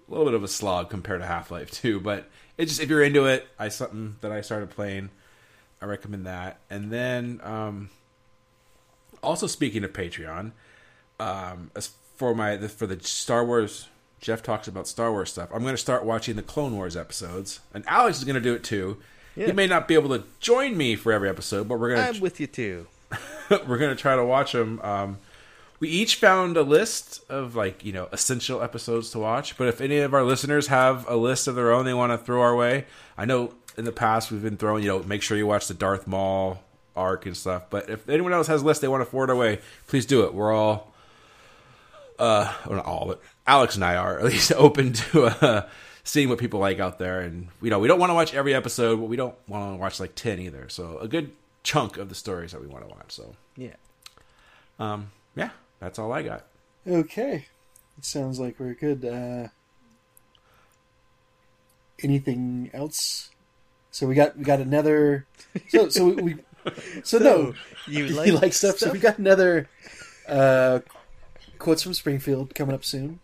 a 0.07 0.11
little 0.11 0.27
bit 0.27 0.35
of 0.35 0.45
a 0.45 0.49
slog 0.49 0.91
compared 0.91 1.21
to 1.21 1.27
Half 1.27 1.51
Life 1.51 1.71
Two. 1.71 1.99
But 1.99 2.29
it 2.59 2.67
just 2.67 2.81
if 2.81 2.91
you're 2.91 3.03
into 3.03 3.25
it, 3.25 3.49
I 3.59 3.69
something 3.69 4.17
that 4.21 4.31
I 4.31 4.43
started 4.43 4.71
playing. 4.71 5.11
I 5.81 5.87
recommend 5.87 6.27
that. 6.27 6.61
And 6.69 6.93
then 6.93 7.41
um, 7.43 7.89
also 9.23 9.47
speaking 9.47 9.83
of 9.83 9.95
Patreon, 9.95 10.53
um, 11.19 11.71
as 11.75 11.93
for 12.17 12.35
my 12.35 12.59
for 12.69 12.87
the 12.87 13.03
Star 13.03 13.45
Wars. 13.45 13.89
Jeff 14.21 14.43
talks 14.43 14.69
about 14.69 14.87
Star 14.87 15.11
Wars 15.11 15.33
stuff. 15.33 15.49
I'm 15.51 15.63
going 15.63 15.73
to 15.73 15.79
start 15.79 16.05
watching 16.05 16.37
the 16.37 16.43
Clone 16.43 16.77
Wars 16.77 16.95
episodes, 16.95 17.61
and 17.73 17.83
Alex 17.87 18.19
is 18.19 18.25
going 18.25 18.35
to 18.35 18.41
do 18.43 18.53
it 18.53 18.63
too. 18.63 18.99
He 19.41 19.47
Yeah. 19.47 19.53
may 19.53 19.67
not 19.67 19.89
be 19.89 19.95
able 19.95 20.11
to 20.11 20.23
join 20.39 20.77
me 20.77 20.97
for 20.97 21.13
every 21.13 21.29
episode, 21.31 21.67
but 21.67 21.81
we're 21.81 21.95
gonna 21.97 22.09
I'm 22.09 22.21
with 22.21 22.41
you 22.41 22.47
too. 22.47 22.87
we're 23.67 23.79
gonna 23.79 23.97
try 23.97 24.15
to 24.15 24.25
watch 24.25 24.53
them. 24.53 24.79
Um, 24.83 25.19
we 25.79 25.89
each 25.89 26.17
found 26.17 26.59
a 26.59 26.63
list 26.63 27.23
of 27.31 27.57
like 27.57 27.83
you 27.83 27.93
know 27.93 28.09
essential 28.13 28.61
episodes 28.61 29.11
to 29.13 29.19
watch. 29.19 29.57
But 29.57 29.69
if 29.69 29.81
any 29.81 29.97
of 30.01 30.13
our 30.13 30.25
listeners 30.25 30.67
have 30.67 31.09
a 31.09 31.17
list 31.17 31.49
of 31.49 31.55
their 31.55 31.73
own 31.73 31.87
they 31.87 31.95
want 31.95 32.13
to 32.13 32.19
throw 32.19 32.43
our 32.43 32.55
way, 32.55 32.85
I 33.17 33.25
know 33.25 33.55
in 33.79 33.87
the 33.87 33.93
past 33.93 34.31
we've 34.31 34.43
been 34.43 34.59
throwing 34.59 34.83
you 34.83 34.91
know 34.91 35.03
make 35.05 35.23
sure 35.23 35.39
you 35.39 35.47
watch 35.47 35.69
the 35.69 35.75
Darth 35.75 36.07
Maul 36.07 36.63
arc 36.95 37.25
and 37.25 37.35
stuff. 37.35 37.71
But 37.71 37.89
if 37.89 38.07
anyone 38.11 38.35
else 38.35 38.47
has 38.49 38.61
a 38.61 38.65
list 38.67 38.83
they 38.83 38.89
want 38.89 39.01
to 39.03 39.11
forward 39.11 39.31
our 39.31 39.37
way, 39.37 39.61
please 39.87 40.05
do 40.05 40.25
it. 40.25 40.35
We're 40.35 40.53
all, 40.53 40.93
uh, 42.19 42.53
well, 42.67 42.77
not 42.77 42.85
all, 42.85 43.07
but 43.07 43.23
Alex 43.47 43.75
and 43.77 43.85
I 43.85 43.97
are 43.97 44.19
at 44.19 44.25
least 44.27 44.53
open 44.57 44.93
to 44.93 45.25
uh, 45.25 45.69
seeing 46.05 46.29
what 46.29 46.39
people 46.39 46.61
like 46.61 46.79
out 46.81 46.99
there. 46.99 47.21
And 47.21 47.49
you 47.63 47.71
know, 47.71 47.79
we 47.79 47.89
don't 47.89 47.99
want 47.99 48.11
to 48.11 48.15
watch 48.15 48.35
every 48.35 48.55
episode, 48.55 48.97
but 48.97 49.07
we 49.07 49.17
don't 49.17 49.35
want 49.49 49.73
to 49.75 49.77
watch 49.77 50.01
like 50.01 50.15
ten 50.15 50.39
either. 50.41 50.69
So 50.69 50.99
a 50.99 51.09
good 51.09 51.33
chunk 51.63 51.97
of 51.97 52.09
the 52.09 52.15
stories 52.15 52.53
that 52.53 52.61
we 52.61 52.67
want 52.67 52.85
to 52.89 52.91
watch. 52.91 53.13
So 53.13 53.35
Yeah. 53.57 53.75
um, 54.79 55.11
yeah, 55.37 55.51
that's 55.79 55.99
all 55.99 56.13
I 56.13 56.23
got. 56.23 56.47
Okay. 56.87 57.47
It 57.99 58.05
sounds 58.05 58.41
like 58.41 58.59
we're 58.59 58.75
good. 58.75 59.05
Uh, 59.05 59.49
anything 62.03 62.71
else? 62.73 63.31
So 63.91 64.07
we 64.07 64.15
got 64.15 64.37
we 64.37 64.45
got 64.45 64.61
another. 64.61 65.27
So 65.69 65.89
so 65.89 66.07
we, 66.07 66.23
we 66.23 66.37
so, 67.03 67.19
no 67.19 67.55
you 67.87 68.05
you 68.07 68.15
like, 68.15 68.33
like, 68.33 68.53
stuff. 68.53 68.79
So 68.79 68.91
we 68.93 68.99
got 68.99 69.19
another 69.19 69.69
uh, 70.29 70.81
quotes 71.59 71.83
from 71.83 71.95
Springfield 71.95 72.55
coming 72.55 72.75
up 72.75 72.85
soon. 72.85 73.21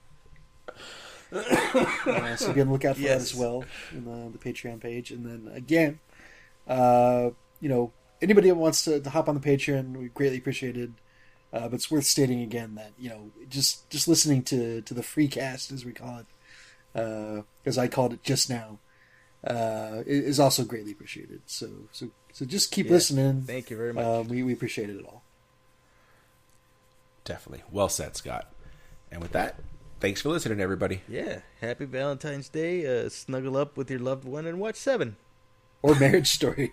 Uh, 1.38 2.36
so 2.36 2.52
be 2.52 2.60
on 2.60 2.66
the 2.68 2.72
lookout 2.72 2.96
for 2.96 3.02
that 3.02 3.10
as 3.20 3.34
well 3.34 3.64
in 3.92 4.04
the, 4.04 4.38
the 4.38 4.38
Patreon 4.38 4.80
page. 4.80 5.10
And 5.10 5.24
then 5.26 5.52
again, 5.54 5.98
uh, 6.68 7.30
you 7.60 7.68
know, 7.68 7.92
anybody 8.22 8.48
that 8.48 8.54
wants 8.56 8.84
to, 8.84 9.00
to 9.00 9.10
hop 9.10 9.28
on 9.28 9.34
the 9.34 9.40
Patreon, 9.40 9.96
we 9.96 10.08
greatly 10.08 10.38
appreciate 10.38 10.76
it. 10.76 10.90
Uh, 11.52 11.68
but 11.68 11.74
it's 11.74 11.90
worth 11.90 12.04
stating 12.04 12.42
again 12.42 12.74
that 12.74 12.90
you 12.98 13.08
know 13.08 13.30
just 13.48 13.88
just 13.88 14.08
listening 14.08 14.42
to 14.42 14.82
to 14.82 14.92
the 14.92 15.02
free 15.02 15.28
cast 15.28 15.70
as 15.72 15.84
we 15.84 15.92
call 15.92 16.18
it, 16.18 17.44
as 17.64 17.78
I 17.78 17.86
called 17.88 18.12
it 18.12 18.22
just 18.24 18.50
now, 18.50 18.78
uh, 19.46 20.02
is 20.06 20.38
also 20.40 20.64
greatly 20.64 20.92
appreciated. 20.92 21.42
So 21.46 21.68
so 21.92 22.08
so 22.32 22.44
just 22.44 22.72
keep 22.72 22.86
Yeah. 22.86 22.92
listening. 22.92 23.42
Thank 23.42 23.70
you 23.70 23.76
very 23.76 23.92
much. 23.94 24.04
Uh, 24.04 24.24
we 24.28 24.42
we 24.42 24.52
appreciate 24.52 24.90
it 24.90 25.02
all. 25.06 25.22
Definitely, 27.24 27.64
well 27.70 27.88
said, 27.88 28.16
Scott. 28.16 28.52
And 29.10 29.22
with 29.22 29.32
that, 29.32 29.58
thanks 30.00 30.20
for 30.22 30.28
listening, 30.30 30.60
everybody. 30.60 31.02
yeah. 31.08 31.40
Happy 31.60 31.84
Valentine's 31.84 32.48
Day. 32.48 32.86
Uh, 32.86 33.08
snuggle 33.08 33.56
up 33.56 33.76
with 33.76 33.90
your 33.90 34.00
loved 34.00 34.24
one 34.24 34.46
and 34.46 34.58
watch 34.60 34.76
Seven. 34.76 35.16
Or 35.82 35.94
Marriage 35.94 36.28
Story. 36.30 36.72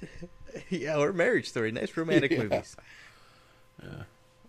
yeah, 0.70 0.96
or 0.96 1.12
Marriage 1.12 1.48
Story. 1.48 1.70
Nice 1.72 1.96
romantic 1.96 2.30
Yeah. 2.32 2.42
movies. 2.44 2.76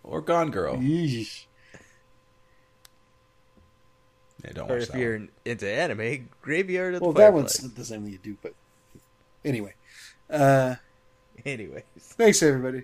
Or 0.03 0.22
Gone 0.22 0.52
Girl. 0.52 0.76
Yeesh. 0.77 1.45
Yeah, 4.44 4.52
don't 4.53 4.72
Or 4.72 4.77
if 4.77 4.94
you're 4.95 5.18
one. 5.18 5.30
into 5.45 5.68
anime, 5.69 6.30
Graveyard 6.41 6.95
of 6.95 7.02
Well, 7.02 7.11
the 7.11 7.19
Well, 7.19 7.27
that 7.31 7.34
one's 7.36 7.53
the 7.73 7.84
same 7.86 8.03
thing 8.03 8.14
you 8.14 8.18
do, 8.19 8.38
but 8.41 8.53
anyway. 9.44 9.73
Uh, 10.30 10.76
Anyways. 11.45 11.84
thanks, 11.98 12.41
everybody. 12.44 12.84